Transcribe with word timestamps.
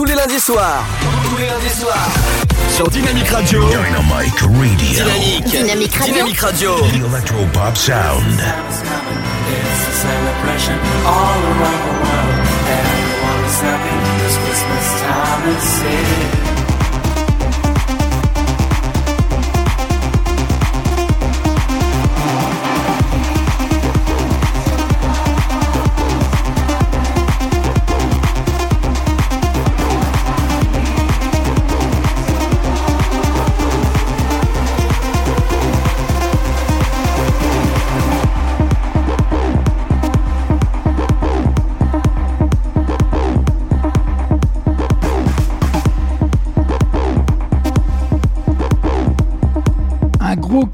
tous 0.00 0.06
les 0.06 0.14
lundis 0.14 0.40
soirs. 0.40 0.82
Tous 1.28 1.36
les 1.36 1.46
lundis 1.46 1.78
soirs. 1.78 2.08
Sur 2.70 2.88
Dynamic 2.88 3.28
Radio. 3.28 3.60
Dynamic 3.68 4.40
Radio. 4.40 5.04
Dynamic 5.50 5.94
Radio. 5.94 6.14
Dynamic 6.14 6.40
Radio. 6.40 6.76
The 6.76 7.04
Electropop 7.04 7.76
Sound. 7.76 8.40
It's 8.40 9.88
a 9.88 9.94
celebration 10.00 10.78
all 11.04 11.40
around 11.52 11.82
the 11.84 11.96
world. 12.00 12.48
Everyone 12.80 13.44
is 13.44 13.60
happy 13.60 13.96
this 14.24 14.36
Christmas 14.38 15.00
time 15.02 15.42
and 15.50 15.60
city. 15.60 16.49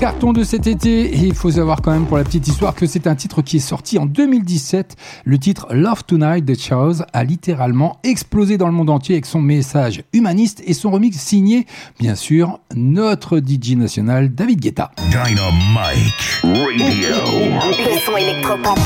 Carton 0.06 0.32
de 0.32 0.44
cet 0.44 0.68
été. 0.68 1.16
Et 1.16 1.26
il 1.26 1.34
faut 1.34 1.50
savoir 1.50 1.82
quand 1.82 1.90
même 1.90 2.06
pour 2.06 2.16
la 2.16 2.22
petite 2.22 2.46
histoire 2.46 2.76
que 2.76 2.86
c'est 2.86 3.08
un 3.08 3.16
titre 3.16 3.42
qui 3.42 3.56
est 3.56 3.58
sorti 3.58 3.98
en 3.98 4.06
2017. 4.06 4.94
Le 5.24 5.36
titre 5.36 5.66
Love 5.72 6.04
Tonight 6.04 6.44
de 6.44 6.54
Charles 6.54 7.04
a 7.12 7.24
littéralement 7.24 7.98
explosé 8.04 8.56
dans 8.56 8.68
le 8.68 8.72
monde 8.72 8.88
entier 8.88 9.16
avec 9.16 9.26
son 9.26 9.40
message 9.40 10.04
humaniste 10.12 10.62
et 10.64 10.74
son 10.74 10.92
remix 10.92 11.18
signé, 11.18 11.66
bien 11.98 12.14
sûr, 12.14 12.60
notre 12.76 13.40
DJ 13.40 13.72
national 13.72 14.32
David 14.32 14.60
Guetta. 14.60 14.92
Dynamite 15.10 16.40
Radio. 16.44 17.16
Le 17.72 17.98
son 17.98 18.16
électropop. 18.16 18.78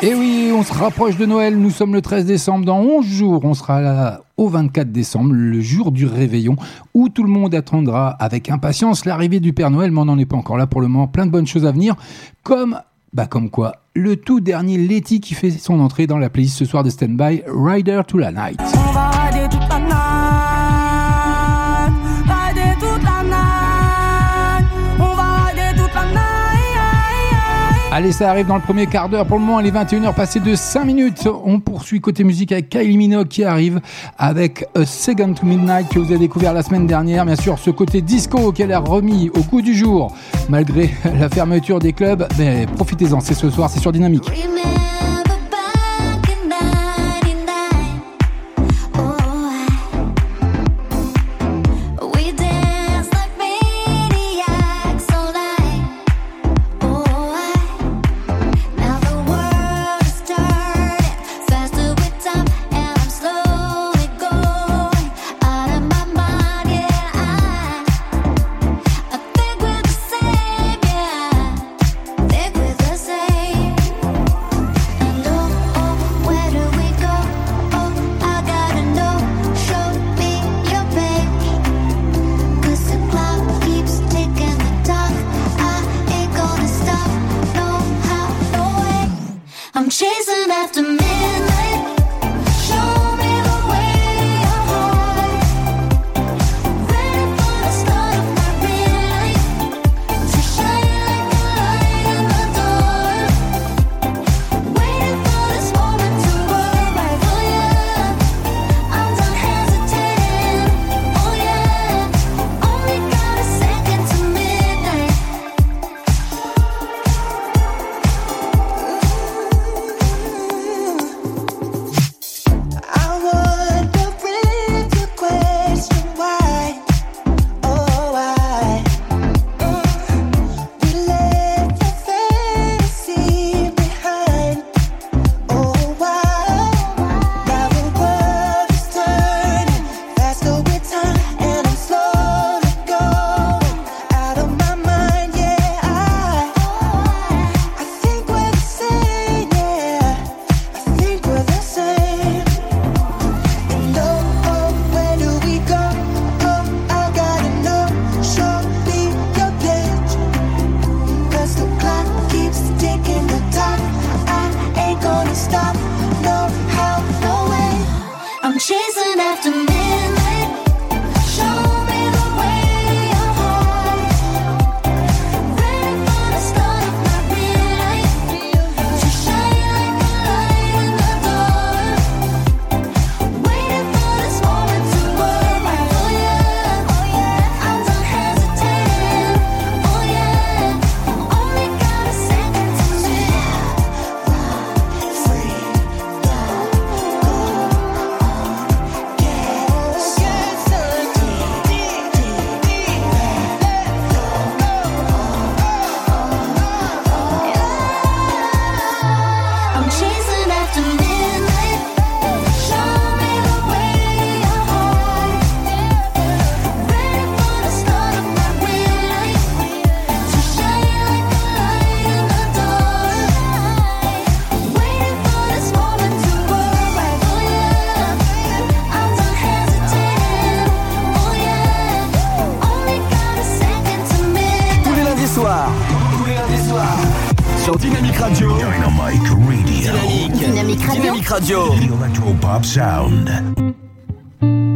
Et 0.00 0.14
oui, 0.14 0.50
on 0.54 0.62
se 0.62 0.72
rapproche 0.72 1.18
de 1.18 1.26
Noël. 1.26 1.58
Nous 1.58 1.70
sommes 1.70 1.92
le 1.92 2.00
13 2.00 2.24
décembre. 2.24 2.64
Dans 2.64 2.78
11 2.78 3.04
jours, 3.04 3.44
on 3.44 3.52
sera 3.52 3.82
là 3.82 4.22
au 4.40 4.48
24 4.48 4.90
décembre, 4.90 5.34
le 5.34 5.60
jour 5.60 5.92
du 5.92 6.06
réveillon, 6.06 6.56
où 6.94 7.10
tout 7.10 7.22
le 7.22 7.28
monde 7.28 7.54
attendra 7.54 8.08
avec 8.08 8.50
impatience 8.50 9.04
l'arrivée 9.04 9.38
du 9.38 9.52
Père 9.52 9.70
Noël, 9.70 9.90
mais 9.90 10.00
on 10.00 10.06
n'en 10.06 10.18
est 10.18 10.24
pas 10.24 10.36
encore 10.36 10.56
là 10.56 10.66
pour 10.66 10.80
le 10.80 10.88
moment. 10.88 11.06
Plein 11.06 11.26
de 11.26 11.30
bonnes 11.30 11.46
choses 11.46 11.66
à 11.66 11.72
venir, 11.72 11.94
comme, 12.42 12.80
bah 13.12 13.26
comme 13.26 13.50
quoi, 13.50 13.76
le 13.94 14.16
tout 14.16 14.40
dernier 14.40 14.78
Letty 14.78 15.20
qui 15.20 15.34
fait 15.34 15.50
son 15.50 15.78
entrée 15.78 16.06
dans 16.06 16.16
la 16.16 16.30
playlist 16.30 16.56
ce 16.56 16.64
soir 16.64 16.82
de 16.82 16.88
Standby, 16.88 17.42
Rider 17.46 18.00
to 18.06 18.16
la 18.16 18.32
night. 18.32 18.60
Allez, 28.00 28.12
ça 28.12 28.30
arrive 28.30 28.46
dans 28.46 28.56
le 28.56 28.62
premier 28.62 28.86
quart 28.86 29.10
d'heure. 29.10 29.26
Pour 29.26 29.38
le 29.38 29.44
moment, 29.44 29.60
il 29.60 29.66
est 29.66 29.70
21h 29.70 30.14
passé 30.14 30.40
de 30.40 30.54
5 30.54 30.86
minutes. 30.86 31.28
On 31.44 31.60
poursuit 31.60 32.00
côté 32.00 32.24
musique 32.24 32.50
avec 32.50 32.70
Kylie 32.70 32.96
Minogue 32.96 33.28
qui 33.28 33.44
arrive 33.44 33.78
avec 34.16 34.64
A 34.74 34.86
Second 34.86 35.34
to 35.34 35.44
Midnight 35.44 35.86
que 35.90 35.98
vous 35.98 36.06
avez 36.06 36.20
découvert 36.20 36.54
la 36.54 36.62
semaine 36.62 36.86
dernière. 36.86 37.26
Bien 37.26 37.36
sûr, 37.36 37.58
ce 37.58 37.68
côté 37.68 38.00
disco 38.00 38.52
qu'elle 38.52 38.72
a 38.72 38.78
remis 38.78 39.28
au 39.36 39.42
coup 39.42 39.60
du 39.60 39.74
jour 39.74 40.16
malgré 40.48 40.88
la 41.14 41.28
fermeture 41.28 41.78
des 41.78 41.92
clubs. 41.92 42.26
Mais 42.38 42.64
profitez-en, 42.74 43.20
c'est 43.20 43.34
ce 43.34 43.50
soir, 43.50 43.68
c'est 43.68 43.80
sur 43.80 43.92
Dynamique. 43.92 44.30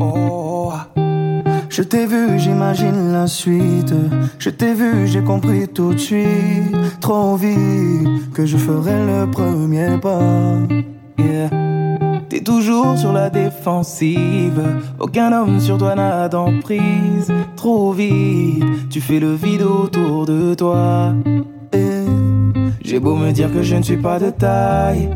Oh, 0.00 0.72
je 1.69 1.82
t'ai 1.82 2.06
vu, 2.06 2.38
j'imagine 2.38 3.12
la 3.12 3.26
suite. 3.26 3.94
Je 4.38 4.50
t'ai 4.50 4.75
vu, 4.75 5.06
j'ai 5.06 5.22
compris 5.22 5.69
tout 5.69 5.92
de 5.92 5.98
suite, 5.98 7.00
trop 7.00 7.36
vite, 7.36 8.32
que 8.32 8.46
je 8.46 8.56
ferai 8.56 9.04
le 9.04 9.31
premier 9.31 9.98
pas. 10.00 10.58
Yeah. 11.19 11.50
T'es 12.28 12.40
toujours 12.40 12.96
sur 12.96 13.12
la 13.12 13.28
défensive, 13.28 14.62
aucun 14.98 15.32
homme 15.32 15.60
sur 15.60 15.76
toi 15.76 15.94
n'a 15.94 16.28
d'emprise. 16.28 17.32
Trop 17.54 17.92
vite, 17.92 18.88
tu 18.88 19.00
fais 19.00 19.20
le 19.20 19.34
vide 19.34 19.62
autour 19.62 20.26
de 20.26 20.54
toi. 20.54 21.12
Et 21.72 22.04
j'ai 22.82 22.98
beau 22.98 23.14
me 23.14 23.31
dire 23.32 23.52
que 23.52 23.62
je 23.62 23.76
ne 23.76 23.82
suis 23.82 23.98
pas 23.98 24.19
de 24.19 24.31
taille. 24.31 25.10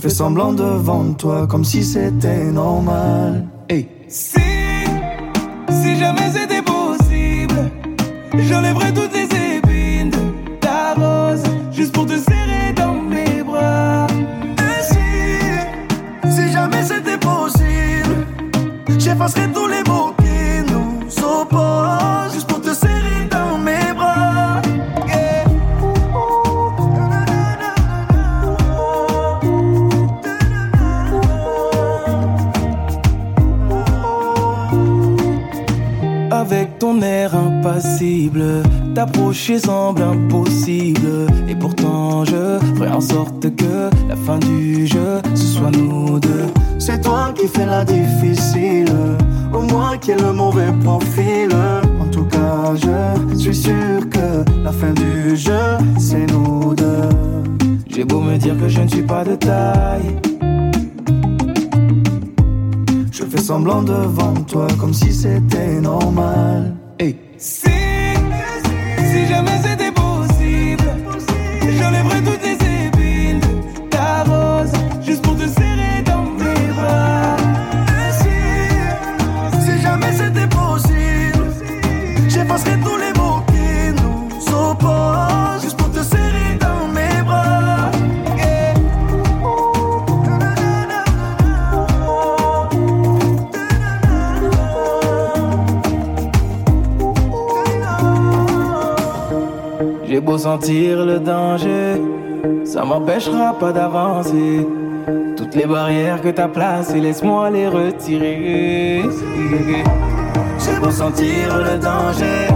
Fais 0.00 0.08
semblant 0.08 0.54
devant 0.54 1.12
toi 1.12 1.46
comme 1.46 1.64
si 1.64 1.84
c'était 1.84 2.44
normal. 2.44 3.46
J'ai 100.20 100.26
beau 100.26 100.36
sentir 100.36 101.06
le 101.06 101.18
danger, 101.18 101.98
ça 102.66 102.84
m'empêchera 102.84 103.58
pas 103.58 103.72
d'avancer. 103.72 104.66
Toutes 105.34 105.54
les 105.54 105.64
barrières 105.64 106.20
que 106.20 106.28
t'as 106.28 106.46
placées, 106.46 107.00
laisse-moi 107.00 107.48
les 107.48 107.66
retirer. 107.68 109.02
J'ai 110.58 110.78
beau 110.78 110.90
sentir 110.90 111.56
le 111.56 111.78
danger, 111.78 112.48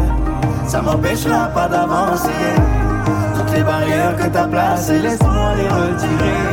ça 0.67 0.83
m'empêchera 0.83 1.47
pas 1.55 1.67
d'avancer. 1.67 2.53
Toutes 3.35 3.57
les 3.57 3.63
barrières 3.63 4.15
que 4.19 4.27
t'as 4.29 4.47
placées, 4.47 4.99
laisse-moi 4.99 5.55
les 5.57 5.69
retirer. 5.69 6.45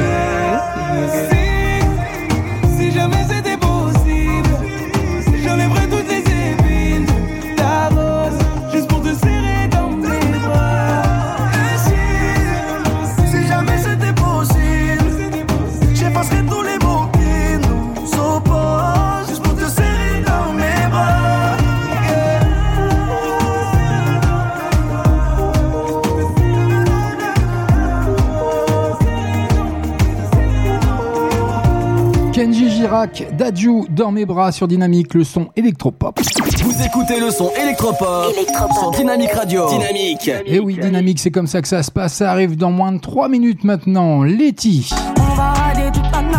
Girac, 33.02 33.36
Dadju 33.36 33.84
dans 33.90 34.12
mes 34.12 34.26
bras 34.26 34.52
sur 34.52 34.68
Dynamique, 34.68 35.14
le 35.14 35.24
son 35.24 35.48
électropop. 35.56 36.20
Vous 36.64 36.84
écoutez 36.86 37.20
le 37.20 37.32
son 37.32 37.50
électropop 37.62 38.32
Électropop. 38.36 38.78
sur 38.78 38.92
Dynamique 38.92 39.32
Radio. 39.32 39.68
Dynamique. 39.70 40.28
Et 40.28 40.56
Eh 40.56 40.60
oui, 40.60 40.78
Dynamique, 40.80 41.20
c'est 41.20 41.32
comme 41.32 41.48
ça 41.48 41.62
que 41.62 41.68
ça 41.68 41.82
se 41.84 41.92
passe. 41.92 42.14
Ça 42.14 42.32
arrive 42.32 42.56
dans 42.58 42.72
moins 42.72 42.92
de 42.92 43.00
3 43.00 43.28
minutes 43.30 43.64
maintenant. 43.64 44.24
Letty. 44.24 44.92
On 45.20 45.36
va 45.36 45.52
rider 45.54 45.90
toute 45.94 46.12
la 46.12 46.22
night, 46.22 46.36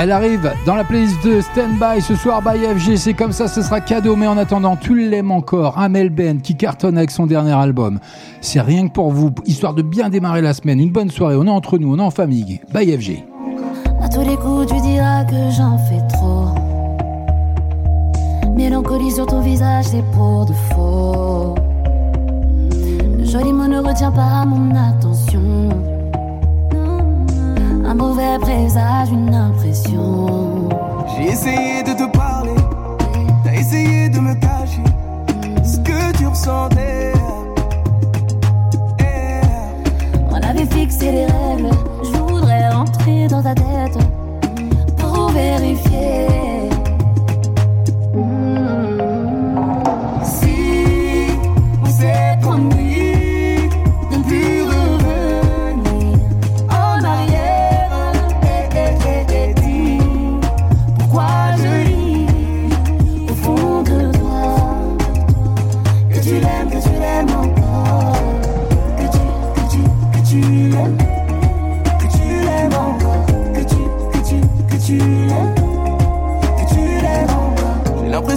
Elle 0.00 0.12
arrive 0.12 0.52
dans 0.64 0.76
la 0.76 0.84
playlist 0.84 1.24
de 1.24 1.40
Standby 1.40 2.00
ce 2.00 2.14
soir 2.14 2.40
by 2.40 2.56
FG. 2.56 2.94
C'est 2.94 3.14
comme 3.14 3.32
ça, 3.32 3.48
ce 3.48 3.62
sera 3.62 3.80
cadeau. 3.80 4.14
Mais 4.14 4.28
en 4.28 4.38
attendant, 4.38 4.76
tu 4.76 5.08
l'aimes 5.08 5.32
encore. 5.32 5.76
Amel 5.76 6.10
Ben 6.10 6.40
qui 6.40 6.54
cartonne 6.54 6.96
avec 6.96 7.10
son 7.10 7.26
dernier 7.26 7.50
album. 7.50 7.98
C'est 8.40 8.60
rien 8.60 8.86
que 8.86 8.92
pour 8.92 9.10
vous, 9.10 9.32
histoire 9.44 9.74
de 9.74 9.82
bien 9.82 10.08
démarrer 10.08 10.40
la 10.40 10.54
semaine. 10.54 10.78
Une 10.78 10.92
bonne 10.92 11.10
soirée. 11.10 11.34
On 11.34 11.46
est 11.46 11.50
entre 11.50 11.78
nous, 11.78 11.92
on 11.92 11.98
est 11.98 12.02
en 12.02 12.12
famille. 12.12 12.60
By 12.72 12.96
FG. 12.96 13.24
Mélancolie 18.54 19.10
sur 19.10 19.26
ton 19.26 19.40
visage, 19.40 19.84
c'est 19.86 20.04
pour 20.12 20.46
de 20.46 20.52
faux. 20.52 21.56
Le 23.18 23.24
joli 23.24 23.52
mot 23.52 23.66
ne 23.66 23.80
retient 23.80 24.12
pas 24.12 24.44
mon 24.44 24.76
attention. 24.76 25.97
Un 27.88 27.94
mauvais 27.94 28.38
présage, 28.38 29.08
une 29.10 29.34
impression. 29.34 30.68
J'ai 31.16 31.28
essayé 31.28 31.82
de 31.82 31.94
te 31.94 32.04
parler, 32.14 32.54
t'as 33.42 33.54
essayé 33.54 34.10
de 34.10 34.18
me 34.18 34.34
cacher 34.34 34.84
ce 35.64 35.78
que 35.78 36.18
tu 36.18 36.26
ressentais. 36.26 37.14
On 40.30 40.34
avait 40.34 40.66
fixé 40.66 41.12
les 41.12 41.24
règles. 41.24 41.70
Je 42.04 42.18
voudrais 42.18 42.68
rentrer 42.68 43.26
dans 43.26 43.42
ta 43.42 43.54
tête 43.54 43.98
pour 44.98 45.30
vérifier. 45.30 46.57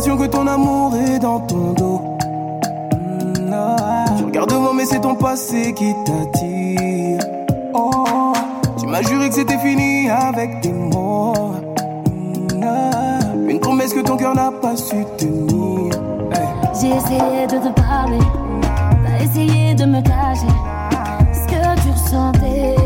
que 0.09 0.25
ton 0.25 0.47
amour 0.47 0.95
est 0.95 1.19
dans 1.19 1.39
ton 1.41 1.73
dos. 1.73 2.01
Mm, 2.97 4.17
tu 4.17 4.23
regardes 4.25 4.53
moi 4.53 4.73
mais 4.75 4.85
c'est 4.85 4.99
ton 4.99 5.13
passé 5.13 5.73
qui 5.73 5.93
t'attire. 6.05 7.19
Oh, 7.73 8.33
tu 8.79 8.87
m'as 8.87 9.03
juré 9.03 9.29
que 9.29 9.35
c'était 9.35 9.59
fini 9.59 10.09
avec 10.09 10.61
tes 10.61 10.71
mots. 10.71 11.53
Mm. 12.55 13.49
Une 13.49 13.59
promesse 13.59 13.93
que 13.93 13.99
ton 13.99 14.17
cœur 14.17 14.33
n'a 14.33 14.51
pas 14.51 14.75
su 14.75 15.05
tenir. 15.17 15.93
J'ai 16.79 16.89
essayé 16.89 17.45
de 17.45 17.67
te 17.67 17.79
parler, 17.79 18.17
t'as 19.05 19.23
essayé 19.23 19.75
de 19.75 19.85
me 19.85 20.01
cacher 20.01 20.47
ce 21.31 21.45
que 21.45 21.81
tu 21.81 21.91
ressentais. 21.91 22.80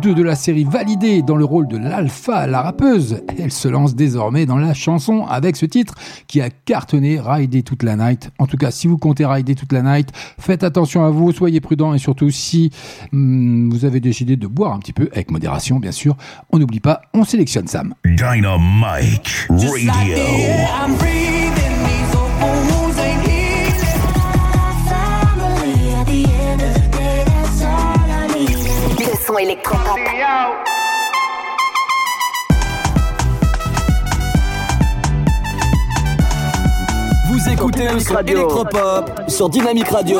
de 0.00 0.22
la 0.22 0.34
série 0.34 0.64
validée 0.64 1.20
dans 1.20 1.36
le 1.36 1.44
rôle 1.44 1.68
de 1.68 1.76
l'alpha, 1.76 2.46
la 2.46 2.62
rappeuse. 2.62 3.22
Elle 3.38 3.52
se 3.52 3.68
lance 3.68 3.94
désormais 3.94 4.46
dans 4.46 4.56
la 4.56 4.72
chanson 4.72 5.26
avec 5.26 5.56
ce 5.56 5.66
titre 5.66 5.94
qui 6.26 6.40
a 6.40 6.48
cartonné 6.48 7.20
Rider 7.20 7.62
toute 7.62 7.82
la 7.82 7.96
night. 7.96 8.30
En 8.38 8.46
tout 8.46 8.56
cas, 8.56 8.70
si 8.70 8.86
vous 8.86 8.96
comptez 8.96 9.26
Rider 9.26 9.54
toute 9.54 9.72
la 9.72 9.82
night, 9.82 10.08
faites 10.38 10.64
attention 10.64 11.04
à 11.04 11.10
vous, 11.10 11.32
soyez 11.32 11.60
prudents 11.60 11.92
et 11.92 11.98
surtout 11.98 12.30
si 12.30 12.70
hmm, 13.12 13.70
vous 13.70 13.84
avez 13.84 14.00
décidé 14.00 14.36
de 14.36 14.46
boire 14.46 14.72
un 14.72 14.78
petit 14.78 14.94
peu 14.94 15.10
avec 15.12 15.30
modération, 15.30 15.78
bien 15.78 15.92
sûr. 15.92 16.16
On 16.50 16.58
n'oublie 16.58 16.80
pas, 16.80 17.02
on 17.12 17.24
sélectionne 17.24 17.66
Sam. 17.66 17.94
Dynamite 18.06 19.48
Radio. 19.50 20.14
son. 29.30 29.36
Vous 37.28 37.48
écoutez 37.48 37.88
le 37.92 38.00
son 38.00 38.18
électropop 38.18 39.22
sur 39.28 39.48
Dynamique 39.48 39.88
Radio. 39.88 40.18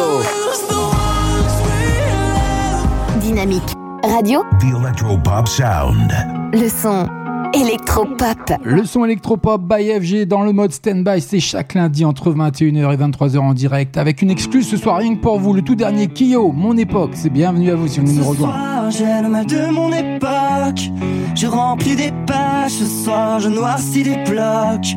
Dynamique 3.20 3.62
Radio. 4.04 4.44
The 4.60 4.76
Electropop 4.80 5.48
Sound. 5.48 6.12
Le 6.52 6.68
son 6.68 7.08
Electropop. 7.52 8.38
Le 8.62 8.84
son 8.84 9.04
Electropop 9.04 9.60
by 9.62 9.90
FG 10.00 10.26
dans 10.26 10.42
le 10.42 10.52
mode 10.52 10.70
standby, 10.70 11.20
c'est 11.20 11.40
chaque 11.40 11.74
lundi 11.74 12.04
entre 12.04 12.30
21h 12.32 12.94
et 12.94 12.96
23h 12.96 13.38
en 13.38 13.54
direct 13.54 13.96
avec 13.96 14.22
une 14.22 14.30
excuse 14.30 14.68
ce 14.68 14.76
soir 14.76 14.98
rien 14.98 15.16
que 15.16 15.20
pour 15.20 15.40
vous, 15.40 15.52
le 15.52 15.62
tout 15.62 15.74
dernier 15.74 16.06
Kyo, 16.06 16.52
mon 16.52 16.76
époque. 16.76 17.10
C'est 17.14 17.30
bienvenue 17.30 17.70
à 17.70 17.74
vous 17.74 17.88
si 17.88 17.98
on 17.98 18.04
nous 18.04 18.24
rejoint 18.24 18.79
j'ai 18.90 19.22
le 19.22 19.28
mal 19.28 19.46
de 19.46 19.70
mon 19.70 19.92
époque. 19.92 20.90
Je 21.34 21.46
remplis 21.46 21.96
des 21.96 22.12
pages, 22.26 22.72
ce 22.72 22.86
soir, 22.86 23.40
je 23.40 23.48
noircis 23.48 24.02
des 24.02 24.16
blocs. 24.24 24.96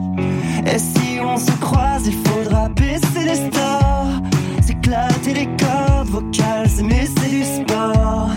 Et 0.66 0.80
si 0.80 1.20
on 1.22 1.38
se 1.38 1.52
croise, 1.60 2.08
il 2.08 2.18
faudra 2.28 2.70
baisser 2.70 3.26
les 3.26 3.36
stores. 3.36 4.22
S'éclater 4.62 5.34
les 5.34 5.50
cordes 5.58 6.10
vocales, 6.10 6.68
c'est 6.70 7.30
du 7.30 7.44
sport. 7.44 8.33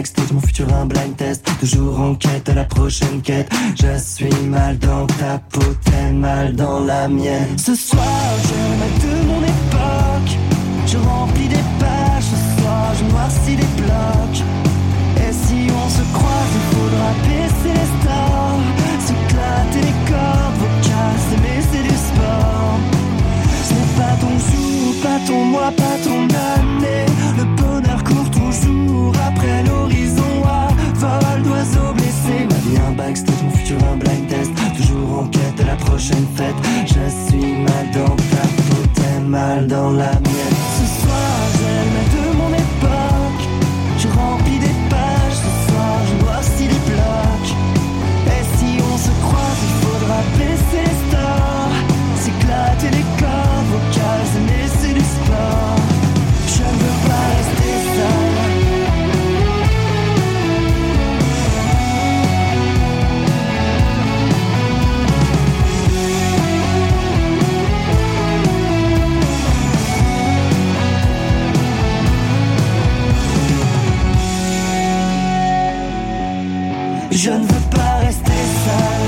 Backstage, 0.00 0.32
mon 0.32 0.40
futur 0.40 0.66
un 0.72 0.86
blind 0.86 1.14
test. 1.16 1.46
Toujours 1.60 2.00
en 2.00 2.14
quête 2.14 2.48
à 2.48 2.54
la 2.54 2.64
prochaine 2.64 3.20
quête. 3.20 3.50
Je 3.78 3.98
suis 3.98 4.46
mal 4.48 4.78
dans 4.78 5.06
ta 5.06 5.38
peau, 5.50 5.74
t'es 5.84 6.12
mal 6.12 6.56
dans 6.56 6.80
la 6.80 7.06
mienne. 7.06 7.58
Ce 7.58 7.74
soir, 7.74 8.22
je 8.48 8.54
me 8.62 8.72
mets 8.80 8.96
de 9.04 9.14
mon 9.30 9.42
époque. 9.56 10.32
Je 10.86 10.96
remplis 10.96 11.48
des 11.48 11.66
pages, 11.78 12.28
ce 12.32 12.38
soir, 12.56 12.86
je 12.98 13.04
noircis 13.12 13.56
des 13.62 13.72
blocs. 13.80 14.40
Et 15.24 15.32
si 15.42 15.58
on 15.82 15.88
se 15.98 16.04
croise, 16.16 16.52
il 16.58 16.66
faudra 16.74 17.08
baisser 17.28 17.72
les 17.78 17.90
stores. 17.96 18.62
S'éclater 19.06 19.82
les 19.88 19.98
cordes 20.10 20.56
vocales, 20.62 21.20
s'aimer, 21.28 21.60
c'est 21.70 21.84
du 21.90 21.96
sport. 22.08 22.78
Ce 23.66 23.72
n'est 23.74 23.92
pas 24.00 24.14
ton 24.22 24.34
jour, 24.48 24.94
pas 25.02 25.18
ton 25.26 25.44
mois, 25.44 25.72
pas 25.76 25.96
ton 26.04 26.22
année. 26.56 27.06
Vol 31.08 31.42
d'oiseaux 31.42 31.92
blessés. 31.94 32.46
Ma 32.48 32.58
vie 32.64 32.78
un 32.88 32.92
backstage, 32.92 33.42
mon 33.42 33.50
futur 33.50 33.78
un 33.92 33.96
blind 33.96 34.28
test. 34.28 34.50
Toujours 34.76 35.20
en 35.20 35.26
quête 35.28 35.56
de 35.58 35.64
la 35.64 35.76
prochaine 35.76 36.26
fête. 36.36 36.54
Je 36.86 37.04
suis 37.26 37.54
mal 37.62 37.86
dans 37.94 38.16
ta 38.16 38.44
peau, 38.66 38.82
t'es 38.94 39.20
mal 39.20 39.66
dans 39.66 39.90
la 39.92 40.12
mienne. 40.12 40.59
Je 77.22 77.28
ne 77.28 77.36
veux 77.36 77.66
pas 77.70 77.96
rester 78.00 78.42
seul. 78.64 79.04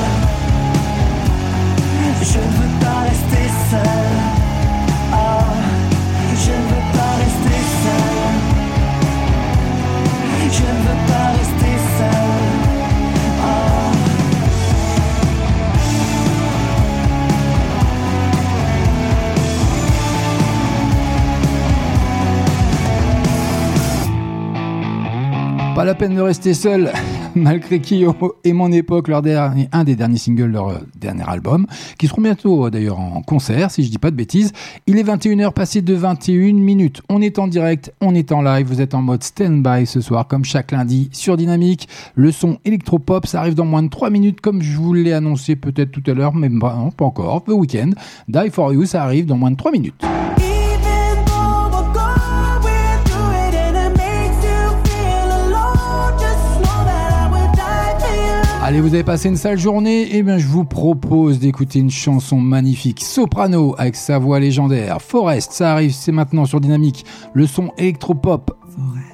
Je 2.21 2.39
ne 2.39 2.53
veux 2.59 2.73
pas 2.79 3.01
rester 3.09 3.47
seul. 3.71 4.13
Ah, 5.15 5.55
je 6.45 6.51
ne 6.51 6.65
veux 6.73 6.87
pas 6.93 7.13
rester 7.23 7.61
seul. 7.83 8.27
Je 10.53 10.63
ne 10.63 10.81
veux 10.87 11.01
pas 11.09 11.29
rester 11.39 11.75
seul. 11.97 12.53
Ah. 13.43 13.93
Pas 25.75 25.85
la 25.87 25.95
peine 25.95 26.15
de 26.15 26.21
rester 26.21 26.53
seul, 26.53 26.93
malgré 27.37 27.81
Kyo 27.81 28.15
et 28.45 28.53
mon 28.53 28.71
époque, 28.73 29.09
leur 29.09 29.23
dernier, 29.23 29.69
un 29.73 29.85
des 29.85 29.97
derniers 29.97 30.19
singles 30.19 30.47
leur 30.47 30.69
euh, 30.69 30.79
dernier 30.97 31.25
album, 31.27 31.67
qui 31.99 32.07
seront 32.07 32.23
bientôt 32.23 32.67
euh, 32.67 32.71
d'ailleurs 32.71 32.99
en 32.99 33.23
concert, 33.23 33.71
si 33.71 33.85
je 33.85 33.91
dis 33.91 33.99
pas 33.99 34.11
de 34.11 34.17
bêtises. 34.17 34.53
Il 34.87 34.99
est 34.99 35.03
21h 35.03 35.53
passé 35.53 35.83
de 35.83 35.95
21 35.95 36.55
minutes. 36.55 37.03
On 37.09 37.23
est 37.23 37.39
en 37.39 37.47
direct, 37.47 37.93
on 38.01 38.15
est 38.15 38.33
en 38.33 38.43
live, 38.43 38.67
vous 38.67 38.81
êtes 38.81 38.95
en 38.95 39.03
mode 39.03 39.23
stand-by 39.23 39.87
ce 39.87 40.01
soir, 40.01 40.27
comme 40.27 40.45
chaque 40.45 40.73
lundi, 40.73 41.09
sur 41.13 41.37
Dynamique. 41.37 41.89
Le 42.15 42.33
son 42.33 42.59
électropop, 42.65 43.27
ça 43.27 43.41
arrive 43.41 43.55
dans 43.55 43.67
moins 43.67 43.83
de 43.83 43.89
3 43.89 44.11
minutes, 44.11 44.41
comme 44.41 44.63
je 44.63 44.77
vous 44.77 44.93
l'ai 44.93 45.13
annoncé 45.13 45.57
peut-être 45.57 45.91
tout 45.91 46.03
à 46.11 46.15
l'heure, 46.15 46.35
mais 46.35 46.49
non, 46.49 46.91
pas 46.91 47.05
encore, 47.05 47.45
le 47.47 47.55
week-end. 47.55 47.91
Die 48.29 48.51
for 48.51 48.73
You, 48.73 48.85
ça 48.85 49.03
arrive 49.03 49.27
dans 49.27 49.37
moins 49.37 49.51
de 49.51 49.57
3 49.57 49.73
minutes. 49.73 50.03
Allez, 58.65 58.81
vous 58.81 58.95
avez 58.95 59.03
passé 59.03 59.29
une 59.29 59.37
sale 59.37 59.59
journée 59.59 60.07
Eh 60.13 60.23
bien, 60.23 60.39
je 60.39 60.47
vous 60.47 60.65
propose 60.65 61.41
d'écouter 61.41 61.81
une 61.81 61.91
chanson 61.91 62.39
magnifique. 62.39 63.03
Soprano, 63.03 63.75
avec 63.77 63.97
sa 63.97 64.21
voix 64.21 64.39
légendaire. 64.39 65.03
Forest, 65.03 65.51
ça 65.51 65.73
arrive, 65.73 65.93
c'est 65.93 66.13
maintenant 66.13 66.45
sur 66.45 66.61
Dynamique. 66.61 67.05
Le 67.35 67.49
son 67.49 67.73
électropop. 67.77 68.57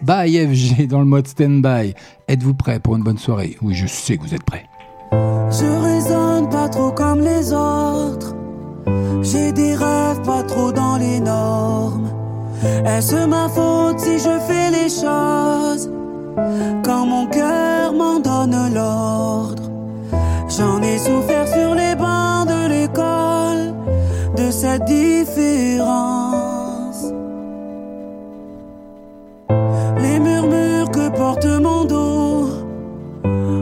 By 0.02 0.36
FG 0.36 0.86
dans 0.86 0.98
le 0.98 1.06
mode 1.06 1.26
stand-by. 1.26 1.94
Êtes-vous 2.28 2.52
prêts 2.52 2.78
pour 2.78 2.96
une 2.96 3.02
bonne 3.02 3.16
soirée? 3.16 3.56
Oui, 3.62 3.72
je 3.72 3.86
sais 3.86 4.18
que 4.18 4.22
vous 4.22 4.34
êtes 4.34 4.44
prêts. 4.44 4.66
Je 5.12 5.82
raisonne 5.82 6.50
pas 6.50 6.68
trop 6.68 6.90
comme 6.90 7.20
les 7.20 7.50
autres. 7.50 8.36
J'ai 9.22 9.52
des 9.52 9.74
rêves 9.74 10.20
pas 10.26 10.42
trop 10.42 10.72
dans 10.72 10.98
les 10.98 11.20
normes. 11.20 12.10
Est-ce 12.84 13.26
ma 13.26 13.48
faute 13.48 13.98
si 13.98 14.18
je 14.18 14.38
fais 14.46 14.70
les 14.70 14.90
choses? 14.90 15.90
Quand 16.84 17.06
mon 17.06 17.26
cœur 17.26 17.92
m'en 17.92 18.18
donne 18.20 18.56
l'ordre? 18.74 19.62
J'en 20.48 20.80
ai 20.82 20.98
souffert 20.98 21.46
sur 21.46 21.74
les 21.74 21.94
bancs 21.94 22.48
de 22.48 22.68
l'école 22.68 23.74
de 24.36 24.50
cette 24.50 24.84
différence. 24.84 25.88
Les 30.00 30.18
murmures 30.18 30.90
que 30.90 31.08
porte 31.10 31.46
mon 31.46 31.84
dos 31.84 32.48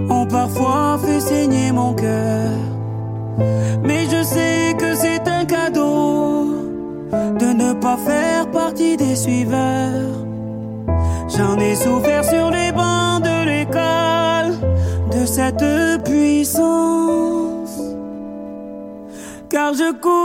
ont 0.09 0.27
parfois 0.27 0.99
fait 1.05 1.21
saigner 1.21 1.73
mon 1.73 1.93
cœur. 1.95 2.51
Mais 3.83 4.05
je 4.05 4.23
sais 4.23 4.75
que 4.79 4.95
c'est 4.95 5.29
un 5.29 5.45
cadeau 5.45 6.47
de 7.39 7.47
ne 7.53 7.73
pas 7.75 7.97
faire 7.97 8.51
partie 8.51 8.97
des 8.97 9.17
suiveurs. 9.17 10.26
J'en 11.29 11.59
ai 11.59 11.75
souffert 11.75 12.25
sur 12.25 12.51
les 12.51 12.71
bancs 12.73 13.23
de 13.23 13.45
l'école 13.45 14.55
de 15.11 15.27
cette 15.27 15.65
puissance. 16.05 17.81
Car 19.49 19.75
je 19.75 19.93
cours 20.01 20.17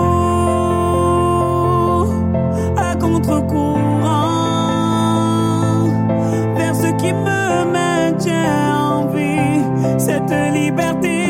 à 2.78 2.96
contre-courant 2.96 3.80
vers 6.56 6.76
ce 6.76 6.88
qui 7.02 7.14
me 7.14 7.66
maintient 7.72 8.78
en 8.78 9.08
vie. 9.08 9.64
Cette 9.98 10.32
liberté 10.54 11.21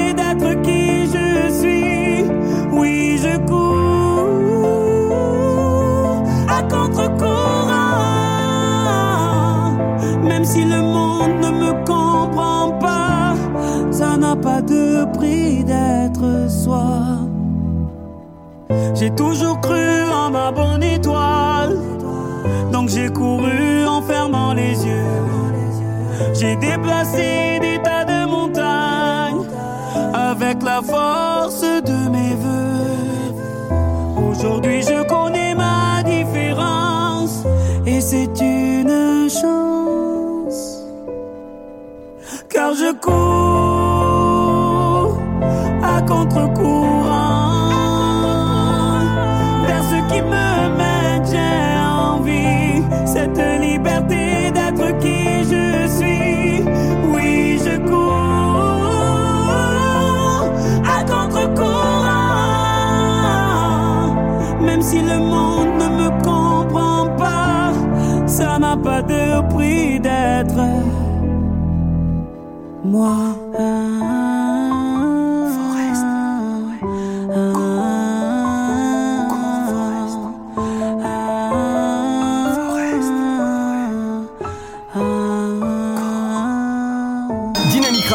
n'a 14.22 14.36
pas 14.36 14.62
de 14.62 15.06
prix 15.18 15.64
d'être 15.64 16.50
soi. 16.50 16.90
J'ai 18.94 19.10
toujours 19.10 19.60
cru 19.62 19.88
en 20.22 20.30
ma 20.30 20.52
bonne 20.52 20.84
étoile. 20.84 21.76
Donc 22.72 22.90
j'ai 22.90 23.10
couru 23.10 23.86
en 23.86 24.02
fermant 24.04 24.54
les 24.54 24.74
yeux. 24.86 25.22
J'ai 26.34 26.56
déplacé 26.56 27.60
des 27.66 27.78
tas 27.86 28.06
de 28.06 28.20
montagnes 28.36 29.48
avec 30.14 30.62
la 30.62 30.82
force 30.94 31.62
de 31.62 32.00
mes 32.16 32.34
voeux. 32.44 33.32
Aujourd'hui 34.30 34.84
je 34.84 35.00
connais 35.14 35.56
ma 35.56 36.04
différence 36.04 37.44
et 37.88 38.00
c'est 38.00 38.36
une 38.40 39.28
chance. 39.30 40.62
Alors 42.62 42.76
je 42.76 42.92
cours 42.94 43.71
contre-courant 46.12 47.62
vers 49.66 49.84
ce 49.92 50.00
qui 50.10 50.22
me 50.34 50.50
maintient 50.82 51.78
en 52.06 52.20
vie. 52.22 52.84
Cette 53.06 53.42
liberté 53.68 54.52
d'être 54.58 54.88
qui 55.00 55.44
je 55.52 55.66
suis. 55.98 56.64
Oui, 57.14 57.60
je 57.66 57.76
cours 57.90 59.56
à 60.96 60.98
contre-courant. 61.14 62.26
Même 64.68 64.82
si 64.82 65.00
le 65.02 65.18
monde 65.34 65.74
ne 65.84 65.88
me 66.00 66.10
comprend 66.30 67.06
pas, 67.18 67.72
ça 68.26 68.60
n'a 68.60 68.76
pas 68.78 69.02
de 69.02 69.42
prix 69.54 70.00
d'être 70.00 70.62
moi. 72.84 73.41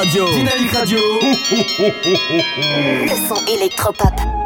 Radio. 0.06 0.24
Dynamique 0.30 0.70
Radio. 0.70 0.98
Le 3.08 3.28
son 3.28 3.44
électropop. 3.46 4.45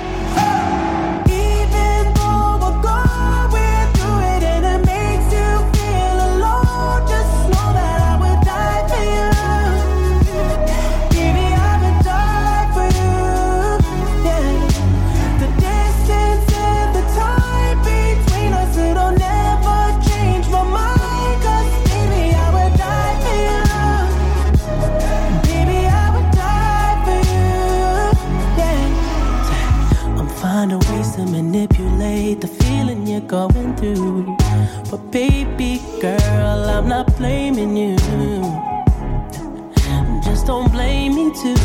Yeah, 41.43 41.55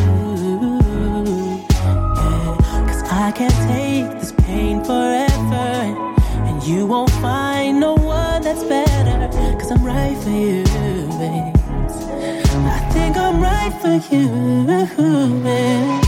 Cause 2.86 3.02
I 3.10 3.30
can't 3.34 3.52
take 3.68 4.08
this 4.18 4.32
pain 4.32 4.82
forever. 4.82 5.92
And 6.46 6.62
you 6.62 6.86
won't 6.86 7.10
find 7.20 7.78
no 7.78 7.94
one 7.94 8.40
that's 8.40 8.64
better. 8.64 9.28
Cause 9.58 9.70
I'm 9.70 9.84
right 9.84 10.16
for 10.16 10.30
you, 10.30 10.64
babe. 11.18 11.54
I 12.56 12.88
think 12.94 13.18
I'm 13.18 13.38
right 13.38 13.72
for 13.82 14.00
you. 14.14 14.64
babe. 15.42 16.04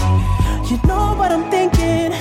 You 0.71 0.79
know 0.89 1.15
what 1.19 1.31
I'm 1.31 1.51
thinking, 1.51 2.13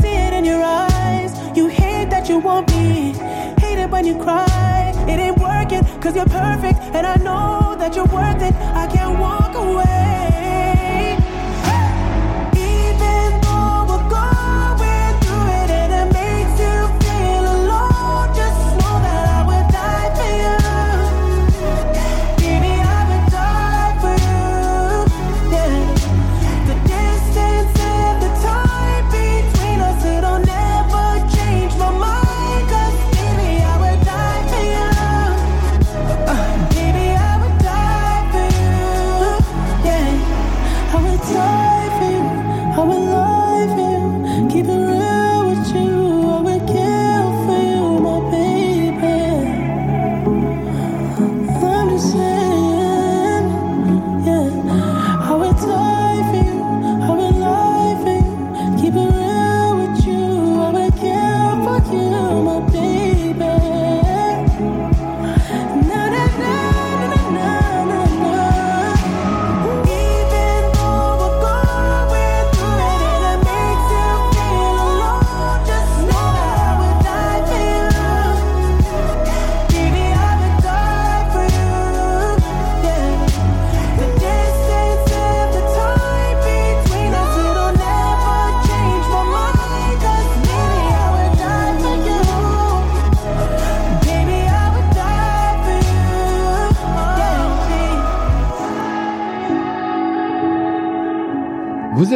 see 0.00 0.16
it 0.16 0.32
in 0.32 0.44
your 0.46 0.62
eyes. 0.62 1.34
You 1.54 1.68
hate 1.68 2.08
that 2.08 2.30
you 2.30 2.38
want 2.38 2.70
me, 2.70 3.12
hate 3.60 3.78
it 3.78 3.90
when 3.90 4.06
you 4.06 4.16
cry. 4.22 4.92
It 5.06 5.18
ain't 5.18 5.36
working, 5.38 5.84
cause 6.00 6.16
you're 6.16 6.24
perfect, 6.24 6.78
and 6.94 7.06
I 7.06 7.16
know 7.16 7.76
that 7.78 7.94
you're 7.94 8.06
worth 8.06 8.40
it. 8.40 8.54
I 8.54 8.86
can't 8.86 9.18
walk 9.18 9.43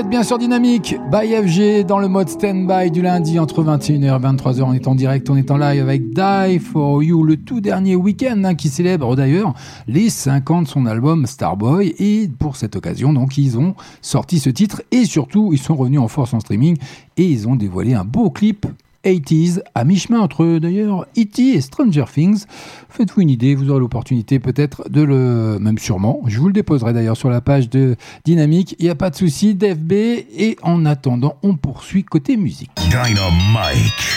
Bien 0.06 0.22
sur 0.22 0.38
Dynamique, 0.38 0.94
by 1.10 1.34
FG, 1.34 1.84
dans 1.84 1.98
le 1.98 2.06
mode 2.06 2.28
stand-by 2.28 2.90
du 2.92 3.02
lundi 3.02 3.40
entre 3.40 3.64
21h 3.64 4.04
et 4.04 4.36
23h. 4.36 4.62
On 4.62 4.72
est 4.72 4.86
en 4.86 4.94
direct, 4.94 5.28
on 5.28 5.36
est 5.36 5.50
en 5.50 5.56
live 5.56 5.82
avec 5.82 6.10
Die 6.10 6.58
For 6.60 7.02
You, 7.02 7.24
le 7.24 7.36
tout 7.36 7.60
dernier 7.60 7.96
week-end 7.96 8.42
hein, 8.44 8.54
qui 8.54 8.68
célèbre 8.68 9.16
d'ailleurs 9.16 9.54
les 9.88 10.08
50 10.08 10.64
de 10.64 10.68
son 10.68 10.86
album 10.86 11.26
Starboy. 11.26 11.94
Et 11.98 12.28
pour 12.38 12.54
cette 12.54 12.76
occasion, 12.76 13.12
donc, 13.12 13.38
ils 13.38 13.58
ont 13.58 13.74
sorti 14.00 14.38
ce 14.38 14.50
titre 14.50 14.82
et 14.92 15.04
surtout, 15.04 15.50
ils 15.52 15.58
sont 15.58 15.74
revenus 15.74 16.00
en 16.00 16.08
force 16.08 16.32
en 16.32 16.40
streaming 16.40 16.76
et 17.16 17.24
ils 17.24 17.48
ont 17.48 17.56
dévoilé 17.56 17.94
un 17.94 18.04
beau 18.04 18.30
clip 18.30 18.66
80s, 19.08 19.60
à 19.74 19.84
mi-chemin 19.84 20.20
entre 20.20 20.58
d'ailleurs 20.58 21.06
E.T. 21.16 21.54
et 21.54 21.60
Stranger 21.60 22.04
Things. 22.12 22.44
Faites-vous 22.90 23.22
une 23.22 23.30
idée, 23.30 23.54
vous 23.54 23.70
aurez 23.70 23.80
l'opportunité 23.80 24.38
peut-être 24.38 24.88
de 24.90 25.02
le, 25.02 25.58
même 25.60 25.78
sûrement, 25.78 26.20
je 26.26 26.38
vous 26.38 26.48
le 26.48 26.52
déposerai 26.52 26.92
d'ailleurs 26.92 27.16
sur 27.16 27.30
la 27.30 27.40
page 27.40 27.70
de 27.70 27.96
Dynamique, 28.24 28.76
il 28.78 28.84
n'y 28.84 28.90
a 28.90 28.94
pas 28.94 29.10
de 29.10 29.16
souci, 29.16 29.54
d'FB, 29.54 29.92
et 29.92 30.56
en 30.62 30.84
attendant, 30.84 31.36
on 31.42 31.56
poursuit 31.56 32.04
côté 32.04 32.36
musique. 32.36 32.70
Dynamite 32.76 33.18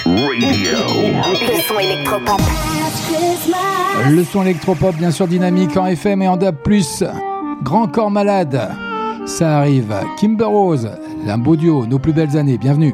Radio. 0.06 0.71
Le 1.32 1.62
son 1.62 1.80
électropop. 1.80 2.41
Le 4.10 4.23
son 4.23 4.41
électropop, 4.43 4.95
bien 4.95 5.12
sûr, 5.12 5.27
Dynamique 5.27 5.77
en 5.77 5.86
FM 5.86 6.21
et 6.21 6.27
en 6.27 6.38
DAB+. 6.38 6.58
Grand 7.63 7.88
corps 7.88 8.12
malade, 8.12 8.69
ça 9.25 9.60
arrive. 9.60 9.93
Kimber 10.19 10.45
Rose, 10.45 10.89
un 11.27 11.38
beau 11.38 11.56
duo, 11.56 11.86
nos 11.86 11.99
plus 11.99 12.13
belles 12.13 12.36
années, 12.36 12.58
bienvenue. 12.58 12.93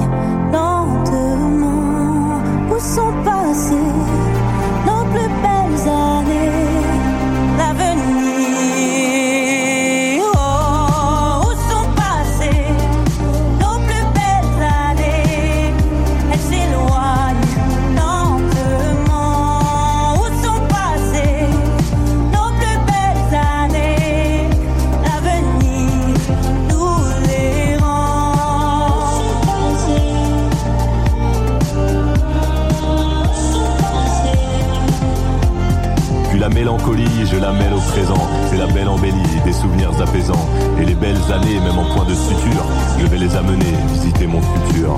souvenirs 39.61 39.91
apaisants. 40.01 40.45
Et 40.79 40.85
les 40.85 40.95
belles 40.95 41.31
années, 41.31 41.59
même 41.59 41.77
en 41.77 41.85
point 41.95 42.05
de 42.05 42.15
suture, 42.15 42.63
je 42.99 43.05
vais 43.07 43.17
les 43.17 43.35
amener 43.35 43.73
visiter 43.93 44.27
mon 44.27 44.41
futur. 44.41 44.95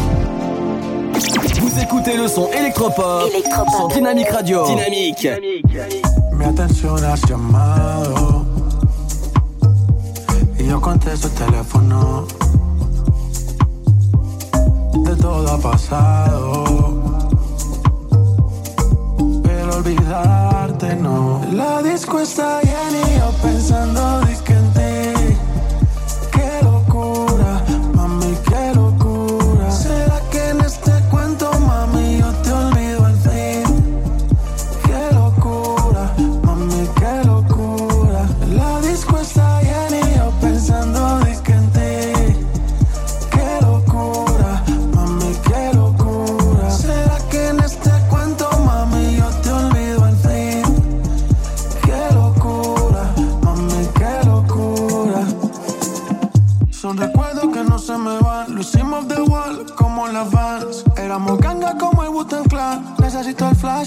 Vous 1.61 1.79
écoutez 1.79 2.17
le 2.17 2.27
son 2.27 2.47
électropop, 2.51 3.29
Électropop. 3.33 3.73
sur 3.75 3.87
Dynamique 3.89 4.29
Radio. 4.29 4.65
Dynamique. 4.65 5.27
Mi 6.33 6.45
atención 6.45 6.97
has 7.03 7.21
llamado 7.29 8.45
y 10.59 10.65
yo 10.67 10.81
contesto 10.81 11.27
el 11.27 11.33
teléfono. 11.33 12.25
De 15.03 15.15
todo 15.15 15.51
ha 15.51 15.57
pasado, 15.59 16.63
pero 19.43 19.75
olvidarte 19.77 20.52
no. 20.91 21.41
La 21.51 21.81
disco 21.81 22.19
está 22.19 22.61
llena 22.61 23.07
y 23.07 23.19
yo 23.19 23.31
pensando 23.41 24.21
dizque 24.25 24.53
en 24.53 24.72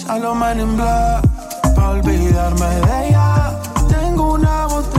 a 0.09 0.19
los 0.19 0.37
Men 0.37 0.61
in 0.61 0.77
Black. 0.77 1.25
Pa' 1.75 1.90
olvidarme 1.90 2.66
de 2.66 3.09
ella. 3.09 3.59
Tengo 3.88 4.35
una 4.35 4.66
botella. 4.66 4.96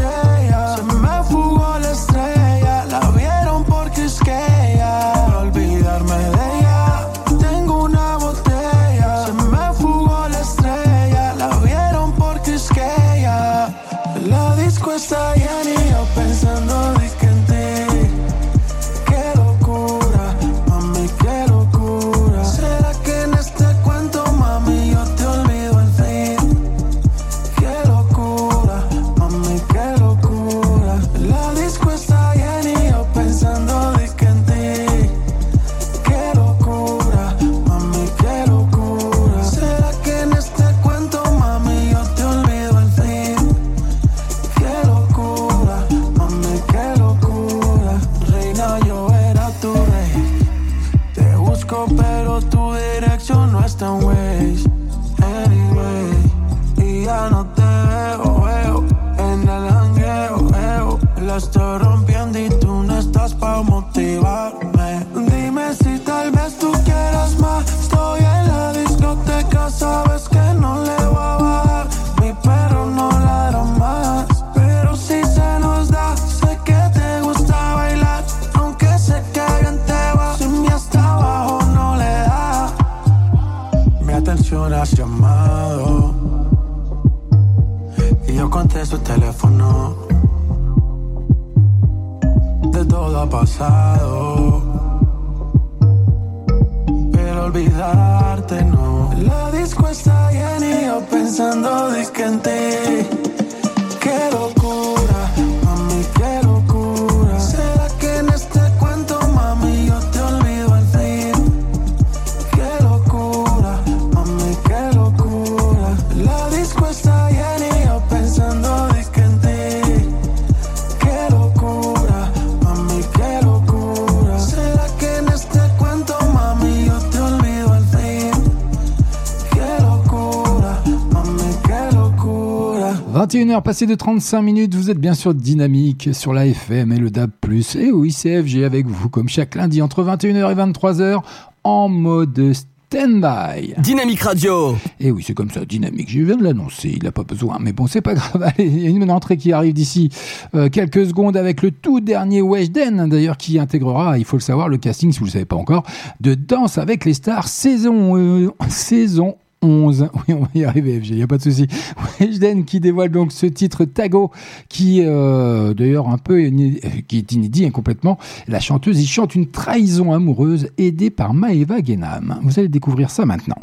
21h 133.48 133.62
passées 133.62 133.86
de 133.86 133.96
35 133.96 134.42
minutes, 134.42 134.76
vous 134.76 134.92
êtes 134.92 135.00
bien 135.00 135.14
sûr 135.14 135.34
dynamique 135.34 136.10
sur 136.12 136.34
la 136.34 136.48
FM 136.48 136.92
et 136.92 136.98
le 136.98 137.10
DAB+. 137.10 137.32
Et 137.80 137.92
oui, 137.92 138.12
c'est 138.12 138.44
FG 138.44 138.64
avec 138.66 138.88
vous 138.88 139.08
comme 139.08 139.30
chaque 139.30 139.56
lundi 139.56 139.82
entre 139.82 140.04
21h 140.04 140.52
et 140.52 140.56
23h 140.56 141.22
en 141.64 141.88
mode 141.88 142.52
stand-by. 142.54 143.76
Dynamique 143.78 144.20
Radio. 144.20 144.76
Et 145.00 145.12
oui, 145.12 145.24
c'est 145.26 145.34
comme 145.34 145.50
ça, 145.50 145.64
dynamique. 145.64 146.12
Je 146.12 146.20
viens 146.24 146.36
de 146.36 146.44
l'annoncer, 146.44 146.92
il 146.98 147.04
n'a 147.04 147.14
pas 147.14 147.24
besoin. 147.24 147.58
Mais 147.62 147.72
bon, 147.72 147.88
c'est 147.88 148.02
pas 148.02 148.16
grave. 148.16 148.44
Allez, 148.58 148.68
il 148.68 148.82
y 148.82 148.88
a 148.88 148.90
une 148.90 149.10
entrée 149.10 149.38
qui 149.38 149.54
arrive 149.54 149.74
d'ici 149.74 150.10
euh, 150.54 150.68
quelques 150.68 151.06
secondes 151.06 151.38
avec 151.38 151.62
le 151.62 151.72
tout 151.72 152.02
dernier 152.02 152.42
Weshden, 152.42 153.08
d'ailleurs, 153.08 153.38
qui 153.38 153.60
intégrera, 153.60 154.18
il 154.18 154.26
faut 154.26 154.36
le 154.36 154.42
savoir, 154.42 154.68
le 154.68 154.78
casting, 154.78 155.14
si 155.14 155.20
vous 155.20 155.26
ne 155.26 155.30
le 155.30 155.34
savez 155.34 155.46
pas 155.46 155.56
encore, 155.56 155.84
de 156.20 156.34
Danse 156.34 156.78
avec 156.78 157.06
les 157.06 157.14
stars 157.14 157.48
saison, 157.48 158.18
euh, 158.18 158.52
saison 158.68 159.38
11. 159.62 160.10
Oui, 160.28 160.34
on 160.34 160.41
va 160.41 160.48
y 160.56 160.63
arriver, 160.65 161.00
FG, 161.00 161.10
il 161.12 161.15
n'y 161.17 161.24
a 161.24 161.28
pas 161.28 161.38
de 161.38 161.43
souci. 161.43 161.67
Weshden 162.20 162.65
qui 162.65 162.80
dévoile 162.80 163.10
donc 163.10 163.32
ce 163.32 163.46
titre 163.46 163.86
Tago, 163.86 164.32
qui, 164.70 165.02
euh, 165.04 165.74
d'ailleurs, 165.74 166.10
un 166.10 166.17
peu, 166.17 166.41
iné- 166.43 166.80
qui 167.08 167.17
est 167.20 167.32
inédit 167.32 167.65
hein, 167.65 167.72
complètement. 167.72 168.17
La 168.48 168.60
chanteuse 168.60 169.02
y 169.02 169.08
chante 169.08 169.36
une 169.36 169.48
trahison 169.48 170.12
amoureuse 170.13 170.70
aidée 170.78 171.10
par 171.10 171.34
Maeva 171.34 171.78
Genam. 171.84 172.39
Vous 172.43 172.60
allez 172.60 172.70
découvrir 172.70 173.10
ça 173.10 173.26
maintenant. 173.26 173.56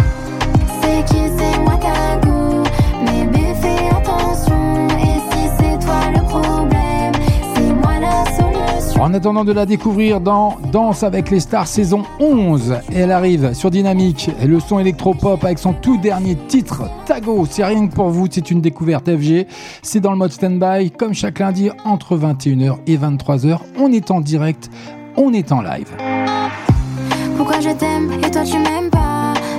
En 9.04 9.12
attendant 9.12 9.44
de 9.44 9.52
la 9.52 9.66
découvrir 9.66 10.18
dans 10.18 10.56
Danse 10.72 11.02
avec 11.02 11.30
les 11.30 11.38
stars 11.38 11.66
saison 11.66 12.04
11, 12.20 12.76
et 12.90 13.00
elle 13.00 13.10
arrive 13.10 13.52
sur 13.52 13.70
Dynamique 13.70 14.30
et 14.40 14.46
le 14.46 14.60
son 14.60 14.78
électropop 14.78 15.44
avec 15.44 15.58
son 15.58 15.74
tout 15.74 15.98
dernier 15.98 16.36
titre, 16.48 16.84
Tago. 17.04 17.44
C'est 17.44 17.66
rien 17.66 17.86
que 17.86 17.94
pour 17.94 18.08
vous, 18.08 18.28
c'est 18.30 18.50
une 18.50 18.62
découverte 18.62 19.14
FG. 19.14 19.46
C'est 19.82 20.00
dans 20.00 20.10
le 20.10 20.16
mode 20.16 20.32
stand-by, 20.32 20.90
comme 20.90 21.12
chaque 21.12 21.38
lundi, 21.38 21.68
entre 21.84 22.16
21h 22.16 22.78
et 22.86 22.96
23h. 22.96 23.58
On 23.78 23.92
est 23.92 24.10
en 24.10 24.22
direct, 24.22 24.70
on 25.18 25.34
est 25.34 25.52
en 25.52 25.60
live. 25.60 25.94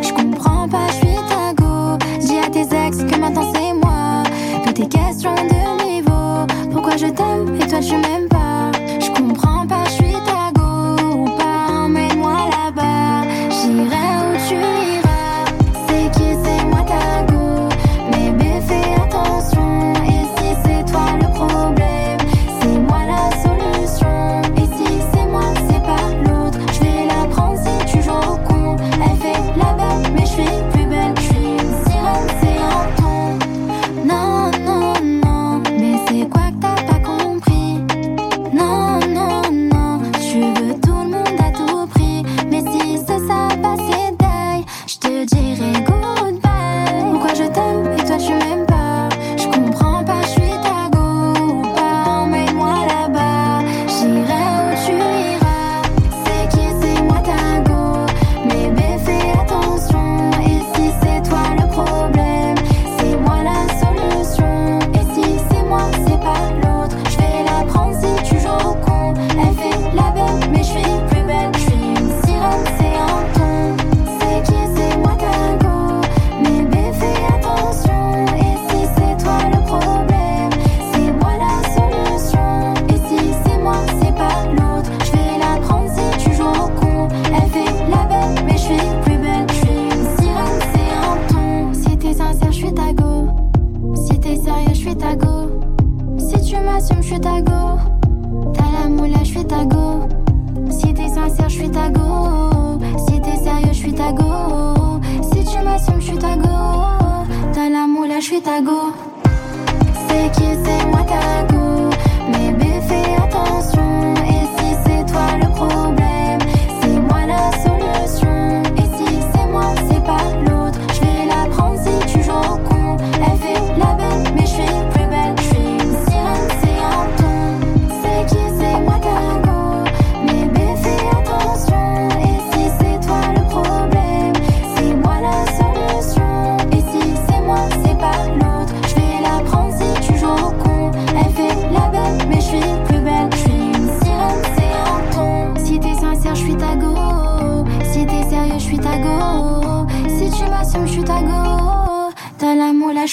Je 0.02 0.12
comprends 0.12 0.68
pas, 0.68 0.88
je 0.88 0.94
suis 0.94 1.16
Tago 1.30 2.00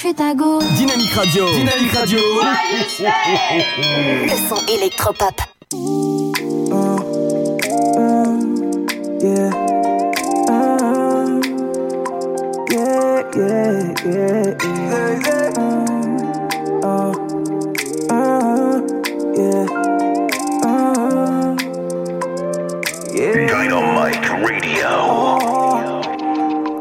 suis 0.02 0.14
ta 0.14 0.34
go. 0.34 0.60
Dynamique 0.76 1.14
Radio. 1.14 1.46
Dynamique 1.52 1.92
Radio. 1.92 2.18
Le 2.98 4.36
son 4.48 4.56
électropop. 4.66 5.40
Yeah. 9.22 9.50
Uh, 10.48 11.40
yeah, 12.72 13.22
yeah, 13.36 13.94
yeah, 14.04 14.58
yeah. 15.22 15.50
Uh, 16.82 17.12
uh, 18.10 18.80
yeah. 19.36 19.66
Uh, 20.64 21.54
yeah. 23.14 23.46
Dynamite 23.46 24.28
Radio. 24.42 24.92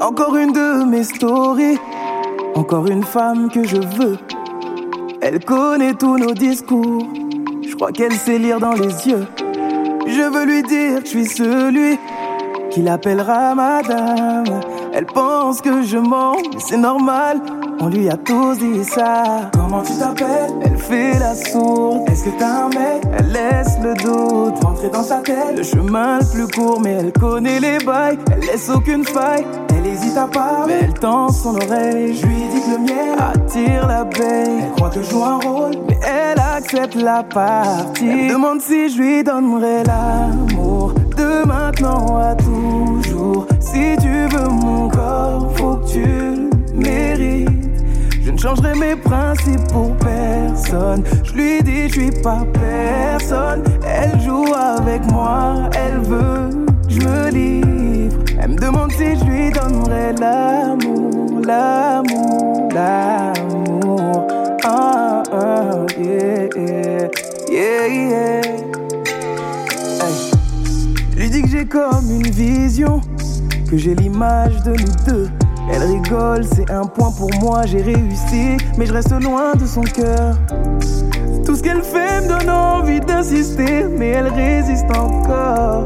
Encore 0.02 0.36
une 0.38 0.54
de 0.54 0.86
mes 0.86 1.04
stories. 1.04 1.78
Encore 2.56 2.88
une 2.88 3.04
femme 3.04 3.50
que 3.50 3.64
je 3.64 3.78
veux. 3.78 4.18
Elle 5.22 5.44
connaît 5.44 5.94
tous 5.94 6.18
nos 6.18 6.34
discours. 6.34 7.08
Je 7.68 7.76
crois 7.76 7.92
qu'elle 7.92 8.14
sait 8.14 8.38
lire 8.38 8.60
dans 8.60 8.74
les 8.74 9.08
yeux. 9.08 9.26
Je 10.08 10.30
veux 10.30 10.46
lui 10.46 10.64
dire 10.64 11.00
que 11.00 11.06
je 11.06 11.10
suis 11.10 11.26
celui 11.26 11.98
qui 12.70 12.82
l'appellera 12.82 13.56
madame. 13.56 14.62
Elle 14.94 15.06
pense 15.06 15.62
que 15.62 15.84
je 15.84 15.98
mens, 15.98 16.36
mais 16.54 16.60
c'est 16.60 16.78
normal. 16.78 17.40
On 17.80 17.88
lui 17.88 18.10
a 18.10 18.18
tous 18.18 18.58
dit 18.58 18.84
ça. 18.84 19.50
Comment 19.54 19.82
tu 19.82 19.94
t'appelles? 19.98 20.52
Elle 20.64 20.78
fait 20.78 21.18
la 21.20 21.34
sourde. 21.34 22.10
Est-ce 22.10 22.26
que 22.26 22.30
t'as 22.38 22.66
un 22.66 22.70
mec? 22.70 23.02
Elle 23.18 23.32
laisse 23.32 23.78
le 23.82 23.94
doute 23.96 24.64
rentrer 24.64 24.90
dans 24.90 25.04
sa 25.04 25.18
tête. 25.18 25.58
Le 25.58 25.64
chemin 25.64 26.20
le 26.20 26.26
plus 26.26 26.48
court, 26.48 26.82
mais 26.82 26.92
elle 26.92 27.14
connaît 27.14 27.60
les 27.60 27.78
bails. 27.80 28.20
Elle 28.32 28.42
laisse 28.42 28.70
aucune 28.70 29.06
faille. 29.06 29.46
Elle 29.84 29.94
hésite 29.94 30.18
à 30.18 30.28
parler, 30.28 30.74
mais 30.74 30.80
elle 30.84 30.94
tend 30.94 31.30
son 31.30 31.56
oreille. 31.56 32.16
Je 32.16 32.26
lui 32.28 32.36
dis 32.36 32.62
que 32.62 32.72
le 32.72 32.78
mien 32.80 33.18
attire 33.18 33.88
l'abeille. 33.88 34.62
Elle 34.64 34.72
croit 34.74 34.90
que 34.90 35.02
je 35.02 35.10
joue 35.10 35.24
un 35.24 35.40
rôle, 35.40 35.72
mais 35.88 36.00
elle 36.06 36.40
accepte 36.40 36.96
la 36.96 37.24
partie. 37.24 38.08
Elle 38.08 38.28
me 38.28 38.34
demande 38.34 38.62
si 38.62 38.90
je 38.90 39.02
lui 39.02 39.24
donnerai 39.24 39.84
l'amour 39.84 40.94
de 41.18 41.48
maintenant 41.48 42.18
à 42.18 42.36
toujours. 42.36 43.48
Si 43.60 43.96
tu 44.00 44.28
veux 44.28 44.50
mon 44.50 44.88
corps, 44.88 45.52
faut 45.56 45.78
que 45.78 45.88
tu 45.88 46.06
le 46.06 46.50
mérites. 46.76 47.50
Je 48.24 48.30
ne 48.30 48.38
changerai 48.38 48.76
mes 48.76 48.96
principes 48.96 49.68
pour 49.74 49.96
personne. 49.96 51.04
Je 51.24 51.34
lui 51.34 51.64
dis, 51.64 51.88
je 51.90 51.94
suis 51.94 52.22
pas 52.22 52.44
personne. 52.54 53.64
Elle 53.84 54.22
joue 54.22 54.46
avec 54.54 55.04
moi, 55.12 55.56
elle 55.74 56.02
veut, 56.02 56.50
que 56.88 56.94
je 56.94 57.00
me 57.00 57.30
livre. 57.32 58.31
Elle 58.42 58.50
me 58.50 58.58
demande 58.58 58.92
si 58.92 59.16
je 59.20 59.24
lui 59.26 59.52
donnerai 59.52 60.14
l'amour, 60.20 61.42
l'amour, 61.46 62.70
l'amour. 62.74 64.28
Ah, 64.64 65.22
ah, 65.32 65.86
yeah, 65.98 66.48
yeah, 66.58 67.88
yeah, 67.88 68.42
lui 71.22 71.30
dis 71.30 71.44
que 71.44 71.50
j'ai 71.50 71.66
comme 71.66 72.10
une 72.10 72.32
vision, 72.32 73.00
que 73.70 73.78
j'ai 73.78 73.94
l'image 73.94 74.60
de 74.64 74.72
nous 74.72 75.06
deux. 75.06 75.30
Elle 75.72 75.84
rigole, 75.84 76.44
c'est 76.44 76.72
un 76.72 76.86
point 76.86 77.12
pour 77.12 77.30
moi, 77.40 77.68
j'ai 77.68 77.84
réussi, 77.84 78.58
mais 78.76 78.88
je 78.88 78.94
reste 78.94 79.12
loin 79.22 79.54
de 79.54 79.66
son 79.68 79.84
cœur. 79.84 80.36
Tout 81.46 81.56
ce 81.56 81.62
qu'elle 81.62 81.84
fait 81.84 82.22
me 82.22 82.28
donne 82.28 82.50
envie 82.50 83.00
d'insister, 83.02 83.84
mais 83.84 84.10
elle 84.10 84.30
résiste 84.30 84.90
encore. 84.98 85.86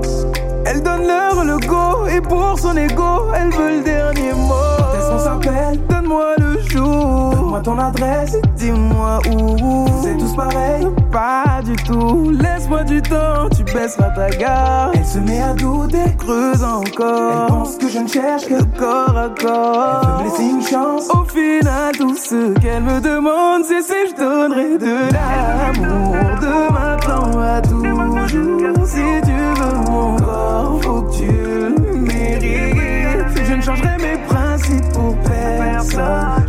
Elle 0.66 0.82
donne 0.82 1.08
l'heure 1.08 1.44
le 1.44 1.58
go, 1.60 2.08
et 2.08 2.22
pour 2.22 2.58
son 2.60 2.76
ego, 2.76 3.32
elle 3.36 3.52
veut 3.52 3.78
le 3.78 3.84
dernier 3.84 4.34
mot. 4.34 4.54
Quand 4.78 4.98
est-ce 4.98 5.10
qu'on 5.10 5.20
s'appelle 5.20 5.80
Donne-moi 5.88 6.34
le 6.40 6.60
jour. 6.70 7.25
Donne-moi 7.56 7.62
ton 7.62 7.80
adresse, 7.80 8.38
dis-moi 8.58 9.20
où. 9.32 9.86
C'est 10.04 10.18
tous 10.18 10.36
pareil 10.36 10.88
Pas 11.12 11.62
du 11.64 11.76
tout. 11.84 12.32
Laisse-moi 12.32 12.84
du 12.84 13.02
temps, 13.02 13.50
tu 13.56 13.64
baisseras 13.64 14.10
ta 14.10 14.30
garde. 14.30 14.96
Elle 14.96 15.06
se 15.06 15.20
met 15.20 15.42
à 15.42 15.54
douter, 15.54 16.16
creuse 16.18 16.64
encore. 16.64 17.48
Elle 17.48 17.48
pense 17.48 17.78
que 17.78 17.88
je 17.88 18.00
ne 18.00 18.08
cherche 18.08 18.46
que 18.48 18.62
corps 18.78 19.18
à 19.18 19.30
corps. 19.30 20.02
Elle 20.02 20.08
veut 20.08 20.24
me 20.24 20.30
laisser 20.30 20.44
une 20.44 20.62
chance. 20.62 21.08
Au 21.10 21.24
final, 21.24 21.96
tout 21.98 22.16
ce 22.16 22.54
qu'elle 22.60 22.84
me 22.84 23.00
demande, 23.00 23.64
c'est 23.66 23.82
si 23.82 24.10
je 24.10 24.16
donnerai 24.16 24.78
de 24.78 25.14
l'amour. 25.14 26.16
De 26.42 26.74
maintenant 26.74 27.40
à 27.40 27.62
toujours. 27.62 28.86
Si 28.86 29.22
tu 29.24 29.32
veux 29.32 29.92
mon 29.92 30.18
corps, 30.18 30.80
faut 30.82 31.02
que 31.04 31.18
tu 31.18 31.28
le 31.28 32.00
mérites. 32.00 33.46
Je 33.48 33.54
ne 33.54 33.62
changerai 33.62 33.98
mes 33.98 34.18
principes 34.28 34.90
pour 34.94 35.16
personne. 35.20 36.45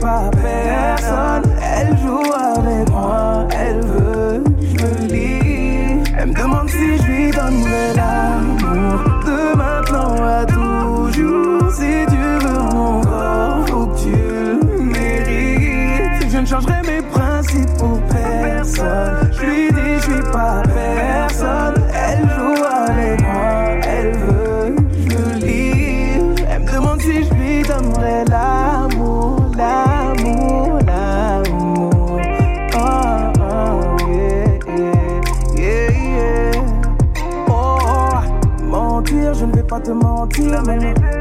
Pas 0.00 0.30
personne. 0.30 1.50
Elle 1.60 1.96
joue 1.98 2.32
avec 2.32 2.90
moi, 2.90 3.46
elle 3.50 3.80
veut, 3.80 4.42
que 4.44 4.66
je 4.66 4.84
me 4.84 5.08
lis. 5.08 6.02
Elle 6.18 6.28
me 6.28 6.34
demande 6.34 6.68
si 6.68 6.96
je 6.98 7.02
lui 7.02 7.30
donnerai 7.30 7.94
l'amour. 7.96 9.00
De 9.26 9.56
maintenant 9.56 10.16
à 10.24 10.44
toujours. 10.46 11.72
Si 11.72 12.06
tu 12.08 12.16
veux 12.16 12.74
mon 12.74 13.00
corps, 13.02 13.66
faut 13.68 13.86
que 13.86 13.98
tu 14.00 14.10
le 14.10 14.82
mérites. 14.84 16.30
Je 16.30 16.38
ne 16.38 16.46
changerai 16.46 16.82
mes 16.86 17.02
principes 17.02 17.74
pour 17.78 18.00
personne. 18.02 19.27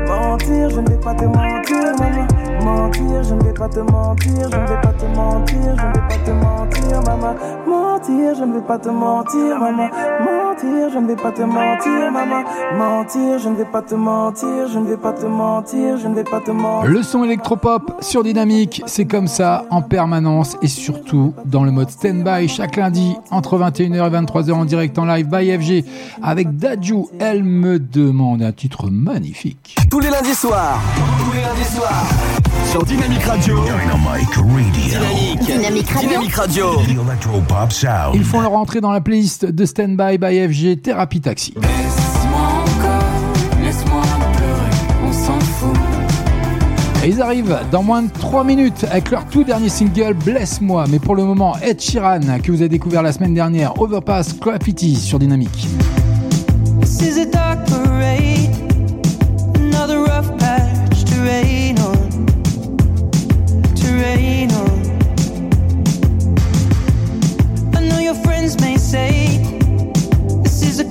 Mentir, 0.07 0.69
je 0.69 0.79
ne 0.79 0.89
vais 0.89 0.97
pas 0.97 1.13
te 1.13 1.25
mentir, 1.25 1.95
maman. 1.99 2.27
Mentir, 2.63 3.23
je 3.23 3.33
ne 3.33 3.43
vais 3.43 3.53
pas 3.53 3.69
te 3.69 3.79
mentir, 3.79 4.49
je 4.51 4.57
ne 4.57 4.67
vais 4.67 4.81
pas 4.81 4.93
te 4.93 5.05
mentir, 5.05 5.75
je 5.77 5.85
ne 5.85 5.93
vais 5.93 6.07
pas 6.07 6.17
te 6.25 6.31
mentir, 6.31 7.01
maman. 7.01 7.35
Mentir, 7.67 8.35
je 8.35 8.43
ne 8.43 8.53
vais 8.53 8.61
pas 8.61 8.77
te 8.77 8.89
mentir, 8.89 9.59
maman. 9.59 10.46
Mentir, 10.57 10.89
je 10.91 10.97
ne 10.97 11.07
vais 11.07 11.15
pas 11.15 11.31
te 11.31 11.41
mentir, 11.43 12.11
maman. 12.11 12.43
Mentir, 12.75 13.37
je 13.37 13.49
ne 13.49 13.55
vais 13.55 13.65
pas 13.65 13.83
te 13.83 13.93
mentir, 13.93 14.67
je 14.73 14.79
ne 14.79 14.87
vais 14.87 14.97
pas 14.97 15.13
te 15.13 15.25
mentir, 15.27 15.97
je 15.99 16.07
ne 16.07 16.15
vais 16.15 16.23
pas 16.23 16.39
te 16.39 16.49
mentir. 16.49 16.89
Le 16.89 17.03
son 17.03 17.23
électropop 17.23 17.97
sur 18.01 18.23
Dynamique, 18.23 18.81
c'est 18.87 19.05
comme 19.05 19.27
ça 19.27 19.65
en 19.69 19.83
permanence 19.83 20.57
et 20.63 20.67
surtout 20.67 21.35
dans 21.45 21.63
le 21.63 21.69
mode 21.69 21.91
stand-by 21.91 22.47
chaque 22.47 22.75
lundi 22.75 23.15
entre 23.29 23.59
21h 23.59 24.07
et 24.07 24.25
23h 24.25 24.51
en 24.53 24.65
direct 24.65 24.97
en 24.97 25.05
live 25.05 25.27
by 25.27 25.51
FG 25.59 25.85
avec 26.23 26.57
Dadju. 26.57 27.05
Elle 27.19 27.43
me 27.43 27.77
demande 27.77 28.41
un 28.41 28.51
titre 28.51 28.89
magnifique. 28.89 29.75
Tous 29.91 29.99
les 29.99 30.09
lundis 30.09 30.33
soirs. 30.33 30.79
Tous 31.19 31.33
les 31.33 31.41
lundis 31.41 31.75
soirs. 31.75 32.03
Sur 32.71 32.83
Dynamique 32.83 33.23
Radio. 33.23 33.59
Dynamite 33.63 34.35
Radio. 34.35 34.43
Dynamique. 34.73 35.39
Dynamique 35.45 35.89
Radio. 35.89 36.09
Dynamique 36.09 36.35
Radio. 36.35 36.65
Electropop 37.27 37.71
Sound. 37.71 38.15
Ils 38.15 38.23
font 38.23 38.41
leur 38.41 38.53
entrée 38.53 38.81
dans 38.81 38.91
la 38.91 39.01
playlist 39.01 39.45
de 39.45 39.65
Stand-by 39.65 40.17
by 40.17 40.46
Thérapie 40.81 41.21
Taxi. 41.21 41.53
Et 47.03 47.09
ils 47.09 47.21
arrivent 47.21 47.59
dans 47.71 47.83
moins 47.83 48.01
de 48.03 48.09
3 48.09 48.43
minutes 48.43 48.85
avec 48.89 49.11
leur 49.11 49.25
tout 49.25 49.43
dernier 49.43 49.69
single 49.69 50.13
Blesse-moi. 50.13 50.85
Mais 50.89 50.99
pour 50.99 51.15
le 51.15 51.23
moment, 51.23 51.55
Ed 51.61 51.81
Sheeran, 51.81 52.39
que 52.41 52.51
vous 52.51 52.61
avez 52.61 52.69
découvert 52.69 53.01
la 53.01 53.11
semaine 53.11 53.33
dernière, 53.33 53.79
Overpass 53.81 54.37
Graffiti 54.39 54.95
sur 54.95 55.19
Dynamique. 55.19 55.67
Another 59.55 59.99
rough 59.99 60.37
patch 60.39 61.05
to 61.05 61.21
rain. 61.21 61.75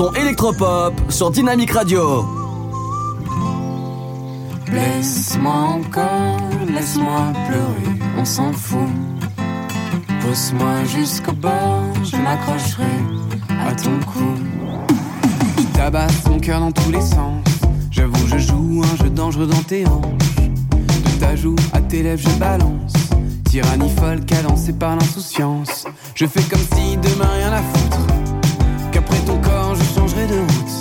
son 0.00 0.14
électropop 0.14 0.94
sur 1.10 1.30
Dynamique 1.30 1.72
Radio. 1.72 2.24
Laisse-moi 4.72 5.52
encore, 5.52 6.40
laisse-moi 6.74 7.34
pleurer, 7.46 7.98
on 8.16 8.24
s'en 8.24 8.50
fout. 8.50 8.78
Pousse-moi 10.22 10.84
jusqu'au 10.86 11.32
bord, 11.32 11.84
je 12.02 12.16
m'accrocherai 12.16 12.96
à 13.50 13.74
ton 13.74 14.00
cou. 14.10 14.24
Je 15.58 15.78
tabasse 15.78 16.22
ton 16.24 16.38
cœur 16.38 16.60
dans 16.60 16.72
tous 16.72 16.90
les 16.90 17.02
sens. 17.02 17.44
J'avoue, 17.90 18.26
je 18.26 18.38
joue 18.38 18.82
un 18.82 19.04
jeu 19.04 19.10
dangereux 19.10 19.48
dans 19.48 19.62
tes 19.64 19.86
hanches. 19.86 20.48
De 21.04 21.20
ta 21.20 21.36
joue 21.36 21.56
à 21.74 21.80
tes 21.82 22.02
lèvres, 22.02 22.22
je 22.26 22.38
balance. 22.38 22.94
Tyrannie 23.50 23.90
folle 23.90 24.24
cadencée 24.24 24.72
par 24.72 24.96
l'insouciance. 24.96 25.84
Je 26.14 26.24
fais 26.24 26.42
comme 26.44 26.66
si 26.74 26.96
demain 26.96 27.28
rien 27.36 27.52
à 27.52 27.60
foutre. 27.60 27.98
Qu'après 28.92 29.18
ton 29.18 29.39
de 30.30 30.38
route. 30.38 30.74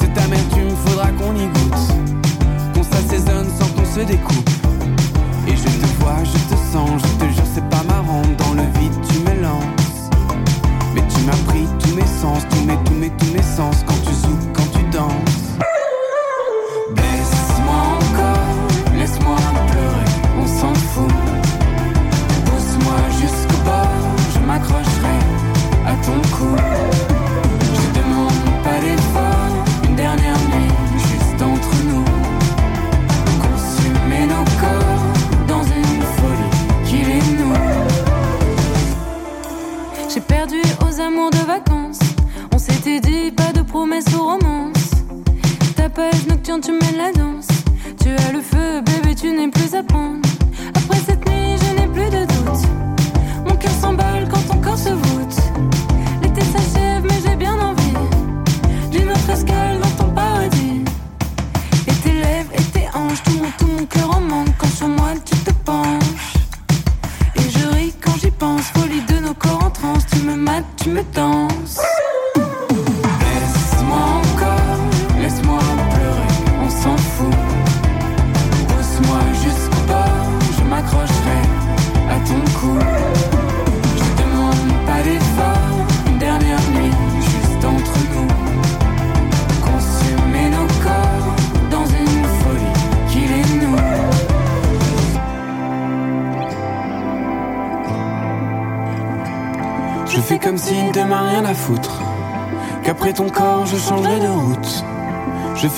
Cette 0.00 0.16
amertume, 0.18 0.70
faudra 0.86 1.10
qu'on 1.12 1.34
y 1.34 1.46
goûte. 1.46 1.82
Qu'on 2.74 2.82
s'assaisonne 2.82 3.48
sans 3.58 3.66
qu'on 3.68 3.84
se 3.84 4.00
découpe. 4.00 4.50
Et 5.48 5.56
je 5.56 5.64
te 5.64 5.86
vois, 6.00 6.22
je 6.24 6.54
te 6.54 6.58
sens, 6.72 6.90
je 7.02 7.24
te 7.24 7.32
jure, 7.32 7.44
c'est 7.54 7.68
pas 7.68 7.82
marrant. 7.88 8.22
Dans 8.38 8.54
le 8.54 8.62
vide, 8.78 8.94
tu 9.08 9.18
me 9.18 9.42
lances. 9.42 10.10
Mais 10.94 11.02
tu 11.12 11.20
m'as 11.24 11.52
pris 11.52 11.66
tous 11.80 11.94
mes 11.94 12.06
sens, 12.06 12.42
tous 12.50 12.64
mes, 12.64 12.76
tous 12.84 12.94
mes, 12.94 13.10
tous 13.10 13.32
mes 13.32 13.42
sens. 13.42 13.84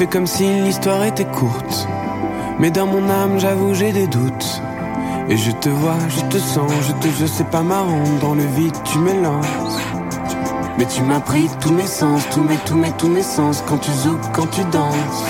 comme 0.06 0.26
si 0.26 0.44
l'histoire 0.62 1.04
était 1.04 1.24
courte. 1.24 1.88
Mais 2.58 2.70
dans 2.70 2.86
mon 2.86 3.08
âme, 3.08 3.38
j'avoue, 3.38 3.74
j'ai 3.74 3.92
des 3.92 4.06
doutes. 4.06 4.62
Et 5.28 5.36
je 5.36 5.50
te 5.52 5.68
vois, 5.68 5.98
je 6.08 6.20
te 6.22 6.38
sens, 6.38 6.70
je 6.82 6.92
te 6.92 7.08
je 7.18 7.26
sais 7.26 7.44
pas 7.44 7.62
marrant. 7.62 8.04
Dans 8.20 8.34
le 8.34 8.44
vide, 8.44 8.76
tu 8.84 8.98
m'élances. 8.98 9.80
Mais 10.78 10.86
tu 10.86 11.02
m'as 11.02 11.20
pris 11.20 11.48
tous 11.60 11.72
mes 11.72 11.86
sens, 11.86 12.22
tous 12.30 12.42
mes, 12.42 12.56
tous 12.66 12.76
mes, 12.76 12.92
tous 12.92 13.08
mes 13.08 13.22
sens. 13.22 13.62
Quand 13.66 13.78
tu 13.78 13.90
zoupes, 13.92 14.26
quand 14.32 14.46
tu 14.50 14.62
danses. 14.64 15.24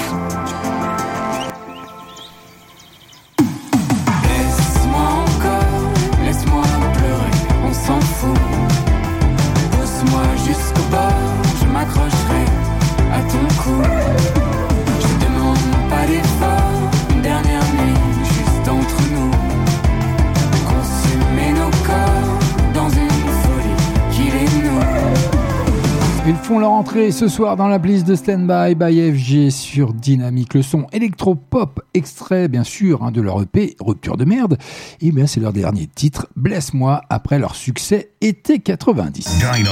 ce 26.95 27.27
soir 27.27 27.57
dans 27.57 27.67
la 27.67 27.79
blisse 27.79 28.05
de 28.05 28.15
Standby 28.15 28.77
by 28.77 28.85
by 28.85 29.13
FG 29.13 29.51
sur 29.51 29.93
Dynamique, 29.93 30.55
le 30.55 30.63
son 30.63 30.87
électropop, 30.93 31.81
extrait 31.93 32.47
bien 32.47 32.63
sûr 32.63 33.03
hein, 33.03 33.11
de 33.11 33.21
leur 33.21 33.43
EP 33.43 33.75
Rupture 33.81 34.17
de 34.17 34.25
merde. 34.25 34.59
Et 35.01 35.11
bien 35.11 35.27
c'est 35.27 35.41
leur 35.41 35.53
dernier 35.53 35.89
titre, 35.89 36.29
Blesse-moi, 36.37 37.01
après 37.11 37.41
leur 37.41 37.57
succès 37.57 38.13
été 38.21 38.61
90. 38.61 39.39
Dynamique 39.39 39.67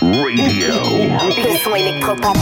Radio. 0.00 0.74
Le 1.20 1.58
son 1.62 1.74
électropop. 1.74 2.38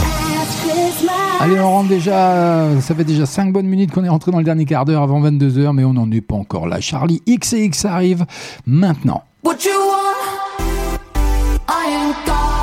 Allez, 1.41 1.59
on 1.59 1.69
rentre 1.69 1.89
déjà, 1.89 2.31
euh, 2.31 2.79
ça 2.79 2.95
fait 2.95 3.03
déjà 3.03 3.25
5 3.25 3.51
bonnes 3.51 3.67
minutes 3.67 3.91
qu'on 3.91 4.05
est 4.05 4.09
rentré 4.09 4.31
dans 4.31 4.37
le 4.37 4.45
dernier 4.45 4.63
quart 4.63 4.85
d'heure 4.85 5.03
avant 5.03 5.21
22h, 5.21 5.73
mais 5.73 5.83
on 5.83 5.93
n'en 5.93 6.09
est 6.09 6.21
pas 6.21 6.35
encore 6.35 6.67
là. 6.67 6.79
Charlie 6.79 7.21
X 7.25 7.51
et 7.51 7.65
X 7.65 7.83
arrive 7.83 8.25
maintenant. 8.65 9.23
What 9.43 9.57
you 9.65 9.71
want, 9.73 10.99
I 11.67 11.93
am 11.93 12.13
God. 12.25 12.62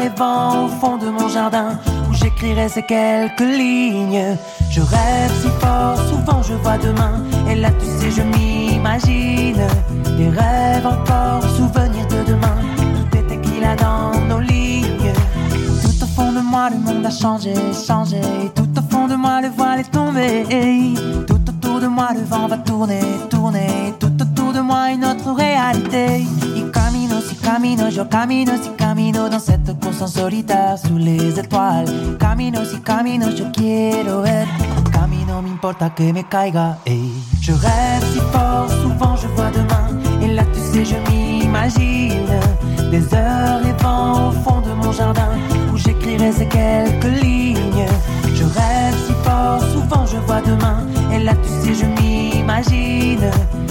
et 0.00 0.08
vent 0.18 0.64
au 0.64 0.68
fond 0.68 0.96
de 0.96 1.08
mon 1.08 1.28
jardin 1.28 1.78
où 2.08 2.14
j'écrirai 2.14 2.68
ces 2.68 2.82
quelques 2.82 3.40
lignes. 3.40 4.36
Je 4.70 4.80
rêve 4.80 5.32
si 5.40 5.48
fort, 5.60 5.98
souvent 6.10 6.42
je 6.42 6.54
vois 6.54 6.78
demain 6.78 7.22
et 7.48 7.54
là 7.54 7.70
tu 7.80 7.86
sais 7.86 8.10
je 8.10 8.22
m'imagine 8.22 9.66
des 10.16 10.28
rêves 10.28 10.86
encore, 10.86 11.42
souvenirs 11.56 12.06
de 12.08 12.30
demain. 12.30 12.58
Tout 12.96 13.18
était 13.18 13.40
qu'il 13.40 13.64
a 13.64 13.74
dans 13.76 14.20
nos 14.28 14.40
lignes. 14.40 15.12
Tout 15.82 16.04
au 16.04 16.06
fond 16.06 16.32
de 16.32 16.40
moi 16.40 16.70
le 16.70 16.78
monde 16.78 17.06
a 17.06 17.10
changé, 17.10 17.54
changé. 17.86 18.20
Tout 18.54 18.68
au 18.78 18.82
fond 18.90 19.06
de 19.08 19.16
moi 19.16 19.40
le 19.40 19.48
voile 19.48 19.80
est 19.80 19.90
tombé. 19.90 20.44
Tout 21.26 21.42
autour 21.48 21.80
de 21.80 21.86
moi 21.86 22.08
le 22.14 22.24
vent 22.24 22.46
va 22.48 22.58
tourner, 22.58 23.00
tourner. 23.30 23.94
Tout 23.98 24.16
autour 24.20 24.52
de 24.52 24.60
moi 24.60 24.90
une 24.90 25.04
autre 25.04 25.32
réalité. 25.32 26.24
Camino, 27.44 27.88
yo 27.90 28.08
camino, 28.08 28.52
si 28.56 28.70
camino 28.70 29.28
dans 29.28 29.38
cette 29.38 29.78
course 29.78 30.00
en 30.00 30.06
solitaire 30.08 30.78
sous 30.78 30.96
les 30.96 31.38
étoiles. 31.38 32.16
Camino, 32.18 32.64
si 32.64 32.80
camino, 32.80 33.28
yo 33.28 33.44
quiero 33.52 34.22
ver. 34.22 34.46
Camino, 34.90 35.42
m'importa 35.42 35.90
que 35.90 36.10
me 36.10 36.22
caiga. 36.22 36.78
ey. 36.86 37.12
Je 37.42 37.52
rêve 37.52 38.04
si 38.12 38.20
fort, 38.32 38.68
souvent 38.82 39.14
je 39.16 39.28
vois 39.36 39.50
demain. 39.50 40.00
Et 40.22 40.32
là, 40.32 40.42
tu 40.54 40.60
sais, 40.60 40.84
je 40.86 40.96
m'imagine 41.10 42.26
des 42.90 43.14
heures 43.14 43.60
et 43.66 43.82
vents 43.82 44.30
au 44.30 44.32
fond 44.32 44.62
de 44.62 44.72
mon 44.72 44.92
jardin 44.92 45.28
où 45.70 45.76
j'écrirai 45.76 46.32
ces 46.32 46.46
quelques 46.46 47.22
lignes. 47.22 47.86
Je 48.34 48.44
rêve 48.44 48.96
si 49.06 49.12
fort, 49.22 49.60
souvent 49.74 50.06
je 50.06 50.16
vois 50.26 50.40
demain. 50.40 50.86
Et 51.12 51.22
là, 51.22 51.34
tu 51.34 51.48
sais, 51.62 51.74
je 51.74 51.84
m'imagine 51.84 53.20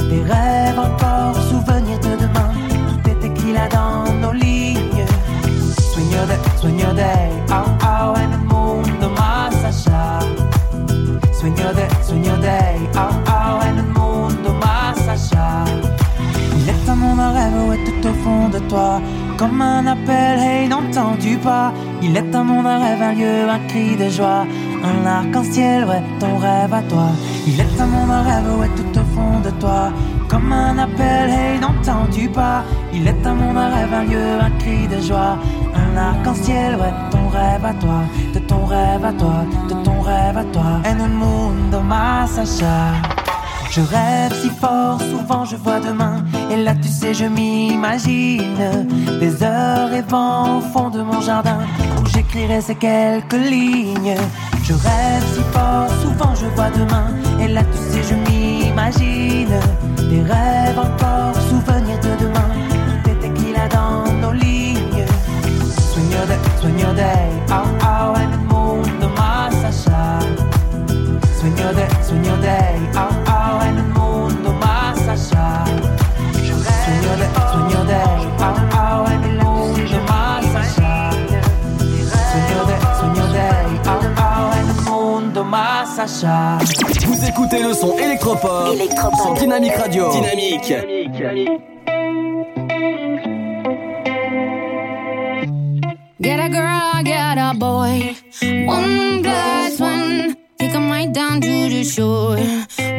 des 0.09 0.21
rêves 0.32 0.78
encore, 0.78 1.36
souvenirs 1.49 1.99
de 1.99 2.22
demain. 3.43 3.51
Tout 3.51 3.51
était 3.51 3.51
qu'il 3.51 3.57
a 3.57 3.67
dans 3.67 4.13
nos 4.21 4.31
lignes. 4.31 5.05
Sueño 5.93 6.25
de, 6.25 6.35
sueño 6.59 6.93
de, 6.93 7.01
au, 7.51 7.67
au, 7.83 8.15
en 8.15 8.31
el 8.31 8.39
mundo 8.39 9.09
más 9.17 9.55
allá. 9.63 10.19
Sueño 11.33 11.73
de, 11.73 11.87
sueño 12.05 12.37
de, 12.37 12.47
au, 12.97 13.11
au, 13.27 13.61
en 13.61 13.77
el 13.77 13.85
mundo 13.85 14.53
más 14.61 15.07
allá. 15.07 15.65
Il 16.55 16.69
est 16.69 16.89
un 16.89 16.95
monde, 16.95 17.19
un 17.19 17.31
rêve, 17.31 17.69
ouais, 17.69 17.79
tout 17.85 18.07
au 18.07 18.13
fond 18.23 18.49
de 18.49 18.59
toi. 18.69 19.01
Comme 19.37 19.61
un 19.61 19.85
appel, 19.87 20.39
hey, 20.39 20.67
n'entends-tu 20.69 21.37
pas? 21.37 21.73
Il 22.01 22.15
est 22.15 22.33
un 22.33 22.43
monde, 22.43 22.65
un 22.65 22.79
rêve, 22.79 23.01
un 23.01 23.13
lieu, 23.13 23.49
un 23.49 23.59
cri 23.67 23.97
de 23.97 24.09
joie. 24.09 24.45
Un 24.83 25.05
arc-en-ciel, 25.05 25.85
ouais, 25.85 26.01
ton 26.19 26.37
rêve 26.37 26.73
à 26.73 26.81
toi. 26.83 27.09
Il 27.45 27.59
est 27.59 27.81
un 27.81 27.85
monde, 27.87 28.11
un 28.11 28.21
rêve, 28.21 28.59
ouais, 28.59 28.69
tout 28.77 28.99
au 28.99 29.03
fond 29.13 29.39
de 29.43 29.49
toi. 29.59 29.91
Comme 30.34 30.51
un 30.51 30.79
appel, 30.79 31.29
hey, 31.29 31.59
n'entends-tu 31.59 32.27
pas? 32.27 32.63
Il 32.91 33.07
est 33.07 33.23
un 33.23 33.36
monde, 33.36 33.55
un 33.55 33.69
rêve, 33.69 33.93
un 33.93 34.03
lieu, 34.03 34.39
un 34.41 34.49
cri 34.57 34.88
de 34.88 34.99
joie. 34.99 35.38
Un 35.75 35.95
arc-en-ciel, 35.95 36.73
ouais, 36.73 36.91
ton 37.11 37.27
rêve 37.27 37.63
à 37.63 37.73
toi. 37.73 38.01
De 38.34 38.39
ton 38.39 38.65
rêve 38.65 39.05
à 39.05 39.13
toi, 39.13 39.45
de 39.69 39.75
ton 39.84 40.01
rêve 40.01 40.36
à 40.36 40.43
toi. 40.45 40.81
En 40.89 40.99
un 40.99 41.07
mundo 41.07 41.81
más 41.81 42.39
allá. 42.39 42.95
Je 43.69 43.81
rêve 43.81 44.34
si 44.41 44.49
fort, 44.49 44.99
souvent 45.01 45.45
je 45.45 45.55
vois 45.55 45.79
demain. 45.79 46.23
Et 46.49 46.57
là, 46.57 46.73
tu 46.73 46.88
sais, 46.88 47.13
je 47.13 47.25
m'imagine 47.25 48.57
des 49.19 49.43
heures 49.43 49.93
et 49.93 50.01
vents 50.01 50.57
au 50.57 50.61
fond 50.61 50.89
de 50.89 51.03
mon 51.03 51.21
jardin 51.21 51.59
où 52.01 52.07
j'écrirai 52.07 52.59
ces 52.59 52.75
quelques 52.75 53.34
lignes. 53.34 54.15
Je 54.64 54.74
rêve 54.74 55.24
si 55.34 55.41
fort, 55.51 55.89
souvent 56.01 56.34
je 56.36 56.45
vois 56.55 56.70
demain. 56.70 57.07
Et 57.41 57.49
là, 57.49 57.64
tu 57.66 57.78
sais, 57.78 58.01
je 58.09 58.16
m'imagine 58.16 59.49
des 60.09 60.22
rêves 60.22 60.80
encore, 60.80 61.36
souvenirs 61.49 61.99
de 61.99 62.24
demain. 62.24 62.49
Tout 63.03 63.09
était 63.09 63.30
qu'il 63.34 63.55
a 63.57 63.68
dans 63.68 64.09
nos 64.22 64.32
lignes. 64.32 65.05
Sueño 65.91 66.22
de, 66.30 66.61
sueño 66.61 66.93
de, 66.93 67.11
au, 67.51 67.66
au, 67.84 68.16
en 68.16 68.22
el 68.22 68.38
mundo 68.47 69.07
de, 71.74 71.86
sueño 72.07 72.38
de, 72.38 72.97
au, 72.97 73.22
Vous 86.06 87.26
écoutez 87.26 87.64
le 87.64 87.74
son 87.74 87.97
électropop, 87.97 88.76
sur 89.22 89.34
Dynamique 89.36 89.74
Radio. 89.78 90.12
Dynamique. 90.12 90.74
Get 96.20 96.39
a 96.39 96.49
girl, 96.49 97.04
get 97.06 97.38
a 97.38 97.54
boy. 97.56 98.16
One 98.68 99.22
plus 99.22 99.80
one. 99.80 100.36
Take 100.60 100.76
'em 100.76 100.91
right 100.91 101.10
down 101.10 101.39
to 101.39 101.70
the 101.70 101.86
shore. 101.86 102.38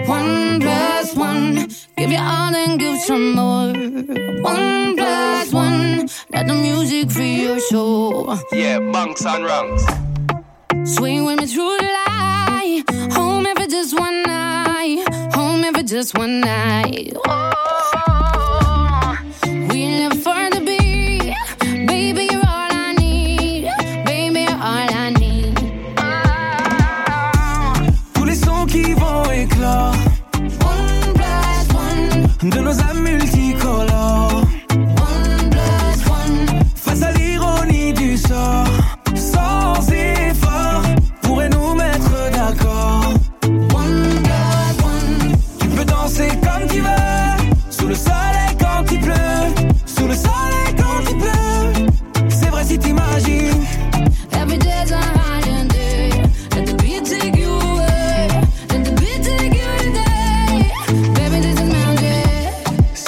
One 0.07 0.61
plus 0.61 1.15
one. 1.15 1.67
Give 1.99 2.11
you 2.11 2.19
all 2.19 2.55
and 2.55 2.79
give 2.79 2.99
some 3.01 3.35
more. 3.35 3.75
One 4.43 4.97
plus 4.97 5.53
one. 5.53 6.07
Let 6.33 6.47
the 6.47 6.55
music 6.55 7.11
free 7.11 7.43
your 7.43 7.61
soul. 7.61 8.39
Yeah, 8.51 8.79
bunks 8.81 9.27
and 9.27 9.45
rungs. 9.45 9.85
Swing 10.85 11.27
with 11.27 11.41
me 11.41 11.47
through 11.47 11.77
the 11.77 11.85
light. 11.85 12.34
Home 12.65 13.45
if 13.45 13.61
it's 13.61 13.75
just 13.75 13.99
one 14.01 14.23
night. 14.23 15.07
Home 15.35 15.65
it's 15.77 15.91
just 15.91 16.17
one 16.17 16.41
night. 16.41 17.13
Oh, 17.27 19.19
we 19.45 19.87
live 19.99 20.23
for 20.23 20.49
the 20.49 20.63
beat. 20.65 20.84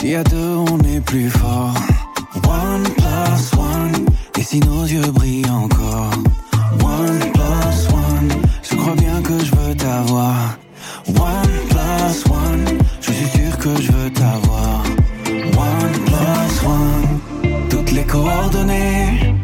Si 0.07 0.15
à 0.15 0.23
deux 0.23 0.55
on 0.71 0.79
est 0.85 1.01
plus 1.01 1.29
fort, 1.29 1.75
one 2.45 2.85
plus 2.97 3.59
one. 3.59 4.07
Et 4.39 4.43
si 4.45 4.61
nos 4.61 4.85
yeux 4.85 5.11
brillent 5.11 5.51
encore, 5.51 6.13
one 6.81 7.19
plus 7.35 7.79
one. 7.93 8.31
Je 8.63 8.77
crois 8.77 8.95
bien 8.95 9.21
que 9.21 9.37
je 9.45 9.51
veux 9.57 9.75
t'avoir, 9.75 10.59
one 11.09 11.57
plus 11.71 12.19
one. 12.31 12.67
Je 13.01 13.11
suis 13.11 13.31
sûr 13.37 13.59
que 13.59 13.83
je 13.83 13.91
veux 13.91 14.11
t'avoir, 14.11 14.85
one 15.73 15.97
plus 16.09 16.55
one. 16.65 17.69
Toutes 17.69 17.91
les 17.91 18.05
coordonnées 18.05 19.35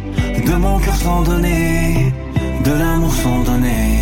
de 0.47 0.55
mon 0.65 0.79
cœur 0.79 0.95
sont 0.95 1.23
données, 1.23 2.13
de 2.65 2.71
l'amour 2.71 3.13
sont 3.15 3.43
données. 3.51 3.99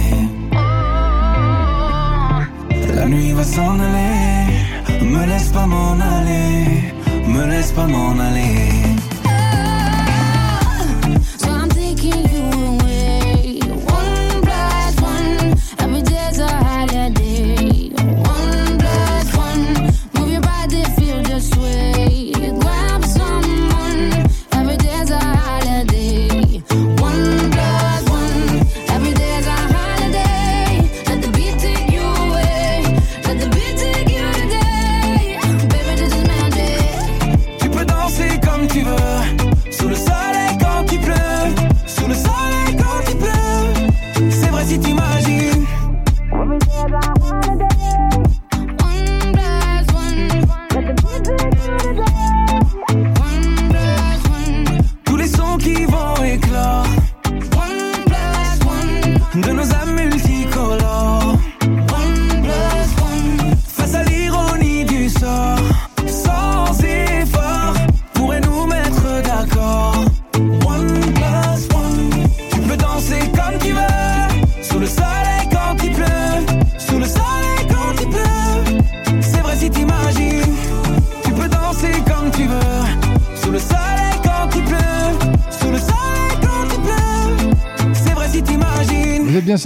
La 2.94 3.06
nuit 3.06 3.32
va 3.32 3.44
s'en 3.44 3.80
aller, 3.80 4.09
me 5.20 5.26
laisse 5.26 5.48
pas 5.48 5.66
m'en 5.66 5.98
aller, 6.00 6.94
me 7.26 7.46
laisse 7.46 7.72
pas 7.72 7.86
m'en 7.86 8.18
aller. 8.18 8.79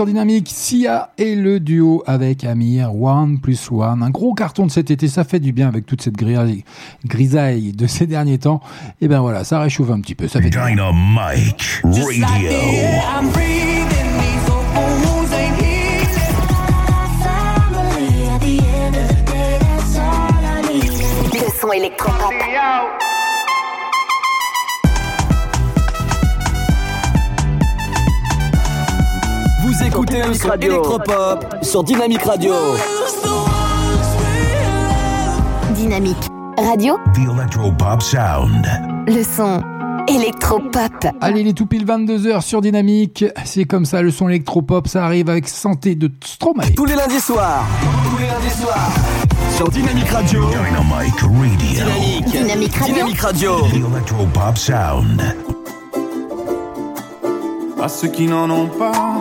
Sur 0.04 0.06
Dynamique. 0.06 0.50
Sia 0.52 1.12
et 1.16 1.34
le 1.34 1.60
duo 1.60 2.02
avec 2.06 2.44
Amir, 2.44 2.94
One 2.94 3.38
plus 3.40 3.70
One. 3.70 4.02
Un 4.02 4.10
gros 4.10 4.34
carton 4.34 4.66
de 4.66 4.70
cet 4.70 4.90
été, 4.90 5.08
ça 5.08 5.24
fait 5.24 5.40
du 5.40 5.52
bien 5.52 5.68
avec 5.68 5.86
toute 5.86 6.02
cette 6.02 6.16
grisaille, 6.16 6.64
grisaille 7.06 7.72
de 7.72 7.86
ces 7.86 8.06
derniers 8.06 8.38
temps. 8.38 8.60
Et 9.00 9.08
ben 9.08 9.20
voilà, 9.20 9.44
ça 9.44 9.60
réchauffe 9.60 9.90
un 9.90 10.00
petit 10.00 10.14
peu. 10.14 10.28
Ça 10.28 10.40
fait 10.40 10.50
du 10.50 10.58
bien. 10.58 10.66
Dynamite 10.68 11.80
Radio. 11.84 12.50
I'm 22.66 23.03
écoutez 29.94 30.22
le 30.26 30.34
son 30.34 30.52
électropop 30.54 31.46
sur 31.62 31.84
Dynamique 31.84 32.22
Radio. 32.22 32.52
Dynamique 35.74 36.16
radio. 36.58 36.98
The 37.14 37.30
Electropop 37.32 38.02
Sound. 38.02 38.66
Le 39.06 39.22
son 39.22 39.62
électropop. 40.08 41.06
Allez, 41.20 41.42
il 41.42 41.48
est 41.48 41.52
tout 41.52 41.66
pile 41.66 41.86
22h 41.86 42.40
sur 42.40 42.60
Dynamique. 42.60 43.24
C'est 43.44 43.66
comme 43.66 43.84
ça, 43.84 44.02
le 44.02 44.10
son 44.10 44.28
électropop, 44.28 44.88
ça 44.88 45.04
arrive 45.04 45.30
avec 45.30 45.48
Santé 45.48 45.94
de 45.94 46.10
Stromae. 46.24 46.72
Tous 46.74 46.86
les 46.86 46.96
lundis 46.96 47.20
soirs. 47.20 47.64
Tous 48.10 48.18
les 48.18 48.26
lundis 48.26 48.50
soirs. 48.60 48.90
Sur 49.56 49.68
Dynamique 49.68 50.08
Radio. 50.08 50.44
Dynamite 50.48 51.20
Radio. 51.20 51.56
Dynamique. 51.56 52.26
Dynamique 52.32 52.76
Radio. 52.76 52.94
Dynamique 52.94 53.20
Radio. 53.20 53.50
The 53.68 53.94
Electropop 53.94 54.58
Sound. 54.58 55.22
à 57.80 57.88
ceux 57.88 58.08
qui 58.08 58.26
n'en 58.26 58.48
ont 58.48 58.66
pas, 58.66 59.20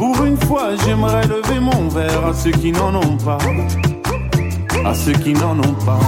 Pour 0.00 0.24
une 0.24 0.38
fois, 0.38 0.76
j'aimerais 0.82 1.26
lever 1.26 1.60
mon 1.60 1.88
verre 1.88 2.24
à 2.24 2.32
ceux 2.32 2.52
qui 2.52 2.72
n'en 2.72 2.94
ont 2.94 3.18
pas. 3.18 3.36
À 4.82 4.94
ceux 4.94 5.12
qui 5.12 5.34
n'en 5.34 5.58
ont 5.58 5.74
pas. 5.84 6.00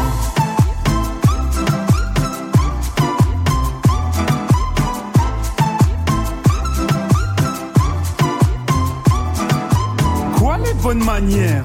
Quoi 10.38 10.56
les 10.56 10.72
bonnes 10.82 11.04
manières? 11.04 11.62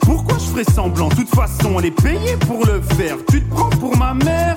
Pourquoi 0.00 0.38
je 0.38 0.44
ferais 0.46 0.64
semblant? 0.64 1.10
De 1.10 1.14
toute 1.14 1.32
façon, 1.32 1.78
elle 1.78 1.84
est 1.84 2.02
payée 2.02 2.36
pour 2.38 2.66
le 2.66 2.82
faire. 2.96 3.18
Tu 3.30 3.40
te 3.40 3.54
prends 3.54 3.70
pour 3.70 3.96
ma 3.96 4.14
mère? 4.14 4.56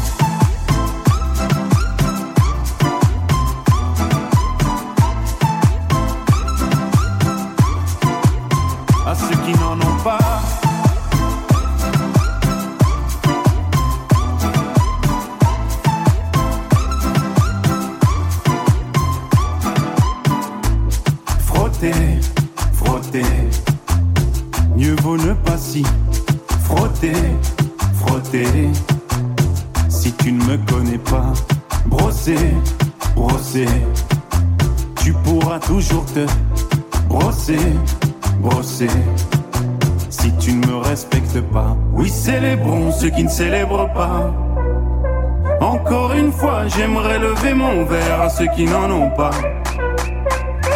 Encore 45.59 46.13
une 46.13 46.31
fois, 46.31 46.67
j'aimerais 46.67 47.19
lever 47.19 47.53
mon 47.53 47.85
verre 47.85 48.21
à 48.21 48.29
ceux 48.29 48.47
qui 48.55 48.65
n'en 48.65 48.89
ont 48.89 49.09
pas. 49.11 49.31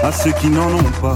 À 0.03 0.11
ceux 0.11 0.31
qui 0.33 0.49
n'en 0.49 0.67
ont 0.67 0.91
pas. 1.01 1.15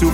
Tous 0.00 0.10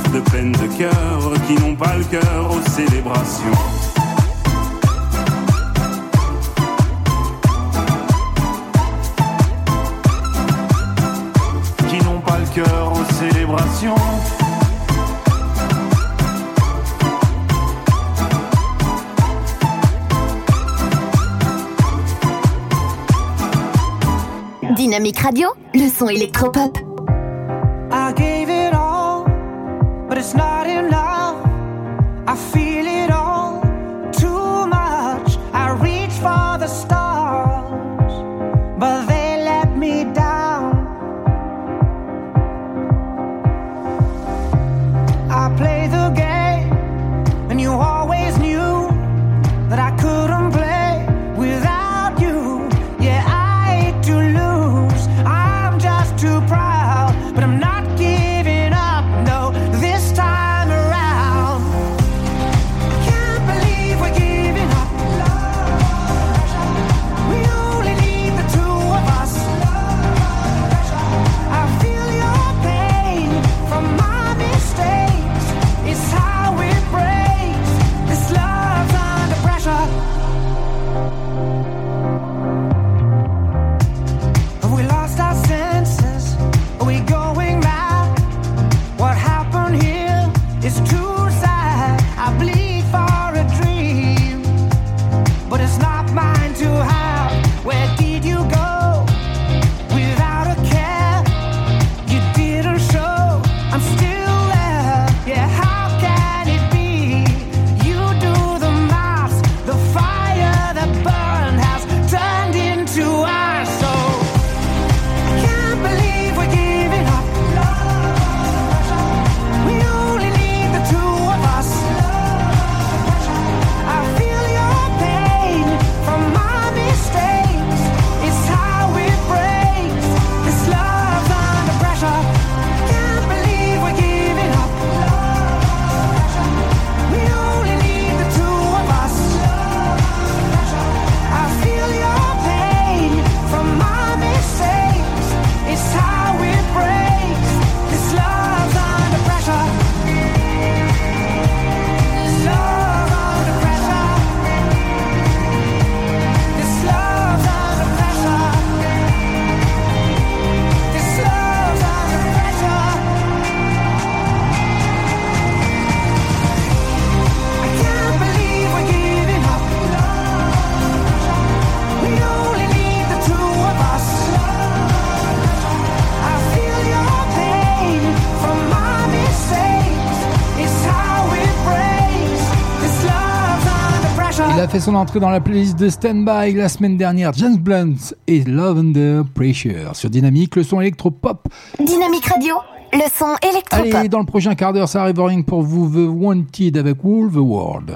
fait 184.81 184.87
son 184.87 184.95
entrée 184.95 185.20
dans 185.20 185.31
la 185.31 185.41
playlist 185.41 185.78
de 185.78 185.89
Standby 185.91 186.55
la 186.55 186.68
semaine 186.68 186.97
dernière. 186.97 187.33
James 187.35 187.57
Blunt 187.57 187.97
et 188.26 188.43
Love 188.45 188.78
Under 188.78 189.24
Pressure 189.35 189.95
sur 189.95 190.09
Dynamique, 190.09 190.57
le 190.57 190.62
son 190.62 190.81
électropop. 190.81 191.49
Dynamique 191.78 192.26
Radio, 192.26 192.57
le 192.93 193.03
son 193.12 193.35
électropop. 193.43 193.95
Allez, 193.95 194.09
dans 194.09 194.20
le 194.20 194.26
prochain 194.26 194.55
quart 194.55 194.72
d'heure, 194.72 194.89
ça 194.89 195.03
arrive 195.03 195.45
pour 195.45 195.62
vous, 195.62 195.89
The 195.89 196.09
Wanted 196.09 196.78
avec 196.78 197.05
Wool 197.05 197.31
the 197.31 197.37
World. 197.37 197.95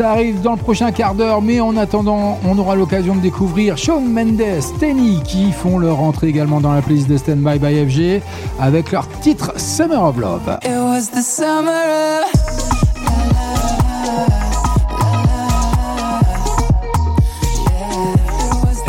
Ça 0.00 0.12
arrive 0.12 0.40
dans 0.40 0.52
le 0.52 0.56
prochain 0.56 0.92
quart 0.92 1.14
d'heure, 1.14 1.42
mais 1.42 1.60
en 1.60 1.76
attendant, 1.76 2.38
on 2.48 2.56
aura 2.56 2.74
l'occasion 2.74 3.14
de 3.14 3.20
découvrir 3.20 3.76
Shawn 3.76 4.10
Mendes, 4.10 4.62
Tenny, 4.78 5.20
qui 5.24 5.52
font 5.52 5.78
leur 5.78 6.00
entrée 6.00 6.28
également 6.28 6.62
dans 6.62 6.72
la 6.72 6.80
playlist 6.80 7.06
de 7.06 7.18
Standby 7.18 7.58
by 7.58 7.86
FG 7.86 8.22
avec 8.58 8.92
leur 8.92 9.06
titre 9.20 9.52
Summer 9.60 10.02
of 10.02 10.16
Love. 10.16 10.58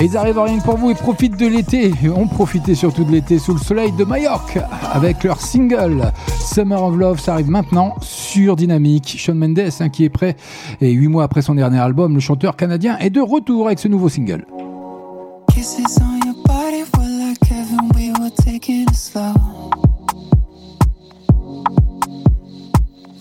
Et 0.02 0.06
ils 0.06 0.18
arrivent 0.18 0.40
rien 0.40 0.58
que 0.58 0.64
pour 0.64 0.78
vous 0.78 0.90
et 0.90 0.96
profitent 0.96 1.38
de 1.38 1.46
l'été. 1.46 1.94
On 2.16 2.28
profitait 2.28 2.74
surtout 2.74 3.04
de 3.04 3.12
l'été 3.12 3.38
sous 3.38 3.54
le 3.54 3.60
soleil 3.60 3.92
de 3.92 4.04
Majorque 4.04 4.58
avec 4.92 5.24
leur 5.24 5.40
single 5.40 6.12
Summer 6.40 6.84
of 6.84 6.98
Love. 6.98 7.20
Ça 7.20 7.34
arrive 7.34 7.52
maintenant 7.52 7.94
sur 8.02 8.56
Dynamique. 8.56 9.14
Shawn 9.20 9.38
Mendes 9.38 9.60
hein, 9.80 9.90
qui 9.90 10.04
est 10.04 10.10
prêt 10.10 10.36
et 10.82 10.90
huit 10.90 11.08
mois 11.08 11.24
après 11.24 11.44
son 11.44 11.54
dernier 11.54 11.78
album, 11.78 12.16
le 12.16 12.20
chanteur 12.20 12.56
canadien 12.56 12.98
est 12.98 13.12
de 13.12 13.22
retour 13.22 13.68
avec 13.68 13.78
ce 13.78 13.88
nouveau 13.90 14.10
single. 14.10 14.44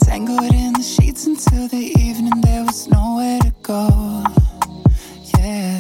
Tangled 0.07 0.55
in 0.55 0.73
the 0.73 0.83
sheets 0.83 1.27
until 1.27 1.69
the 1.69 1.93
evening, 1.99 2.41
there 2.41 2.65
was 2.65 2.89
nowhere 2.91 3.39
to 3.41 3.53
go. 3.63 4.25
Yeah. 5.39 5.80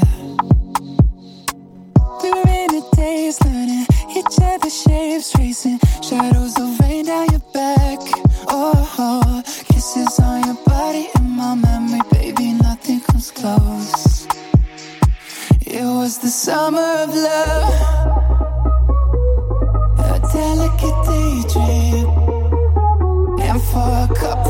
A 3.01 3.33
learning 3.45 3.87
each 4.17 4.37
other's 4.43 4.83
shapes, 4.83 5.33
tracing 5.33 5.79
shadows 6.03 6.59
of 6.59 6.79
rain 6.81 7.07
down 7.07 7.27
your 7.31 7.41
back. 7.53 7.99
Oh, 8.49 9.43
kisses 9.69 10.19
on 10.21 10.45
your 10.45 10.59
body 10.67 11.09
in 11.17 11.31
my 11.31 11.55
memory, 11.55 12.01
baby, 12.11 12.53
nothing 12.53 13.01
comes 13.01 13.31
close. 13.31 14.27
It 15.67 15.85
was 15.85 16.19
the 16.19 16.29
summer 16.29 16.91
of 17.05 17.15
love, 17.15 17.75
a 19.99 20.19
delicate 20.33 20.99
daydream. 21.09 22.09
And 23.41 23.61
for 23.71 23.91
a 24.07 24.09
couple 24.15 24.50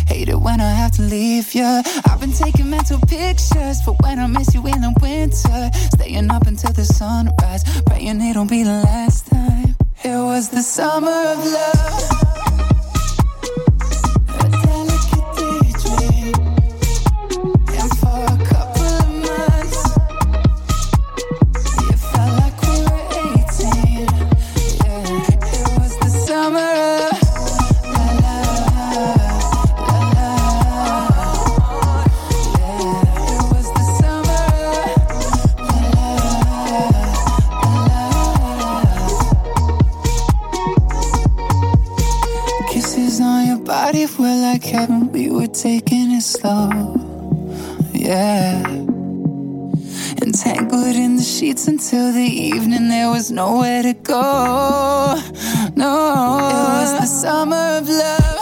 Hate 0.11 0.27
it 0.27 0.41
when 0.41 0.59
I 0.59 0.71
have 0.71 0.91
to 0.97 1.03
leave 1.03 1.55
ya. 1.55 1.81
I've 2.03 2.19
been 2.19 2.33
taking 2.33 2.69
mental 2.69 2.99
pictures 3.07 3.81
for 3.81 3.93
when 4.03 4.19
I 4.19 4.27
miss 4.27 4.53
you 4.53 4.59
in 4.67 4.81
the 4.81 4.93
winter. 5.01 5.69
Staying 5.95 6.29
up 6.29 6.47
until 6.47 6.73
the 6.73 6.83
sunrise, 6.83 7.63
praying 7.85 8.19
it 8.19 8.33
don't 8.33 8.49
be 8.49 8.63
the 8.63 8.81
last 8.83 9.27
time. 9.27 9.77
It 10.03 10.17
was 10.17 10.49
the 10.49 10.63
summer 10.63 11.09
of 11.09 11.37
love. 11.45 12.30
Taking 45.61 46.11
it 46.11 46.23
slow. 46.23 46.95
Yeah. 47.93 48.65
Entangled 50.23 50.95
in 50.95 51.17
the 51.17 51.23
sheets 51.23 51.67
until 51.67 52.11
the 52.11 52.19
evening, 52.19 52.89
there 52.89 53.11
was 53.11 53.29
nowhere 53.29 53.83
to 53.83 53.93
go. 53.93 55.21
No, 55.75 55.93
it 56.39 56.81
was 56.81 56.93
the 56.99 57.05
summer 57.05 57.77
of 57.77 57.87
love. 57.87 58.40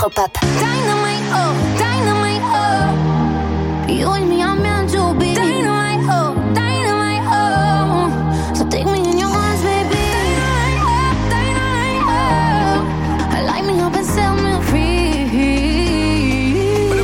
Son 0.00 0.08
électropop. 0.08 0.38
Dynamite, 0.58 1.24
oh, 1.32 1.54
dynamite, 1.78 2.42
oh. 2.44 3.92
You 3.92 4.08
and 4.10 4.28
me 4.28 4.42
are 4.42 4.56
meant 4.56 4.90
to 4.90 5.14
be. 5.14 5.34
Dynamite, 5.34 6.00
oh, 6.08 6.34
dynamite, 6.54 7.22
oh. 7.26 8.54
So 8.54 8.64
take 8.68 8.86
me 8.86 8.98
in 9.10 9.18
your 9.18 9.28
arms, 9.28 9.62
baby. 9.62 9.96
Dynamite, 9.96 10.80
oh, 10.86 11.14
dynamite, 11.30 12.02
oh. 12.08 13.44
Light 13.46 13.64
me 13.64 13.80
up 13.80 13.94
and 13.94 14.06
set 14.06 14.34
me 14.36 14.60
free. 14.68 15.30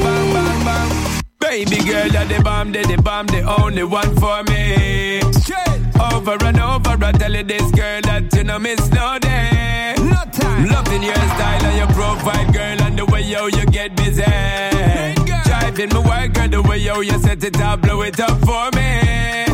Bang, 0.03 0.32
bang, 0.32 0.64
bang. 0.64 0.90
Baby 1.40 1.78
girl, 1.84 2.09
you're 2.09 2.24
the 2.24 2.40
bomb, 2.42 2.72
the, 2.72 2.82
the 2.82 2.97
bomb, 3.03 3.26
the 3.26 3.42
only 3.61 3.84
one 3.84 4.14
for 4.16 4.42
me. 4.44 5.20
Over 6.12 6.36
and 6.44 6.61
over, 6.61 7.05
I 7.05 7.12
tell 7.12 7.32
you 7.34 7.42
this 7.42 7.70
girl 7.72 8.01
that 8.03 8.34
you 8.34 8.44
know 8.44 8.59
miss 8.59 8.88
way 16.76 16.84
yo 16.84 17.00
you 17.00 17.18
set 17.18 17.42
it 17.42 17.60
up, 17.60 17.80
blow 17.80 18.02
it 18.02 18.20
up 18.20 18.38
for 18.40 18.70
me. 18.76 19.44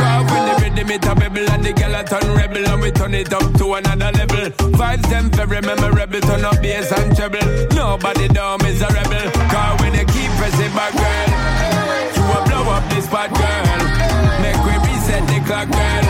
Cause 0.00 0.24
when 0.30 0.44
the 0.48 0.54
rhythm 0.62 0.90
it 0.90 1.06
a 1.06 1.14
bubble 1.14 1.50
and 1.50 1.64
the 1.64 1.72
girl 1.72 1.94
a 1.94 2.04
turn 2.04 2.36
rebel 2.36 2.66
and 2.68 2.82
we 2.82 2.90
turn 2.90 3.14
it 3.14 3.32
up 3.32 3.52
to 3.58 3.74
another 3.74 4.10
level. 4.18 4.44
Vibes 4.78 5.08
them 5.10 5.30
very 5.30 5.60
memorable, 5.60 6.20
turn 6.20 6.44
up 6.44 6.60
bass 6.62 6.92
and 6.92 7.16
treble. 7.16 7.46
Nobody 7.74 8.28
down 8.28 8.64
is 8.66 8.82
a 8.82 8.88
rebel. 8.88 9.30
Cause 9.52 9.80
when 9.80 9.94
you 9.94 10.04
keep 10.06 10.30
pressing 10.38 10.72
back, 10.74 10.92
girl, 11.02 11.28
you 12.16 12.22
will 12.28 12.44
blow 12.48 12.72
up 12.74 12.84
this 12.90 13.04
spot, 13.04 13.30
girl. 13.30 13.64
Make 14.42 14.60
we 14.66 14.74
reset 14.84 15.22
the 15.30 15.38
clock, 15.46 15.68
girl. 15.70 16.04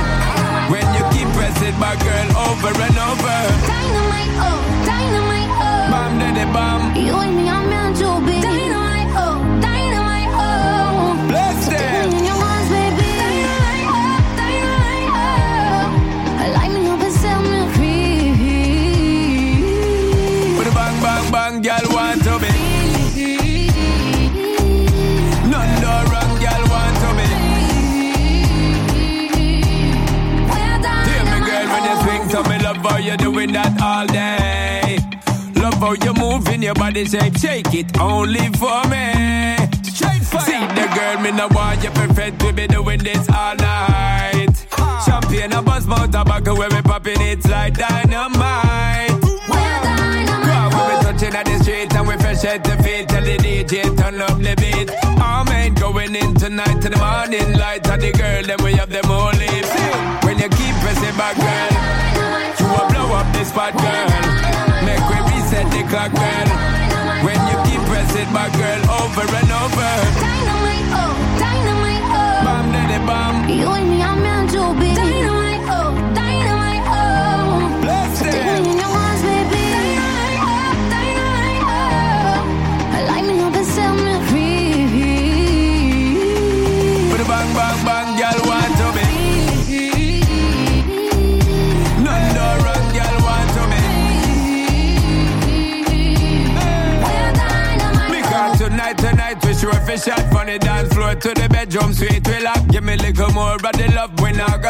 When 0.73 0.87
you 0.97 1.05
keep 1.13 1.29
pressing 1.37 1.77
back, 1.81 1.99
girl, 2.01 2.29
over 2.49 2.73
and 2.73 2.99
over. 3.11 3.39
Dynamite, 3.69 4.35
oh, 4.49 4.61
dynamite, 4.89 5.53
oh. 5.61 5.93
Bam, 5.93 6.13
daddy, 6.21 6.47
bam. 6.55 6.81
You 6.97 7.17
and 7.21 7.37
me 7.37 7.49
are 7.49 7.67
meant 7.69 7.97
to 8.01 8.09
be. 8.27 8.41
Dynamite, 8.41 8.74
body 36.95 37.07
shape, 37.07 37.37
shake 37.37 37.75
it 37.75 38.01
only 38.01 38.47
for 38.55 38.87
me. 38.87 39.57
Straight 39.83 40.23
fire. 40.23 40.47
See 40.47 40.63
the 40.79 40.87
girl, 40.95 41.21
me 41.23 41.33
no 41.33 41.49
want 41.49 41.83
you 41.83 41.91
perfect, 41.91 42.41
we 42.43 42.53
be 42.53 42.67
doing 42.69 43.01
this 43.01 43.29
all 43.31 43.57
night. 43.57 44.55
Champagne, 45.05 45.53
a 45.53 45.61
buzz, 45.61 45.87
mouth, 45.87 46.13
tobacco, 46.13 46.55
where 46.55 46.71
we 46.71 46.81
popping 46.83 47.21
it 47.21 47.45
like 47.49 47.75
dynamite. 47.75 49.11
Crowd, 50.47 50.71
when 50.75 50.85
we 50.89 51.03
touching 51.03 51.35
at 51.35 51.45
the 51.47 51.59
street 51.63 51.93
and 51.95 52.07
we 52.07 52.15
fresh 52.15 52.45
at 52.45 52.63
the 52.63 52.81
feet, 52.85 53.09
tell 53.09 53.25
the 53.25 53.37
DJ 53.39 53.97
turn 53.97 54.21
up 54.21 54.39
the 54.39 54.55
beat. 54.63 54.91
All 55.21 55.45
men 55.47 55.75
going 55.75 56.15
in 56.15 56.35
tonight 56.35 56.81
to 56.83 56.89
the 56.91 56.99
morning 56.99 57.59
light, 57.59 57.89
and 57.89 58.03
the 58.03 58.13
girl, 58.13 58.43
then 58.45 58.59
we 58.63 58.73
have 58.75 58.91
them 58.91 59.11
all 59.11 59.33
lips. 59.33 59.75
When 60.25 60.39
you 60.39 60.49
keep 60.49 60.75
pressing 60.79 61.17
back, 61.19 61.35
girl, 61.43 61.73
you 62.61 62.67
will 62.71 62.89
blow 62.89 63.17
up 63.19 63.27
this 63.35 63.49
spot, 63.49 63.73
girl. 63.75 64.09
Make 64.87 65.05
we 65.11 65.19
reset 65.35 65.67
the 65.73 65.83
clock, 65.91 66.13
girl. 66.13 66.74
Girl, 68.51 68.91
over 68.91 69.37
and 69.37 69.53
over. 69.53 70.34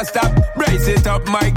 Stop. 0.05 0.33
Raise 0.57 0.89
it 0.89 1.07
up, 1.07 1.27
my 1.27 1.54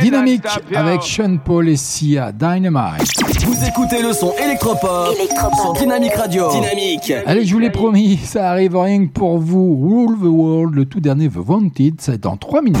Dynamique 0.00 0.44
avec 0.74 1.02
Sean 1.02 1.36
Paul 1.44 1.68
et 1.68 1.76
Sia 1.76 2.32
Dynamite. 2.32 3.12
Vous 3.44 3.64
écoutez 3.66 4.02
le 4.02 4.12
son 4.12 4.32
électropop, 4.42 5.14
sur 5.60 5.72
Dynamique 5.74 6.14
Radio. 6.14 6.50
Dynamique. 6.50 7.12
Allez, 7.26 7.44
je 7.44 7.52
vous 7.52 7.60
l'ai 7.60 7.70
promis, 7.70 8.18
ça 8.18 8.50
arrive 8.50 8.76
rien 8.76 9.06
que 9.06 9.12
pour 9.12 9.38
vous. 9.38 10.06
Rule 10.06 10.18
the 10.18 10.24
World, 10.24 10.74
le 10.74 10.84
tout 10.84 11.00
dernier 11.00 11.28
The 11.28 11.38
Wanted, 11.46 11.96
c'est 12.00 12.20
dans 12.20 12.36
3 12.36 12.62
minutes. 12.62 12.80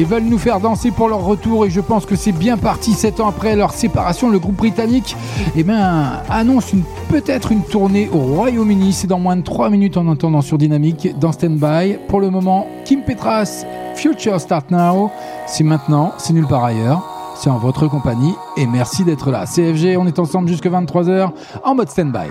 Ils 0.00 0.06
veulent 0.06 0.24
nous 0.24 0.38
faire 0.38 0.60
danser 0.60 0.92
pour 0.92 1.10
leur 1.10 1.22
retour 1.22 1.66
et 1.66 1.70
je 1.70 1.78
pense 1.78 2.06
que 2.06 2.16
c'est 2.16 2.32
bien 2.32 2.56
parti. 2.56 2.94
7 2.94 3.20
ans 3.20 3.28
après 3.28 3.54
leur 3.54 3.74
séparation, 3.74 4.30
le 4.30 4.38
groupe 4.38 4.56
britannique 4.56 5.14
eh 5.54 5.62
ben, 5.62 6.22
annonce 6.30 6.72
peut-être 7.10 7.52
une 7.52 7.62
tournée 7.62 8.08
au 8.10 8.16
Royaume-Uni. 8.16 8.94
C'est 8.94 9.08
dans 9.08 9.18
moins 9.18 9.36
de 9.36 9.42
3 9.42 9.68
minutes 9.68 9.98
en 9.98 10.06
entendant 10.06 10.40
sur 10.40 10.56
Dynamique 10.56 11.18
dans 11.18 11.32
Standby. 11.32 11.98
Pour 12.08 12.20
le 12.20 12.30
moment, 12.30 12.66
Kim 12.86 13.02
Petras, 13.02 13.66
Future 13.94 14.40
Start 14.40 14.70
Now. 14.70 15.10
C'est 15.46 15.64
maintenant, 15.64 16.12
c'est 16.16 16.32
nulle 16.32 16.46
part 16.46 16.64
ailleurs. 16.64 17.02
C'est 17.36 17.50
en 17.50 17.58
votre 17.58 17.86
compagnie 17.86 18.34
et 18.56 18.66
merci 18.66 19.04
d'être 19.04 19.30
là. 19.30 19.44
CFG, 19.44 19.98
on 19.98 20.06
est 20.06 20.18
ensemble 20.18 20.48
jusqu'à 20.48 20.70
23h 20.70 21.28
en 21.62 21.74
mode 21.74 21.90
Standby. 21.90 22.30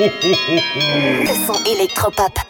Le 0.00 1.46
son 1.46 1.62
électropop. 1.66 2.49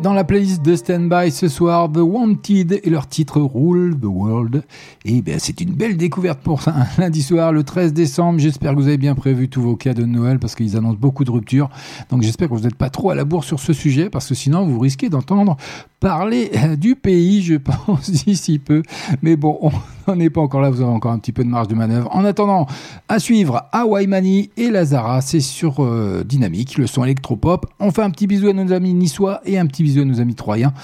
Dans 0.00 0.12
la 0.12 0.22
playlist 0.22 0.62
de 0.62 0.76
Standby 0.76 1.32
ce 1.32 1.48
soir, 1.48 1.90
The 1.90 1.98
Wanted, 1.98 2.80
et 2.84 2.90
leur 2.90 3.08
titre 3.08 3.40
Rule 3.40 3.98
the 3.98 4.04
World. 4.04 4.62
Et 5.08 5.22
ben, 5.22 5.38
c'est 5.38 5.60
une 5.60 5.72
belle 5.72 5.96
découverte 5.96 6.40
pour 6.40 6.66
un 6.66 6.84
lundi 6.98 7.22
soir, 7.22 7.52
le 7.52 7.62
13 7.62 7.92
décembre. 7.92 8.40
J'espère 8.40 8.72
que 8.72 8.80
vous 8.80 8.88
avez 8.88 8.96
bien 8.96 9.14
prévu 9.14 9.48
tous 9.48 9.62
vos 9.62 9.76
cadeaux 9.76 10.02
de 10.02 10.08
Noël 10.08 10.40
parce 10.40 10.56
qu'ils 10.56 10.76
annoncent 10.76 10.98
beaucoup 10.98 11.22
de 11.22 11.30
ruptures. 11.30 11.70
Donc 12.10 12.22
j'espère 12.22 12.48
que 12.48 12.54
vous 12.54 12.62
n'êtes 12.62 12.74
pas 12.74 12.90
trop 12.90 13.10
à 13.10 13.14
la 13.14 13.24
bourre 13.24 13.44
sur 13.44 13.60
ce 13.60 13.72
sujet 13.72 14.10
parce 14.10 14.28
que 14.28 14.34
sinon 14.34 14.66
vous 14.66 14.80
risquez 14.80 15.08
d'entendre 15.08 15.56
parler 16.00 16.50
euh, 16.56 16.74
du 16.74 16.96
pays, 16.96 17.40
je 17.40 17.54
pense, 17.86 18.10
d'ici 18.10 18.58
peu. 18.58 18.82
Mais 19.22 19.36
bon, 19.36 19.56
on 19.62 19.70
n'en 20.08 20.18
est 20.18 20.28
pas 20.28 20.40
encore 20.40 20.60
là, 20.60 20.70
vous 20.70 20.80
avez 20.80 20.90
encore 20.90 21.12
un 21.12 21.20
petit 21.20 21.32
peu 21.32 21.44
de 21.44 21.50
marge 21.50 21.68
de 21.68 21.76
manœuvre. 21.76 22.08
En 22.12 22.24
attendant, 22.24 22.66
à 23.08 23.20
suivre 23.20 23.62
Hawaii 23.70 24.08
Mani 24.08 24.50
et 24.56 24.70
Lazara, 24.70 25.20
c'est 25.20 25.38
sur 25.38 25.84
euh, 25.84 26.24
Dynamique, 26.24 26.78
le 26.78 26.88
son 26.88 27.04
électropop. 27.04 27.66
On 27.78 27.92
fait 27.92 28.02
un 28.02 28.10
petit 28.10 28.26
bisou 28.26 28.48
à 28.48 28.52
nos 28.52 28.72
amis 28.72 28.92
niçois 28.92 29.40
et 29.44 29.56
un 29.56 29.66
petit 29.66 29.84
bisou 29.84 30.00
à 30.00 30.04
nos 30.04 30.18
amis 30.18 30.34
troyens. 30.34 30.74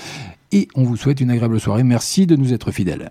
Et 0.52 0.68
on 0.76 0.84
vous 0.84 0.96
souhaite 0.96 1.20
une 1.20 1.30
agréable 1.30 1.58
soirée. 1.58 1.82
Merci 1.82 2.28
de 2.28 2.36
nous 2.36 2.52
être 2.52 2.70
fidèles. 2.70 3.08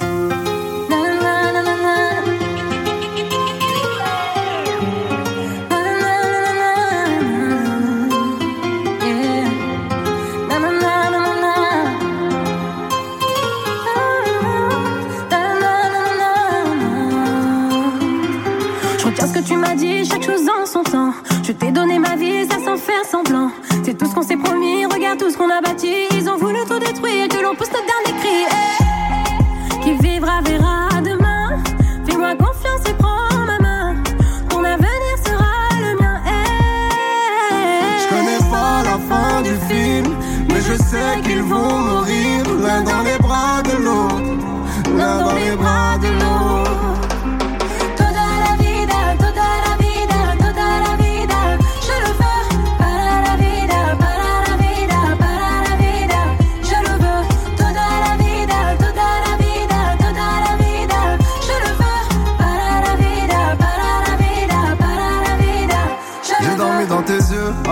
Chaque 19.79 20.23
chose 20.23 20.49
en 20.49 20.65
son 20.65 20.83
temps. 20.83 21.13
Je 21.43 21.53
t'ai 21.53 21.71
donné 21.71 21.97
ma 21.97 22.15
vie, 22.15 22.45
ça 22.49 22.57
sans 22.63 22.77
faire 22.77 23.05
semblant. 23.09 23.51
C'est 23.83 23.97
tout 23.97 24.05
ce 24.05 24.13
qu'on 24.13 24.21
s'est 24.21 24.35
promis, 24.35 24.85
regarde 24.85 25.19
tout 25.19 25.29
ce 25.29 25.37
qu'on 25.37 25.49
a 25.49 25.61
bâti. 25.61 25.93
Ils 26.11 26.29
ont 26.29 26.37
voulu 26.37 26.59
tout 26.67 26.79
détruire, 26.79 27.27
que 27.29 27.41
l'on 27.41 27.55
pousse 27.55 27.71
notre 27.71 27.85
dernier 27.85 28.19
cri. 28.19 28.45
Eh, 28.49 28.80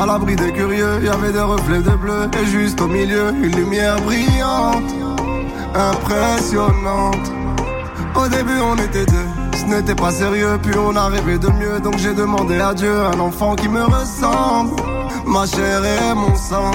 l'abri 0.09 0.35
des 0.35 0.47
y 0.47 1.07
avait 1.07 1.31
des 1.31 1.39
reflets 1.39 1.83
de 1.83 1.95
bleu, 1.95 2.27
et 2.41 2.45
juste 2.47 2.81
au 2.81 2.87
milieu, 2.87 3.29
une 3.29 3.55
lumière 3.55 4.01
brillante, 4.01 4.91
impressionnante. 5.75 7.31
Au 8.15 8.27
début, 8.27 8.59
on 8.59 8.75
était 8.77 9.05
deux, 9.05 9.27
ce 9.55 9.65
n'était 9.65 9.93
pas 9.93 10.11
sérieux, 10.11 10.57
puis 10.63 10.73
on 10.79 10.95
a 10.95 11.09
rêvé 11.09 11.37
de 11.37 11.47
mieux, 11.49 11.79
donc 11.79 11.99
j'ai 11.99 12.15
demandé 12.15 12.59
à 12.59 12.73
Dieu 12.73 12.91
un 12.91 13.19
enfant 13.19 13.55
qui 13.55 13.69
me 13.69 13.83
ressemble, 13.83 14.81
ma 15.27 15.45
chair 15.45 15.83
et 15.85 16.15
mon 16.15 16.35
sang. 16.35 16.71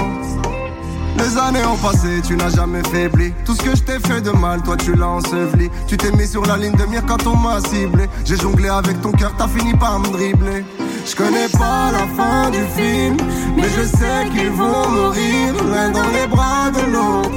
Les 1.17 1.37
années 1.37 1.65
ont 1.65 1.77
passé, 1.77 2.21
tu 2.25 2.37
n'as 2.37 2.49
jamais 2.49 2.83
faibli. 2.83 3.33
Tout 3.45 3.55
ce 3.55 3.63
que 3.63 3.75
je 3.75 3.83
t'ai 3.83 3.99
fait 3.99 4.21
de 4.21 4.31
mal, 4.31 4.61
toi 4.61 4.75
tu 4.77 4.95
l'as 4.95 5.07
enseveli. 5.07 5.69
Tu 5.87 5.95
t'es 5.95 6.11
mis 6.11 6.27
sur 6.27 6.45
la 6.45 6.57
ligne 6.57 6.75
de 6.75 6.85
mire 6.85 7.05
quand 7.05 7.25
on 7.25 7.37
m'a 7.37 7.59
ciblé. 7.61 8.09
J'ai 8.25 8.35
jonglé 8.35 8.67
avec 8.67 8.99
ton 9.01 9.11
cœur, 9.11 9.33
t'as 9.37 9.47
fini 9.47 9.73
par 9.73 9.99
me 9.99 10.09
dribbler. 10.09 10.65
Je 11.05 11.15
connais 11.15 11.47
pas 11.49 11.91
la 11.91 12.07
fin 12.17 12.49
du 12.49 12.63
film, 12.75 13.17
mais 13.55 13.69
je 13.77 13.83
sais 13.83 14.27
qu'ils 14.33 14.49
vont 14.49 14.89
mourir 14.89 15.53
l'un 15.71 15.91
dans 15.91 16.09
les 16.09 16.27
bras 16.27 16.71
de 16.71 16.91
l'autre, 16.91 17.29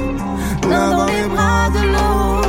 l'un 0.67 0.89
dans 0.89 1.05
les 1.05 1.27
bras 1.27 1.69
de 1.69 1.87
l'autre. 1.93 2.48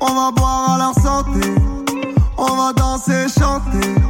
On 0.00 0.14
va 0.14 0.30
boire 0.30 0.70
à 0.70 0.78
leur 0.78 0.94
santé, 0.94 1.46
on 2.38 2.56
va 2.56 2.72
danser, 2.72 3.26
chanter. 3.28 4.07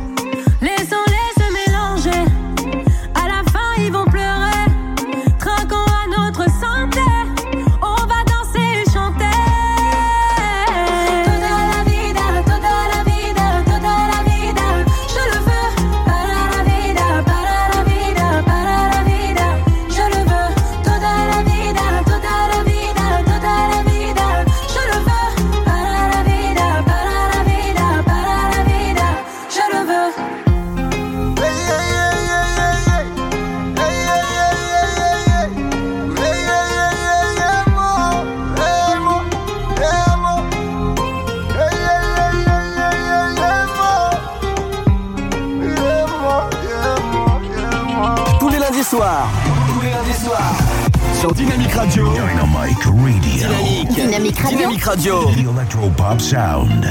Radio. 51.79 52.11
Dynamic 52.11 52.83
Radio. 52.83 53.31
Dynamique. 53.39 53.95
Dynamic 53.95 54.37
Radio. 54.37 54.59
Dynamic 54.59 54.85
Radio. 54.85 55.15
The 55.31 55.47
Electropop 55.47 56.21
Sound. 56.21 56.85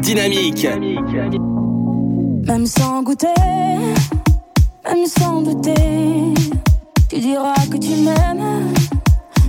Dynamique. 0.00 0.66
Même 2.46 2.66
sans 2.66 3.02
goûter, 3.02 3.26
même 4.82 5.06
sans 5.06 5.42
douter, 5.42 6.32
tu 7.10 7.20
diras 7.20 7.66
que 7.70 7.76
tu 7.76 7.96
m'aimes, 7.96 8.72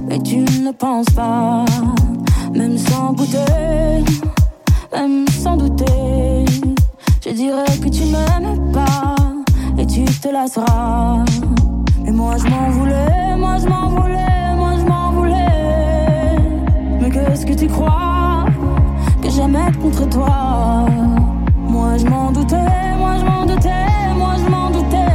mais 0.10 0.20
tu 0.20 0.40
ne 0.40 0.74
penses 0.74 1.10
pas. 1.16 1.64
Même 2.54 2.78
sans 2.78 3.14
goûter, 3.14 4.04
même 4.92 5.26
sans 5.42 5.56
douter, 5.56 6.44
je 7.24 7.30
dirais 7.30 7.78
que 7.82 7.88
tu 7.88 8.04
m'aimes 8.04 8.74
pas 8.74 9.25
te. 10.32 11.24
Mais 12.04 12.12
moi 12.12 12.36
je 12.38 12.48
m'en 12.50 12.70
voulais, 12.72 13.36
moi 13.38 13.58
je 13.62 13.68
m'en 13.68 13.90
voulais, 13.90 14.56
moi 14.56 14.72
je 14.80 14.86
m'en 14.86 15.12
voulais. 15.12 16.36
Mais 17.00 17.10
qu'est-ce 17.12 17.46
que 17.46 17.54
tu 17.54 17.68
crois 17.68 18.46
que 19.22 19.30
j'aime 19.30 19.56
être 19.56 19.80
contre 19.80 20.10
toi? 20.10 20.86
Moi 21.56 21.98
je 21.98 22.06
m'en 22.08 22.32
doutais, 22.32 22.96
moi 22.98 23.14
je 23.20 23.26
m'en 23.26 23.46
doutais, 23.46 23.88
moi 24.18 24.34
je 24.44 24.50
m'en 24.50 24.70
doutais. 24.72 25.14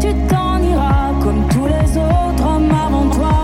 Tu 0.00 0.14
t'en 0.28 0.58
iras 0.62 1.12
comme 1.22 1.42
tous 1.48 1.66
les 1.66 1.90
autres 1.98 2.44
hommes 2.46 2.72
avant 2.86 3.08
toi. 3.10 3.36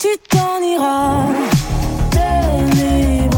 Tu 0.00 0.08
t'en 0.28 0.60
iras 0.74 1.26
de 2.16 2.28
mes 2.76 3.28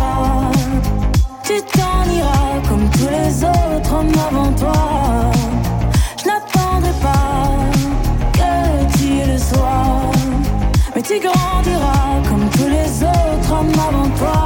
autres 13.95 14.23
hommes 14.23 14.42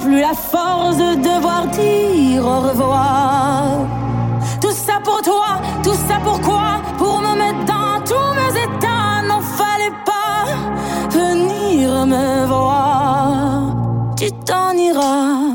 plus 0.00 0.20
la 0.20 0.34
force 0.34 0.96
de 0.96 1.14
devoir 1.16 1.66
dire 1.68 2.44
au 2.44 2.60
revoir. 2.68 3.64
Tout 4.60 4.72
ça 4.72 4.98
pour 5.04 5.20
toi, 5.22 5.60
tout 5.82 5.94
ça 6.08 6.18
pourquoi 6.24 6.80
Pour 6.98 7.20
me 7.20 7.36
mettre 7.36 7.64
dans 7.66 8.02
tous 8.04 8.30
mes 8.38 8.52
états, 8.66 9.22
n'en 9.28 9.40
fallait 9.40 9.96
pas 10.04 10.46
venir 11.10 12.06
me 12.06 12.46
voir. 12.46 13.74
Tu 14.16 14.30
t'en 14.32 14.72
iras 14.72 15.49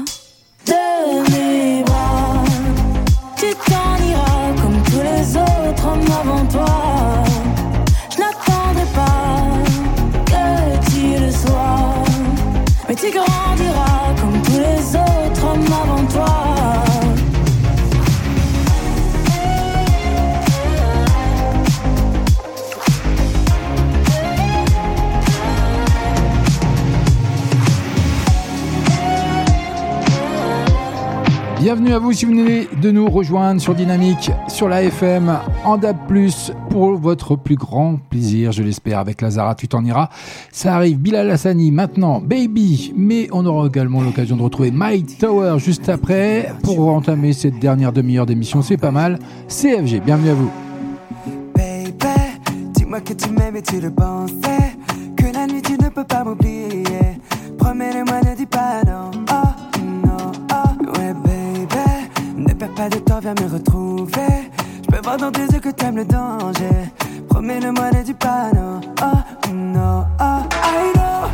bienvenue 31.75 31.93
à 31.93 31.99
vous 31.99 32.13
si 32.13 32.23
vous 32.23 32.31
venez 32.31 32.69
de 32.81 32.89
nous 32.89 33.09
rejoindre 33.09 33.59
sur 33.59 33.75
Dynamique, 33.75 34.31
sur 34.47 34.69
la 34.69 34.83
FM, 34.83 35.37
en 35.65 35.75
DAB+, 35.75 35.97
pour 36.69 36.95
votre 36.95 37.35
plus 37.35 37.57
grand 37.57 37.97
plaisir, 38.09 38.53
je 38.53 38.63
l'espère, 38.63 38.99
avec 38.99 39.21
Lazara, 39.21 39.55
tu 39.55 39.67
t'en 39.67 39.83
iras. 39.83 40.07
Ça 40.53 40.73
arrive, 40.73 40.99
Bilal 40.99 41.29
Hassani, 41.29 41.71
maintenant, 41.71 42.21
Baby, 42.21 42.93
mais 42.95 43.27
on 43.33 43.45
aura 43.45 43.67
également 43.67 43.99
l'occasion 43.99 44.37
de 44.37 44.43
retrouver 44.43 44.71
My 44.73 45.03
Tower 45.03 45.59
juste 45.59 45.89
après, 45.89 46.53
pour 46.63 46.87
entamer 46.87 47.33
cette 47.33 47.59
dernière 47.59 47.91
demi-heure 47.91 48.25
d'émission, 48.25 48.61
c'est 48.61 48.77
pas 48.77 48.91
mal. 48.91 49.19
CFG, 49.49 49.99
bienvenue 49.99 50.29
à 50.29 50.33
vous. 50.33 50.51
Baby, 51.55 51.91
dis-moi 52.73 53.01
que 53.01 53.11
tu 53.11 53.29
m'aimes 53.31 53.57
et 53.57 53.61
tu 53.61 53.81
le 53.81 53.91
pensais, 53.91 54.77
que 55.17 55.25
la 55.33 55.45
nuit 55.45 55.61
tu 55.61 55.73
ne 55.73 55.89
peux 55.89 56.05
pas 56.05 56.23
m'oublier, 56.23 56.85
promets-le-moi, 57.57 58.21
ne 58.31 58.37
dis 58.37 58.45
pas 58.45 58.81
non. 58.85 59.24
Voir 65.17 65.31
dans 65.31 65.39
tes 65.39 65.53
yeux 65.53 65.61
que 65.61 65.69
t'aimes 65.69 65.95
le 65.95 66.03
danger. 66.05 66.91
Promets 67.29 67.61
le 67.61 67.71
monnaie 67.71 68.03
du 68.03 68.13
panneau. 68.13 68.81
Oh 69.01 69.49
no, 69.53 70.05
oh, 70.19 70.43
I 70.51 70.91
know 70.93 71.29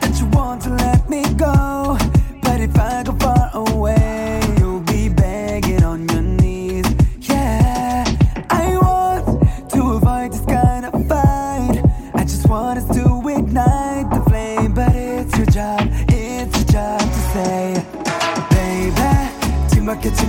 that 0.00 0.18
you 0.18 0.26
want 0.34 0.60
to 0.64 0.70
let 0.70 1.08
me 1.08 1.22
go. 1.36 1.96
But 2.42 2.60
if 2.60 2.78
I 2.78 3.02
go 3.02 3.14
far 3.18 3.50
away, 3.54 4.40
you'll 4.58 4.80
be 4.80 5.08
begging 5.08 5.82
on 5.82 6.06
your 6.10 6.20
knees. 6.20 6.84
Yeah, 7.20 8.04
I 8.50 8.76
want 8.76 9.40
to 9.70 9.80
avoid 9.92 10.32
this 10.32 10.44
kind 10.44 10.84
of 10.84 10.92
fight. 11.08 11.82
I 12.14 12.24
just 12.24 12.46
want 12.50 12.80
us 12.80 12.96
to 12.96 13.28
ignite 13.28 14.10
the 14.10 14.22
flame. 14.28 14.74
But 14.74 14.94
it's 14.94 15.34
your 15.38 15.46
job, 15.46 15.80
it's 16.08 16.54
your 16.58 16.66
job 16.66 17.00
to 17.00 17.20
say, 17.32 17.82
baby, 18.50 19.30
tu 19.70 19.80
m'as 19.80 19.96
que 19.96 20.10
tu 20.10 20.26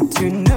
to. 0.00 0.47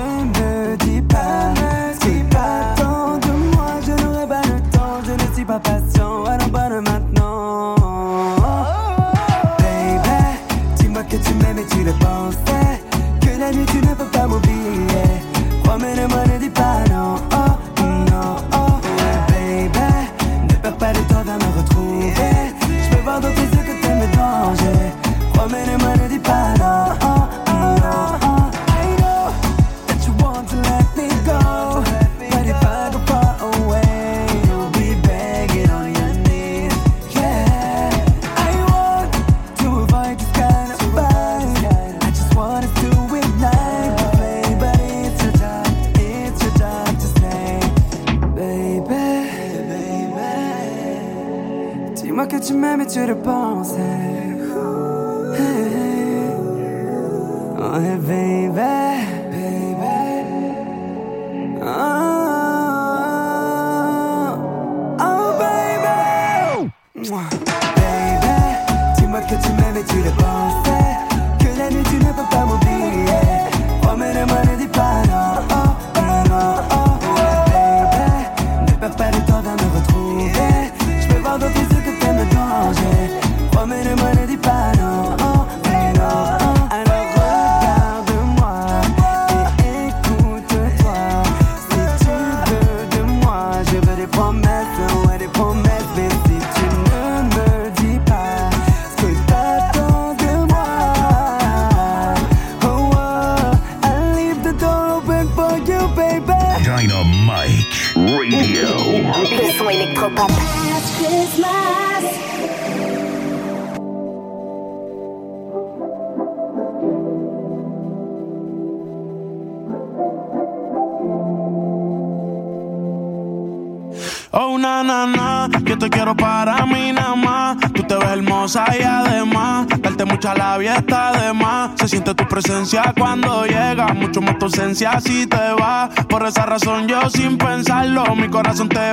tu 134.41 134.45
ausencia 134.45 134.99
si 134.99 135.27
te 135.27 135.53
va. 135.53 135.87
Por 136.09 136.25
esa 136.25 136.47
razón 136.47 136.87
yo 136.87 137.07
sin 137.11 137.37
pensarlo, 137.37 138.15
mi 138.15 138.27
corazón 138.27 138.69
te 138.69 138.90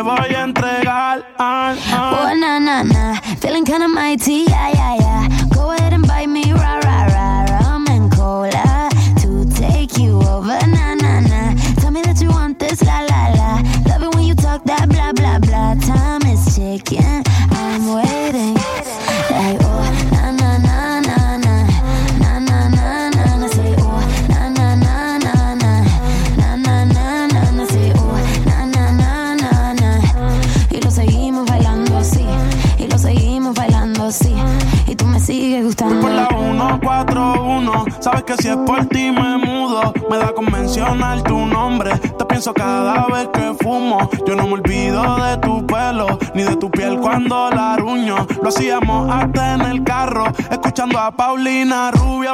Paulina 51.12 51.90
Rubia. 51.90 52.27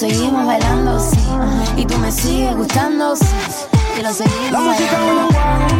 seguimos 0.00 0.46
bailando, 0.46 0.98
sí. 0.98 1.18
Y 1.76 1.84
tú 1.84 1.98
me 1.98 2.10
sigues 2.10 2.56
gustando, 2.56 3.14
sí. 3.14 3.26
Y 3.98 4.02
lo 4.02 4.10
seguimos 4.14 4.50
La 4.50 4.60
bailando. 4.60 5.79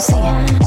see. 0.00 0.59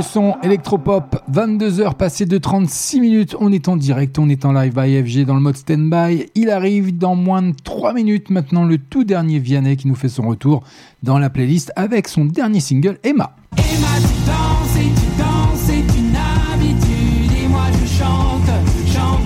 le 0.00 0.04
son 0.04 0.36
électropop, 0.42 1.22
22h 1.30 1.94
passées 1.94 2.24
de 2.24 2.38
36 2.38 3.00
minutes. 3.02 3.36
On 3.38 3.52
est 3.52 3.68
en 3.68 3.76
direct, 3.76 4.18
on 4.18 4.30
est 4.30 4.46
en 4.46 4.52
live 4.52 4.72
by 4.74 5.02
FG 5.02 5.26
dans 5.26 5.34
le 5.34 5.40
mode 5.40 5.58
standby. 5.58 6.30
Il 6.34 6.48
arrive 6.48 6.96
dans 6.96 7.14
moins 7.14 7.42
de 7.42 7.52
3 7.64 7.92
minutes 7.92 8.30
maintenant 8.30 8.64
le 8.64 8.78
tout 8.78 9.04
dernier 9.04 9.38
Vianney 9.38 9.76
qui 9.76 9.88
nous 9.88 9.94
fait 9.94 10.08
son 10.08 10.22
retour 10.26 10.62
dans 11.02 11.18
la 11.18 11.28
playlist 11.28 11.70
avec 11.76 12.08
son 12.08 12.24
dernier 12.24 12.60
single 12.60 12.98
Emma. 13.04 13.36
Emma, 13.58 13.86
tu 13.98 14.14
danses 14.26 14.76
et 14.78 14.88
tu 14.88 15.18
danses. 15.18 15.68
Et 15.68 17.48
moi 17.48 17.64
je 17.72 17.86
chante, 17.86 18.50
chante 18.86 19.20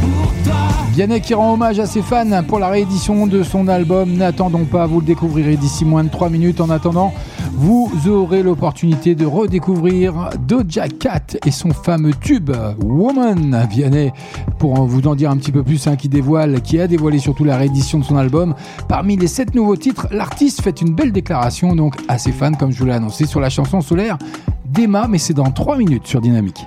pour 0.00 0.32
toi. 0.42 0.68
Vianney 0.92 1.20
qui 1.20 1.34
rend 1.34 1.52
hommage 1.52 1.78
à 1.78 1.86
ses 1.86 2.02
fans 2.02 2.42
pour 2.42 2.58
la 2.58 2.70
réédition 2.70 3.28
de 3.28 3.44
son 3.44 3.68
album. 3.68 4.14
N'attendons 4.14 4.64
pas, 4.64 4.86
vous 4.86 4.98
le 4.98 5.06
découvrirez 5.06 5.56
d'ici 5.56 5.84
moins 5.84 6.02
de 6.02 6.10
3 6.10 6.28
minutes. 6.28 6.60
En 6.60 6.70
attendant, 6.70 7.14
vous 7.60 7.90
aurez 8.06 8.44
l'opportunité 8.44 9.16
de 9.16 9.26
redécouvrir 9.26 10.30
Doja 10.46 10.86
Cat 10.86 11.36
et 11.44 11.50
son 11.50 11.70
fameux 11.70 12.12
tube 12.14 12.52
Woman 12.84 13.66
Vianney. 13.68 14.12
Pour 14.60 14.86
vous 14.86 15.08
en 15.08 15.16
dire 15.16 15.32
un 15.32 15.36
petit 15.36 15.50
peu 15.50 15.64
plus 15.64 15.88
hein, 15.88 15.96
qui 15.96 16.08
dévoile 16.08 16.62
qui 16.62 16.78
a 16.80 16.86
dévoilé 16.86 17.18
surtout 17.18 17.42
la 17.42 17.56
réédition 17.56 17.98
de 17.98 18.04
son 18.04 18.16
album. 18.16 18.54
Parmi 18.88 19.16
les 19.16 19.26
7 19.26 19.56
nouveaux 19.56 19.74
titres 19.74 20.06
l'artiste 20.12 20.62
fait 20.62 20.80
une 20.80 20.94
belle 20.94 21.10
déclaration 21.10 21.74
donc 21.74 21.96
à 22.06 22.16
ses 22.16 22.30
fans 22.30 22.52
comme 22.52 22.70
je 22.70 22.78
vous 22.78 22.86
l'ai 22.86 22.92
annoncé 22.92 23.26
sur 23.26 23.40
la 23.40 23.50
chanson 23.50 23.80
solaire 23.80 24.18
d'Emma 24.64 25.08
mais 25.08 25.18
c'est 25.18 25.34
dans 25.34 25.50
3 25.50 25.78
minutes 25.78 26.06
sur 26.06 26.20
Dynamique. 26.20 26.64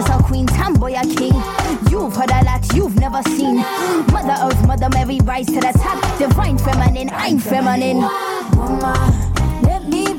princess 0.00 0.20
or 0.20 0.22
queen, 0.24 0.46
tamboy 0.46 0.94
or 0.96 1.14
king. 1.14 1.34
You've 1.90 2.14
heard 2.14 2.30
a 2.30 2.44
lot 2.44 2.74
you've 2.74 2.96
never 2.96 3.22
seen. 3.22 3.56
Mother 4.12 4.36
Earth, 4.42 4.66
Mother 4.66 4.88
Mary, 4.90 5.18
rise 5.24 5.46
to 5.46 5.60
the 5.60 5.72
top. 5.78 6.18
Divine 6.18 6.58
feminine, 6.58 7.10
I'm 7.12 7.38
feminine. 7.38 8.00
Mama, 8.00 9.32
let 9.62 9.88
me 9.88 10.09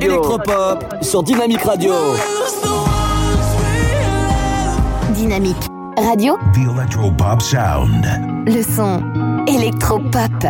Electropop 0.00 0.84
sur 1.00 1.22
Dynamique 1.22 1.62
Radio. 1.62 1.92
Dynamique 5.14 5.56
Radio. 5.96 6.36
The 6.52 6.70
Electropop 6.70 7.40
Sound. 7.40 8.04
Le 8.46 8.62
son 8.62 9.02
Electropop. 9.46 10.44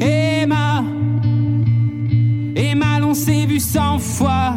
Emma, 0.00 0.82
Emma, 2.56 2.98
l'on 3.00 3.14
s'est 3.14 3.46
vu 3.46 3.60
cent 3.60 3.98
fois. 3.98 4.54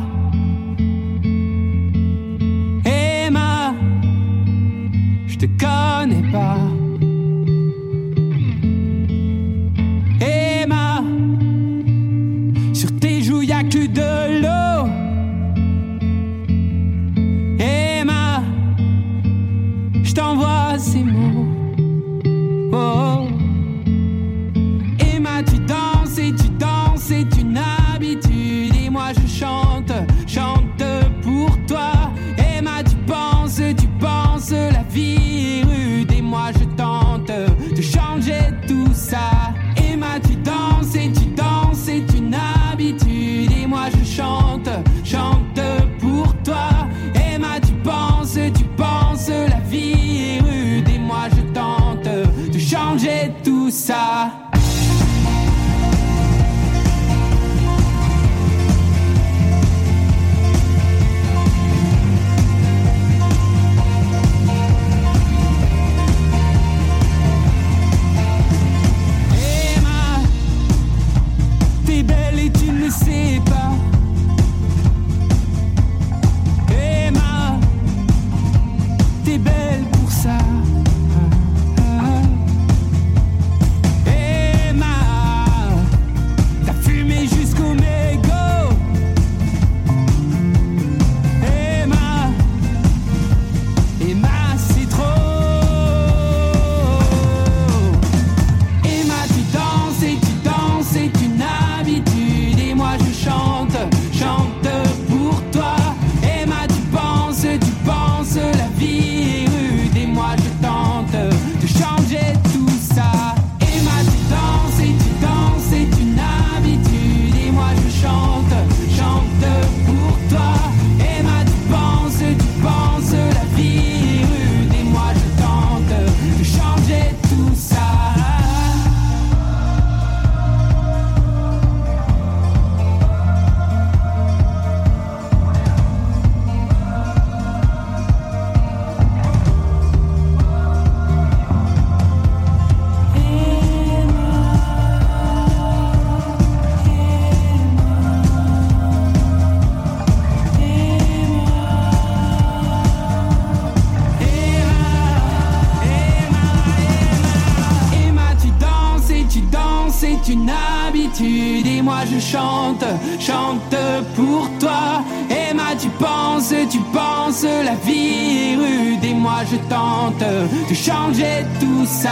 de 170.69 170.73
changer 170.73 171.45
tout 171.59 171.85
ça. 171.85 172.09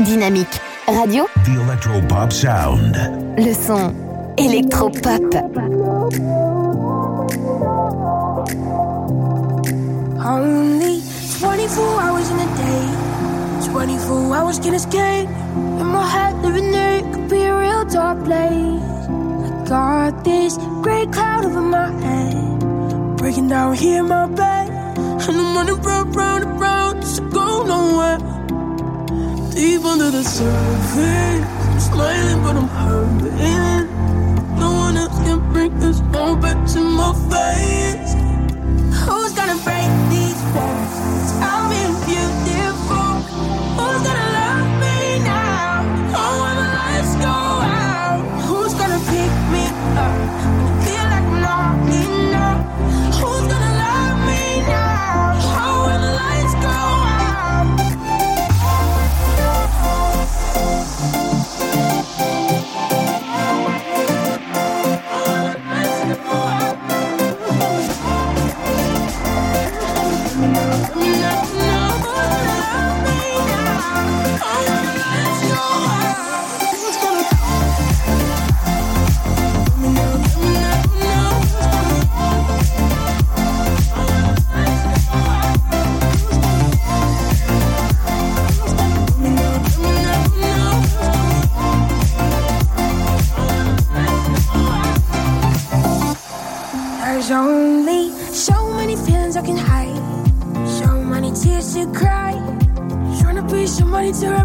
Dynamique 0.00 0.60
Radio. 0.88 1.26
The 1.44 1.48
Electropop 1.48 2.32
Sound. 2.32 2.96
Le 3.38 3.52
son 3.54 3.94
électropop. 4.36 5.34
Only 10.24 11.00
24 11.40 11.78
hours 11.98 12.30
in 12.30 12.38
a 12.40 12.46
day. 12.56 12.81
24 13.72 14.36
hours 14.36 14.58
can 14.58 14.74
escape. 14.74 15.28
In 15.80 15.86
my 15.86 16.06
head, 16.06 16.42
living 16.42 16.70
there, 16.72 16.98
it 16.98 17.10
could 17.10 17.30
be 17.30 17.40
a 17.40 17.58
real 17.58 17.86
dark 17.86 18.22
place. 18.22 19.02
I 19.48 19.64
got 19.66 20.24
this 20.24 20.58
gray 20.82 21.06
cloud 21.06 21.46
over 21.46 21.62
my 21.62 21.90
head. 22.04 23.16
Breaking 23.16 23.48
down 23.48 23.74
here 23.74 24.00
in 24.00 24.08
my 24.08 24.26
bed. 24.26 24.68
And 25.26 25.36
I'm 25.40 25.56
running 25.56 25.80
round, 25.80 26.14
round, 26.14 26.44
and 26.44 26.60
round, 26.60 27.00
just 27.00 27.16
to 27.16 27.30
go 27.30 27.62
nowhere. 27.64 28.18
Deep 29.54 29.82
under 29.86 30.10
the 30.10 30.22
surface, 30.22 31.46
I'm 31.64 31.80
smiling, 31.80 32.42
but 32.44 32.56
I'm 32.60 32.68
hurting. 32.68 33.88
No 34.60 34.70
one 34.84 34.98
else 34.98 35.18
can 35.24 35.40
bring 35.50 35.72
this 35.80 35.98
all 36.14 36.36
back 36.36 36.58
to 36.74 36.80
my 37.00 37.12
face. 37.32 38.12
Who's 39.00 39.32
gonna 39.32 39.58
break 39.64 39.90
these 40.12 40.40
walls? 40.54 40.94
I'll 41.40 41.70
be 41.70 41.81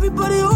everybody 0.08 0.47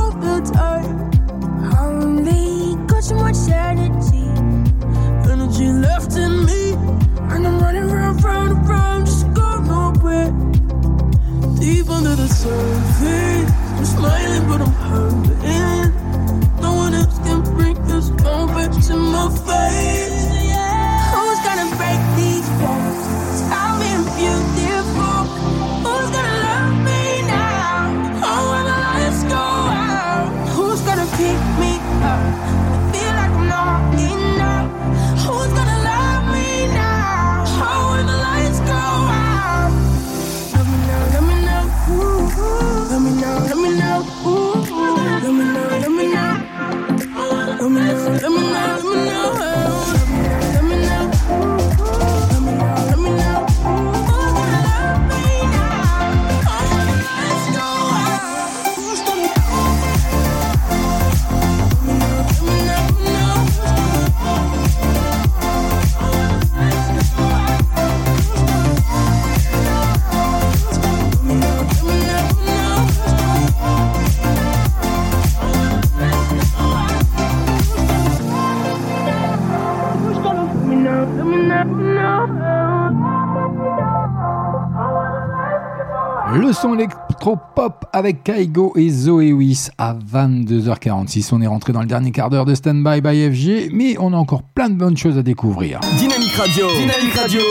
son 86.61 86.75
électro-pop 86.75 87.85
avec 87.91 88.23
Kaigo 88.23 88.73
et 88.75 88.88
Zoé 88.89 89.33
Wiss 89.33 89.71
à 89.79 89.95
22h46. 89.95 91.29
On 91.31 91.41
est 91.41 91.47
rentré 91.47 91.73
dans 91.73 91.81
le 91.81 91.88
dernier 91.88 92.11
quart 92.11 92.29
d'heure 92.29 92.45
de 92.45 92.53
Standby 92.53 93.01
by 93.01 93.31
FG, 93.31 93.71
mais 93.73 93.95
on 93.99 94.13
a 94.13 94.17
encore 94.17 94.43
plein 94.43 94.69
de 94.69 94.75
bonnes 94.75 94.95
choses 94.95 95.17
à 95.17 95.23
découvrir. 95.23 95.79
Dynamique 95.97 96.35
Radio. 96.35 96.67
Dynamique 96.67 97.15
Radio. 97.15 97.41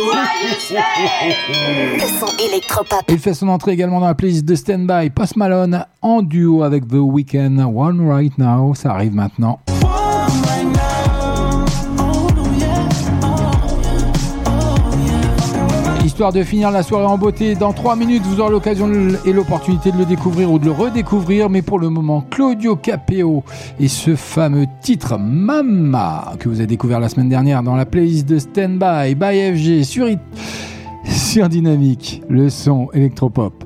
Le 0.70 2.18
son 2.20 2.36
électropop. 2.38 3.02
Il 3.08 3.18
fait 3.18 3.34
son 3.34 3.48
entrée 3.48 3.72
également 3.72 3.98
dans 3.98 4.06
la 4.06 4.14
playlist 4.14 4.44
de 4.44 4.54
Standby 4.54 5.10
Post 5.10 5.36
Malone 5.36 5.84
en 6.02 6.22
duo 6.22 6.62
avec 6.62 6.86
The 6.86 6.94
Weeknd. 6.94 7.58
One 7.58 8.08
Right 8.08 8.38
Now, 8.38 8.74
ça 8.74 8.92
arrive 8.92 9.14
maintenant. 9.14 9.58
Histoire 16.04 16.32
de 16.32 16.42
finir 16.42 16.70
la 16.70 16.82
soirée 16.82 17.06
en 17.06 17.18
beauté, 17.18 17.54
dans 17.54 17.72
3 17.72 17.94
minutes, 17.96 18.22
vous 18.24 18.40
aurez 18.40 18.50
l'occasion 18.50 18.88
et 19.24 19.32
l'opportunité 19.32 19.92
de 19.92 19.98
le 19.98 20.04
découvrir 20.04 20.50
ou 20.50 20.58
de 20.58 20.64
le 20.64 20.70
redécouvrir. 20.72 21.48
Mais 21.50 21.62
pour 21.62 21.78
le 21.78 21.88
moment, 21.88 22.24
Claudio 22.30 22.74
Capeo 22.76 23.42
et 23.78 23.88
ce 23.88 24.16
fameux 24.16 24.66
titre 24.82 25.18
Mama 25.18 26.32
que 26.38 26.48
vous 26.48 26.56
avez 26.56 26.66
découvert 26.66 27.00
la 27.00 27.08
semaine 27.08 27.28
dernière 27.28 27.62
dans 27.62 27.76
la 27.76 27.86
playlist 27.86 28.26
de 28.28 28.38
Standby 28.38 29.14
by 29.14 29.54
FG 29.56 29.84
sur, 29.84 30.08
It- 30.08 30.18
sur 31.06 31.48
Dynamique, 31.48 32.22
le 32.28 32.48
son 32.50 32.88
électropop. 32.92 33.64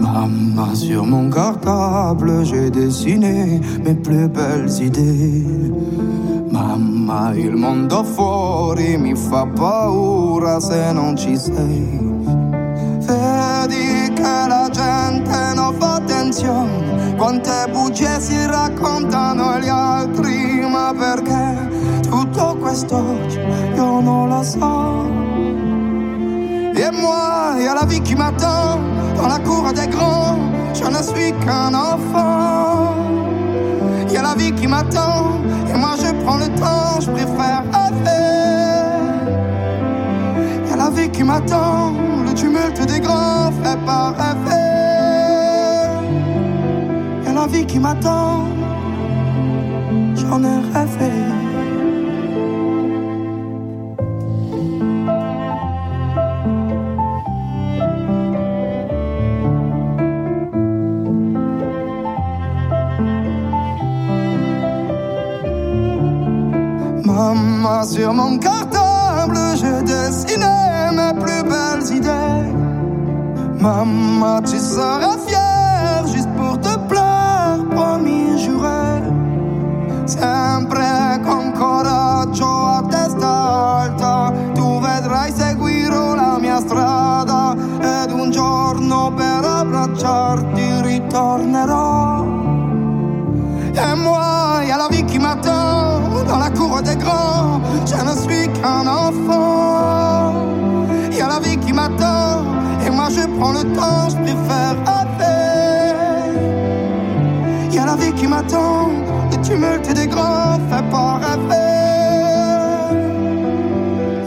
Maman, 0.00 0.74
sur 0.74 1.04
mon 1.04 1.28
cartable, 1.30 2.44
j'ai 2.44 2.70
dessiné 2.70 3.60
mes 3.84 3.94
plus 3.94 4.28
belles 4.28 4.70
idées. 4.80 5.44
Mamma, 6.68 7.32
il 7.32 7.56
mondo 7.56 8.04
fuori 8.04 8.98
mi 8.98 9.14
fa 9.14 9.46
paura 9.46 10.60
se 10.60 10.92
non 10.92 11.16
ci 11.16 11.34
sei. 11.34 11.98
Vedi 13.06 14.12
che 14.12 14.46
la 14.46 14.68
gente 14.70 15.54
non 15.54 15.74
fa 15.78 15.94
attenzione, 15.94 17.16
quante 17.16 17.70
bugie 17.72 18.20
si 18.20 18.36
raccontano 18.44 19.48
agli 19.48 19.68
altri, 19.68 20.60
ma 20.68 20.92
perché 20.92 22.02
tutto 22.02 22.58
questo 22.60 23.02
io 23.74 24.00
non 24.00 24.28
lo 24.28 24.42
so. 24.42 25.06
Et 26.74 26.92
moi, 26.92 27.62
y 27.62 27.66
a 27.66 27.74
la 27.74 27.86
vie 27.86 28.02
qui 28.02 28.14
m'attend 28.14 28.78
dans 29.16 29.26
la 29.26 29.38
cour 29.38 29.72
des 29.72 29.88
grands. 29.88 30.38
Je 30.74 30.84
ne 30.84 31.02
suis 31.02 31.32
qu'un 31.40 31.72
enfant. 31.74 33.27
Vie 34.38 34.52
qui 34.52 34.68
m'attend 34.68 35.40
et 35.68 35.76
moi 35.76 35.96
je 35.98 36.12
prends 36.22 36.36
le 36.36 36.46
temps, 36.60 37.00
je 37.00 37.10
préfère 37.10 37.64
rêver. 37.74 38.28
Y 40.68 40.72
a 40.72 40.76
la 40.76 40.90
vie 40.90 41.10
qui 41.10 41.24
m'attend, 41.24 41.92
le 42.24 42.32
tumulte 42.34 42.86
des 42.86 43.00
grands 43.00 43.50
fait 43.62 43.78
pas 43.84 44.14
rêver. 44.16 44.68
Y 47.24 47.28
a 47.28 47.32
la 47.32 47.46
vie 47.48 47.66
qui 47.66 47.80
m'attend, 47.80 48.44
j'en 50.14 50.44
ai 50.44 50.58
rêvé. 50.72 51.47
Maman, 67.18 67.82
sur 67.82 68.14
mon 68.14 68.38
cartable, 68.38 69.36
je 69.56 69.82
dessinais 69.82 70.92
mes 70.92 71.14
plus 71.20 71.42
belles 71.42 71.96
idées. 71.96 72.54
Maman, 73.60 74.40
tu 74.42 74.56
seras 74.56 75.18
fière 75.26 76.06
juste 76.06 76.28
pour 76.36 76.60
te 76.60 76.78
plaire, 76.88 77.58
promis, 77.72 78.38
juré. 78.38 79.02
Sempre 80.06 81.20
con 81.24 81.50
coraggio 81.58 82.46
a 82.46 82.84
testa 82.88 83.80
alta, 83.82 84.32
tu 84.54 84.78
vedrai 84.78 85.32
seguirò 85.32 86.14
la 86.14 86.38
mia 86.38 86.60
strada 86.60 87.56
ed 87.80 88.12
un 88.12 88.30
giorno 88.30 89.12
per 89.12 89.44
abbracciarti 89.44 90.82
ritornerò. 90.82 92.07
Dans 95.36 96.38
la 96.38 96.50
cour 96.50 96.80
des 96.82 96.96
grands. 96.96 97.60
Je 97.86 97.94
ne 97.94 98.14
suis 98.16 98.48
qu'un 98.60 98.86
enfant. 98.86 100.32
Y 101.12 101.20
a 101.20 101.28
la 101.28 101.40
vie 101.40 101.56
qui 101.58 101.72
m'attend 101.72 102.44
et 102.86 102.90
moi 102.90 103.08
je 103.10 103.26
prends 103.38 103.52
le 103.52 103.64
temps, 103.74 104.08
je 104.10 104.16
préfère 104.16 104.76
rêver. 104.86 105.68
Y 107.72 107.78
a 107.78 107.86
la 107.86 107.96
vie 107.96 108.12
qui 108.12 108.26
m'attend, 108.26 108.90
le 109.30 109.36
tumulte 109.42 109.92
des 109.92 110.06
grands 110.06 110.58
fait 110.70 110.88
pas 110.90 111.20
rêver. 111.26 111.68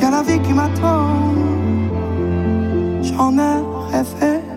Y 0.01 0.05
a 0.05 0.09
la 0.09 0.21
vie 0.23 0.39
qui 0.39 0.53
m'attend, 0.53 1.15
j'en 3.01 3.37
ai 3.37 3.63
rêvé. 3.91 4.50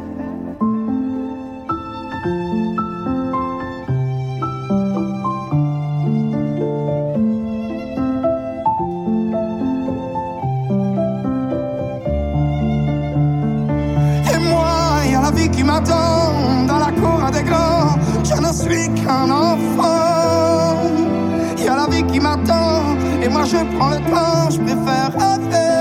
Je 23.54 23.76
prends 23.76 23.90
le 23.90 24.00
temps, 24.12 24.50
je 24.50 24.58
préfère 24.66 25.10
rêver. 25.22 25.74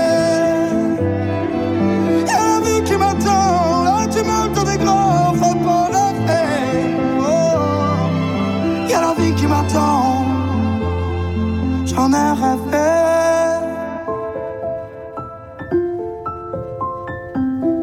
Y 2.28 2.30
a 2.30 2.42
la 2.50 2.58
vie 2.64 2.82
qui 2.84 2.96
m'attend, 2.96 3.84
le 3.98 4.04
tumulte 4.12 4.60
des 4.70 4.78
grands 4.82 5.34
fait 5.40 5.58
pas 5.64 5.86
rêver. 5.96 6.48
Oh. 7.20 8.88
Y 8.88 8.94
a 8.94 9.00
la 9.06 9.12
vie 9.18 9.34
qui 9.34 9.46
m'attend, 9.46 10.24
j'en 11.86 12.12
ai 12.12 12.30
rêvé. 12.42 12.88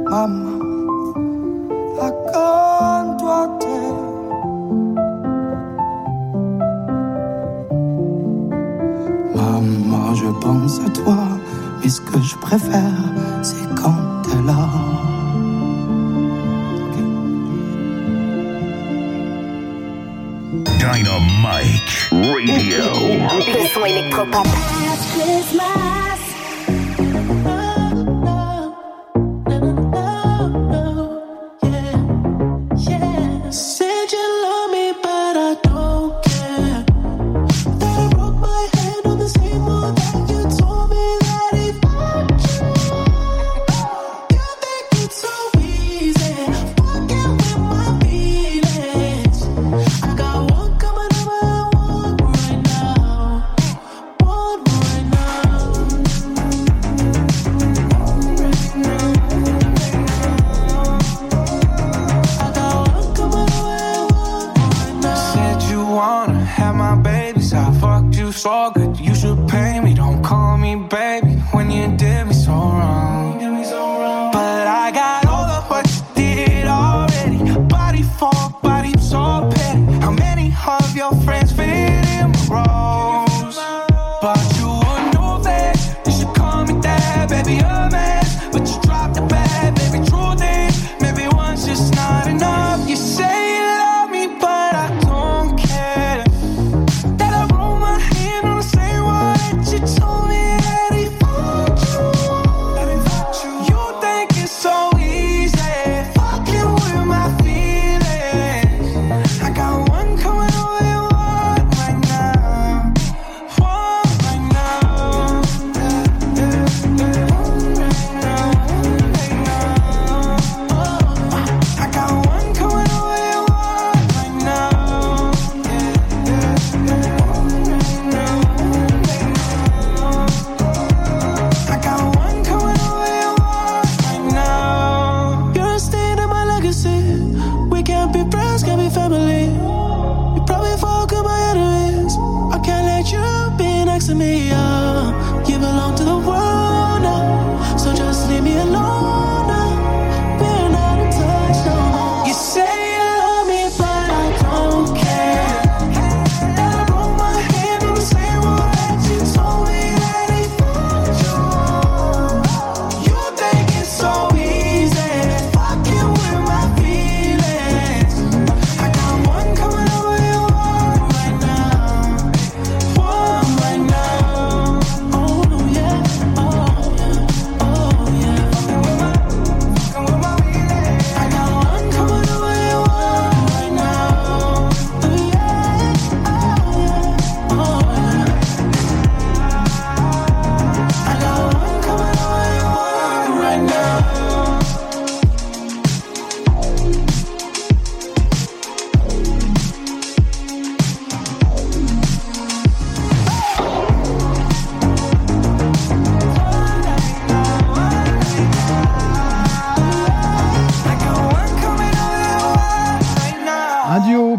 Maman, 0.09 0.60
toi, 11.03 11.17
mais 11.81 11.89
ce 11.89 12.01
que 12.01 12.21
je 12.21 12.35
préfère, 12.35 13.03
c'est 13.41 13.67
quand 13.75 14.21
t'es 14.23 14.41
là. 14.45 14.69
Dynamite 20.77 22.09
Radio. 22.11 22.83
Le 23.47 23.67
son 23.73 23.85
électropop. 23.85 24.47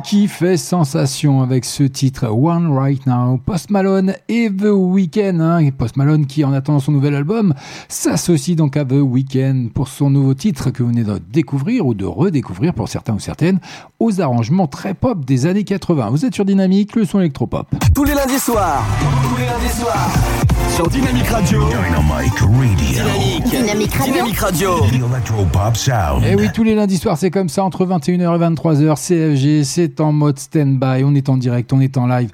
Qui 0.03 0.29
fait 0.29 0.57
sensation 0.57 1.43
avec 1.43 1.65
ce 1.65 1.83
titre 1.85 2.27
One 2.27 2.77
Right 2.77 3.07
Now, 3.07 3.39
Post 3.39 3.71
Malone 3.71 4.15
et 4.29 4.51
The 4.51 4.69
Weeknd. 4.71 5.41
Hein. 5.41 5.71
Post 5.71 5.97
Malone 5.97 6.27
qui, 6.27 6.45
en 6.45 6.53
attendant 6.53 6.81
son 6.81 6.93
nouvel 6.93 7.15
album, 7.15 7.55
s'associe 7.89 8.57
donc 8.57 8.77
à 8.77 8.85
The 8.85 9.01
Weeknd 9.01 9.69
pour 9.73 9.89
son 9.89 10.11
nouveau 10.11 10.35
titre 10.35 10.71
que 10.71 10.83
vous 10.83 10.89
venez 10.91 11.05
de 11.05 11.19
découvrir 11.31 11.87
ou 11.87 11.95
de 11.95 12.05
redécouvrir 12.05 12.75
pour 12.75 12.89
certains 12.89 13.15
ou 13.15 13.21
certaines 13.21 13.61
aux 14.01 14.21
arrangements 14.21 14.67
très 14.67 14.95
pop 14.95 15.25
des 15.25 15.47
années 15.47 15.65
80. 15.65 16.11
Vous 16.11 16.25
êtes 16.25 16.35
sur 16.35 16.45
Dynamique, 16.45 16.97
le 16.97 17.05
son 17.05 17.21
électropop. 17.21 17.67
Tous 17.95 18.05
les 18.05 18.15
lundis 18.15 18.39
soirs. 18.39 18.85
Tous 19.23 19.37
les 19.37 19.47
lundis 19.47 19.75
soirs. 19.75 20.52
Sur 20.83 20.91
Dynamique 20.91 21.29
Radio. 21.29 21.61
Dynamic 21.69 22.39
Radio. 22.41 22.49
Dynamique. 22.77 23.45
Dynamique 23.45 23.95
Radio. 23.95 24.13
Dynamique 24.13 24.39
Radio. 24.41 24.69
Electropop 25.13 25.77
Sound. 25.77 26.25
Et 26.25 26.31
Eh 26.33 26.35
oui, 26.35 26.49
tous 26.53 26.65
les 26.65 26.75
lundis 26.75 26.99
soirs, 26.99 27.17
c'est 27.17 27.31
comme 27.31 27.49
ça, 27.49 27.63
entre 27.63 27.87
21h 27.87 28.35
et 28.35 28.55
23h, 28.55 28.97
CFG, 28.97 29.63
c'est 29.63 30.01
en 30.01 30.11
mode 30.11 30.41
stand-by, 30.41 31.05
on 31.05 31.15
est 31.15 31.29
en 31.29 31.37
direct, 31.37 31.73
on 31.73 31.81
est 31.81 31.97
en 31.97 32.09
live. 32.09 32.31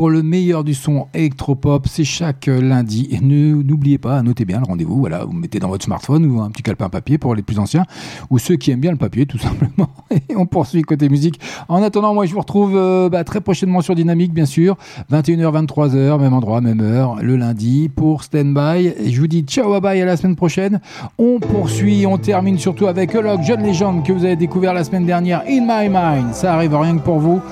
Pour 0.00 0.08
le 0.08 0.22
meilleur 0.22 0.64
du 0.64 0.72
son 0.72 1.08
électropop, 1.12 1.86
c'est 1.86 2.04
chaque 2.04 2.48
euh, 2.48 2.62
lundi. 2.62 3.06
Et 3.10 3.20
n'oubliez 3.20 3.98
pas, 3.98 4.22
notez 4.22 4.46
bien 4.46 4.58
le 4.60 4.64
rendez-vous, 4.64 4.98
voilà, 4.98 5.26
vous 5.26 5.34
mettez 5.34 5.58
dans 5.58 5.68
votre 5.68 5.84
smartphone 5.84 6.24
ou 6.24 6.40
un 6.40 6.48
petit 6.48 6.62
calepin 6.62 6.88
papier 6.88 7.18
pour 7.18 7.34
les 7.34 7.42
plus 7.42 7.58
anciens, 7.58 7.84
ou 8.30 8.38
ceux 8.38 8.56
qui 8.56 8.70
aiment 8.70 8.80
bien 8.80 8.92
le 8.92 8.96
papier, 8.96 9.26
tout 9.26 9.36
simplement. 9.38 9.90
Et 10.10 10.34
on 10.36 10.46
poursuit 10.46 10.80
côté 10.80 11.10
musique. 11.10 11.38
En 11.68 11.82
attendant, 11.82 12.14
moi, 12.14 12.24
je 12.24 12.32
vous 12.32 12.40
retrouve 12.40 12.78
euh, 12.78 13.10
bah, 13.10 13.24
très 13.24 13.42
prochainement 13.42 13.82
sur 13.82 13.94
Dynamique, 13.94 14.32
bien 14.32 14.46
sûr, 14.46 14.78
21h, 15.12 15.66
23h, 15.66 16.18
même 16.18 16.32
endroit, 16.32 16.62
même 16.62 16.80
heure, 16.80 17.16
le 17.20 17.36
lundi, 17.36 17.90
pour 17.94 18.24
stand-by. 18.24 18.94
Et 18.98 19.12
je 19.12 19.20
vous 19.20 19.26
dis 19.26 19.42
ciao, 19.42 19.68
bye 19.68 19.82
bye, 19.82 20.00
à 20.00 20.06
la 20.06 20.16
semaine 20.16 20.34
prochaine. 20.34 20.80
On 21.18 21.40
poursuit, 21.40 22.06
on 22.06 22.16
termine 22.16 22.56
surtout 22.56 22.86
avec 22.86 23.12
Log, 23.12 23.42
jeune 23.42 23.62
légende 23.62 24.02
que 24.02 24.14
vous 24.14 24.24
avez 24.24 24.36
découvert 24.36 24.72
la 24.72 24.82
semaine 24.82 25.04
dernière, 25.04 25.42
In 25.46 25.60
My 25.60 25.90
Mind. 25.90 26.32
Ça 26.32 26.54
arrive 26.54 26.74
rien 26.74 26.96
que 26.96 27.04
pour 27.04 27.18
vous. 27.18 27.42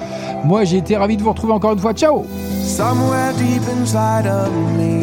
Moi, 0.46 0.64
j'ai 0.64 0.78
été 0.78 0.96
ravi 0.96 1.18
de 1.18 1.22
vous 1.22 1.30
retrouver 1.30 1.52
encore 1.52 1.74
une 1.74 1.78
fois. 1.78 1.92
Ciao 1.92 2.24
Somewhere 2.62 3.32
deep 3.32 3.62
inside 3.68 4.26
of 4.26 4.52
me, 4.76 5.02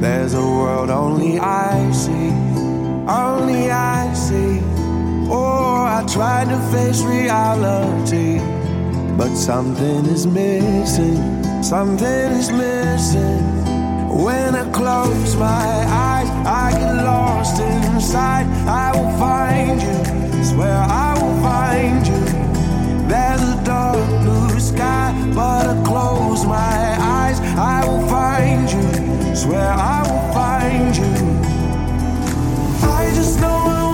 there's 0.00 0.34
a 0.34 0.40
world 0.40 0.90
only 0.90 1.38
I 1.38 1.90
see, 1.90 2.30
only 3.08 3.70
I 3.70 4.12
see. 4.14 4.60
Oh, 5.28 5.84
I 5.84 6.04
tried 6.08 6.48
to 6.50 6.58
face 6.70 7.02
reality, 7.02 8.38
but 9.16 9.34
something 9.34 10.06
is 10.06 10.26
missing, 10.26 11.42
something 11.62 12.30
is 12.40 12.50
missing. 12.52 13.42
When 14.24 14.54
I 14.54 14.70
close 14.72 15.34
my 15.36 15.84
eyes, 16.08 16.28
I 16.46 16.70
get 16.72 16.94
lost 17.04 17.60
inside. 17.60 18.46
I 18.66 18.92
will 18.96 19.12
find 19.18 19.82
you, 19.82 20.44
swear 20.44 20.78
I 20.78 21.12
will 21.20 21.36
find 21.42 22.06
you. 22.06 22.24
There's 23.08 23.42
a 23.42 23.64
dark 23.64 24.08
blue 24.22 24.45
sky, 24.60 25.12
but 25.34 25.66
I 25.66 25.84
close 25.84 26.44
my 26.44 26.96
eyes. 27.00 27.40
I 27.40 27.84
will 27.86 28.06
find 28.08 28.70
you. 28.70 29.34
Swear 29.34 29.70
I 29.70 30.02
will 30.08 30.32
find 30.32 30.96
you. 30.96 31.14
I 32.88 33.12
just 33.14 33.40
know 33.40 33.85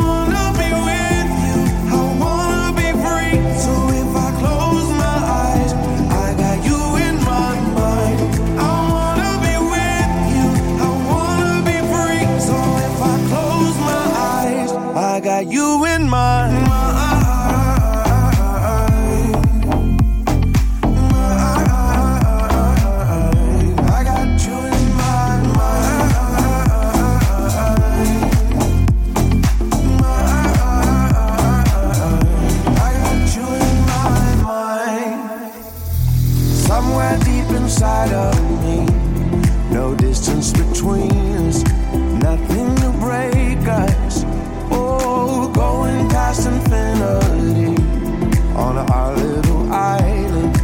our 48.90 49.14
little 49.16 49.72
island. 49.72 50.54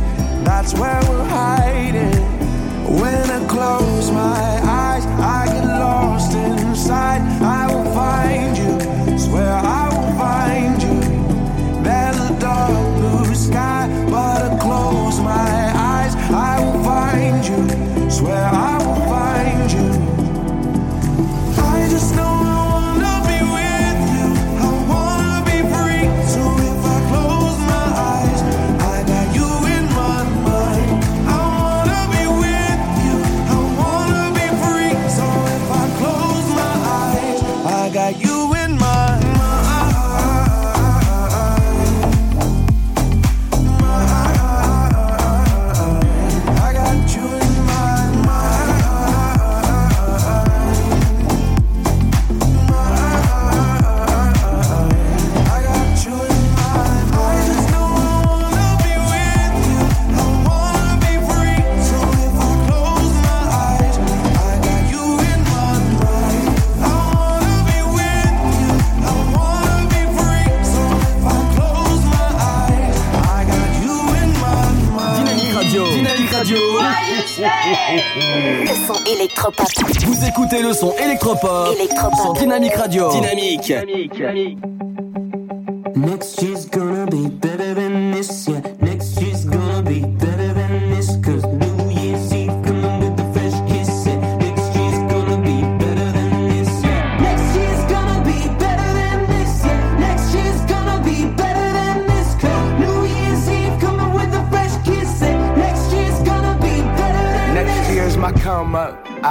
That's 0.45 0.75
where 0.75 1.08
Le 79.29 79.35
son 79.35 79.45
électropop. 79.45 79.67
Vous 80.07 80.25
écoutez 80.27 80.63
le 80.63 80.73
son 80.73 80.95
électropop. 80.97 81.75
Électropop. 81.75 82.19
Sur 82.21 82.33
Dynamique 82.35 82.75
Radio. 82.75 83.11
Dynamique. 83.11 83.73
Next 85.97 86.41
year's 86.41 86.67
gonna 86.71 87.05
be 87.07 87.29
better 87.29 87.58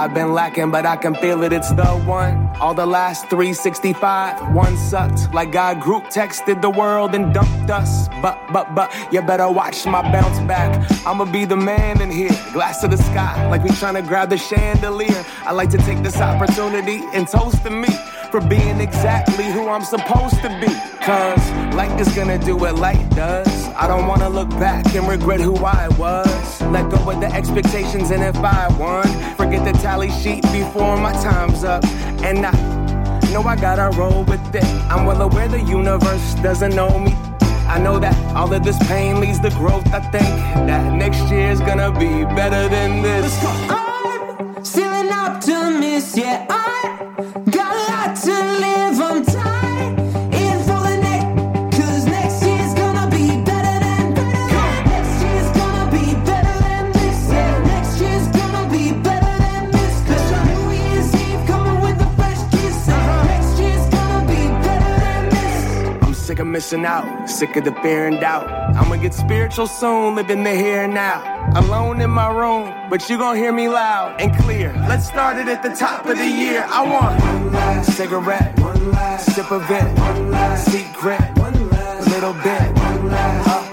I've 0.08 0.14
been 0.14 0.32
lacking, 0.32 0.72
but 0.72 0.86
I 0.86 0.96
can 0.96 1.16
feel 1.16 1.44
it. 1.44 1.52
It's 1.52 1.70
the 1.74 1.86
one. 1.86 2.50
All 2.62 2.74
the 2.74 2.86
last 2.86 3.30
365, 3.30 4.56
one 4.56 4.78
sucked. 4.78 5.34
Like 5.34 5.52
God 5.52 5.82
group 5.82 6.06
texted 6.06 6.62
the 6.62 6.70
world 6.70 7.14
and 7.14 7.34
dumped 7.34 7.70
us. 7.70 8.08
But, 8.22 8.40
but, 8.54 8.74
but, 8.74 8.90
you 9.12 9.22
better 9.22 9.52
watch 9.52 9.86
my 9.86 10.02
bounce 10.02 10.40
back. 10.48 10.72
I'ma 11.06 11.26
be 11.26 11.44
the 11.44 11.58
man 11.58 12.00
in 12.00 12.10
here. 12.10 12.32
Glass 12.54 12.80
to 12.82 12.88
the 12.88 12.96
sky, 12.96 13.50
like 13.50 13.64
we 13.64 13.72
tryna 13.72 14.08
grab 14.08 14.30
the 14.30 14.38
chandelier. 14.38 15.26
I 15.44 15.52
like 15.52 15.72
to 15.72 15.78
take 15.78 16.02
this 16.04 16.22
opportunity 16.22 17.02
and 17.14 17.28
toast 17.28 17.62
to 17.64 17.70
me 17.70 17.90
for 18.32 18.42
being 18.42 18.80
exactly 18.80 19.46
who 19.46 19.68
I'm 19.70 19.84
supposed 19.84 20.42
to 20.42 20.50
be. 20.60 20.74
Cause 21.02 21.52
light 21.76 22.00
is 22.00 22.10
gonna 22.10 22.38
do 22.38 22.56
what 22.58 22.76
light 22.76 23.10
does. 23.12 23.68
I 23.70 23.88
don't 23.88 24.08
wanna 24.08 24.30
look 24.30 24.50
back 24.52 24.86
and 24.96 25.08
regret 25.08 25.40
who 25.40 25.56
I 25.56 25.88
was. 25.98 26.62
Let 26.64 26.90
go 26.90 26.98
of 27.10 27.20
the 27.20 27.32
expectations, 27.34 28.12
and 28.12 28.24
if 28.24 28.36
I 28.38 28.68
won, 28.78 29.08
forget 29.36 29.64
the 29.64 29.74
tally 29.80 30.12
sheet 30.12 30.44
before 30.52 30.98
my 30.98 31.14
time's 31.14 31.64
up. 31.64 31.84
And 32.24 32.46
I 32.46 32.52
know 33.32 33.44
I 33.44 33.56
gotta 33.56 33.96
roll 33.98 34.24
with 34.24 34.56
it. 34.56 34.66
I'm 34.92 35.06
well 35.06 35.22
aware 35.22 35.48
the 35.48 35.62
universe 35.62 36.36
doesn't 36.36 36.76
know 36.76 37.00
me. 37.00 37.16
I 37.68 37.80
know 37.80 38.00
that 38.00 38.16
all 38.36 38.54
of 38.54 38.64
this 38.64 38.78
pain 38.88 39.20
leads 39.20 39.40
to 39.40 39.50
growth. 39.52 39.86
I 39.94 40.00
think 40.00 40.28
that 40.68 40.94
next 40.94 41.30
year's 41.30 41.60
gonna 41.60 41.92
be 41.92 42.26
better 42.36 42.68
than 42.70 43.02
this. 43.02 43.34
I'm 43.70 44.64
still 44.64 44.92
an 44.92 45.12
optimist, 45.12 46.18
yeah. 46.18 46.46
I 46.50 47.27
this. 66.38 66.42
I'm 66.42 66.52
missing 66.52 66.86
out, 66.86 67.30
sick 67.30 67.56
of 67.56 67.66
the 67.66 67.74
fear 67.82 68.08
and 68.08 68.20
doubt. 68.20 68.48
I'ma 68.76 68.96
get 68.98 69.14
spiritual 69.14 69.68
soon, 69.68 70.16
living 70.16 70.44
the 70.44 70.56
here 70.56 70.84
and 70.84 70.94
now. 70.94 71.22
Alone 71.56 72.02
in 72.02 72.10
my 72.10 72.30
room, 72.30 72.74
but 72.90 73.10
you 73.10 73.18
gon' 73.18 73.36
hear 73.36 73.52
me 73.52 73.68
loud 73.68 74.20
and 74.20 74.36
clear. 74.38 74.74
Let's 74.88 75.08
start 75.08 75.38
it 75.38 75.48
at 75.48 75.64
the 75.64 75.76
top 75.76 76.06
of 76.06 76.18
the 76.18 76.28
year. 76.28 76.66
I 76.68 76.84
want 76.84 77.22
one 77.22 77.52
last 77.52 77.96
cigarette, 77.96 78.60
one 78.60 78.92
last 78.92 79.36
sip 79.36 79.52
of 79.52 79.70
it, 79.70 80.00
one 80.00 80.32
last 80.32 80.72
secret, 80.72 81.38
one 81.38 81.70
last 81.70 82.10
little 82.10 82.34
bit, 82.34 82.78
one 82.78 83.08
last 83.08 83.67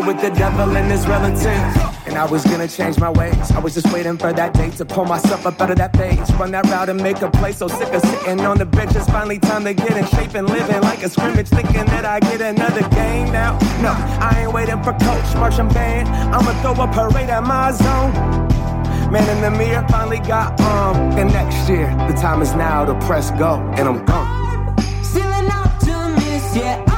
with 0.00 0.20
the 0.20 0.30
devil 0.30 0.76
and 0.76 0.90
his 0.90 1.06
relatives. 1.06 1.98
And 2.06 2.16
I 2.16 2.24
was 2.24 2.44
gonna 2.44 2.68
change 2.68 2.98
my 2.98 3.10
ways. 3.10 3.50
I 3.52 3.58
was 3.58 3.74
just 3.74 3.92
waiting 3.92 4.16
for 4.16 4.32
that 4.32 4.54
day 4.54 4.70
to 4.70 4.84
pull 4.84 5.04
myself 5.04 5.46
up 5.46 5.60
out 5.60 5.70
of 5.70 5.76
that 5.78 5.96
phase. 5.96 6.30
Run 6.34 6.52
that 6.52 6.66
route 6.66 6.88
and 6.88 7.02
make 7.02 7.20
a 7.22 7.30
play. 7.30 7.52
So 7.52 7.68
sick 7.68 7.92
of 7.92 8.02
sitting 8.02 8.40
on 8.40 8.58
the 8.58 8.66
bench. 8.66 8.94
It's 8.96 9.06
finally 9.06 9.38
time 9.38 9.64
to 9.64 9.74
get 9.74 9.96
in 9.96 10.06
shape 10.06 10.34
and 10.34 10.48
living 10.48 10.80
like 10.82 11.02
a 11.02 11.08
scrimmage. 11.08 11.48
Thinking 11.48 11.86
that 11.86 12.04
I 12.04 12.20
get 12.20 12.40
another 12.40 12.88
game 12.90 13.30
now. 13.32 13.58
No, 13.82 13.92
I 13.92 14.42
ain't 14.42 14.52
waiting 14.52 14.82
for 14.82 14.92
coach, 14.92 15.34
marching 15.36 15.68
band. 15.68 16.08
I'ma 16.34 16.52
throw 16.62 16.82
a 16.82 16.88
parade 16.88 17.30
at 17.30 17.44
my 17.44 17.72
zone. 17.72 18.12
Man 19.12 19.28
in 19.28 19.40
the 19.40 19.50
mirror 19.50 19.86
finally 19.88 20.18
got 20.20 20.60
um. 20.60 20.96
And 21.18 21.32
next 21.32 21.68
year, 21.68 21.88
the 22.08 22.14
time 22.14 22.42
is 22.42 22.54
now 22.54 22.84
to 22.84 22.94
press 23.06 23.30
go. 23.32 23.56
And 23.76 23.88
I'm 23.88 24.04
gone. 24.04 24.76
Still 25.02 25.22
an 25.22 25.50
optimist, 25.50 26.56
yeah. 26.56 26.97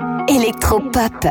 électropop. 0.35 1.27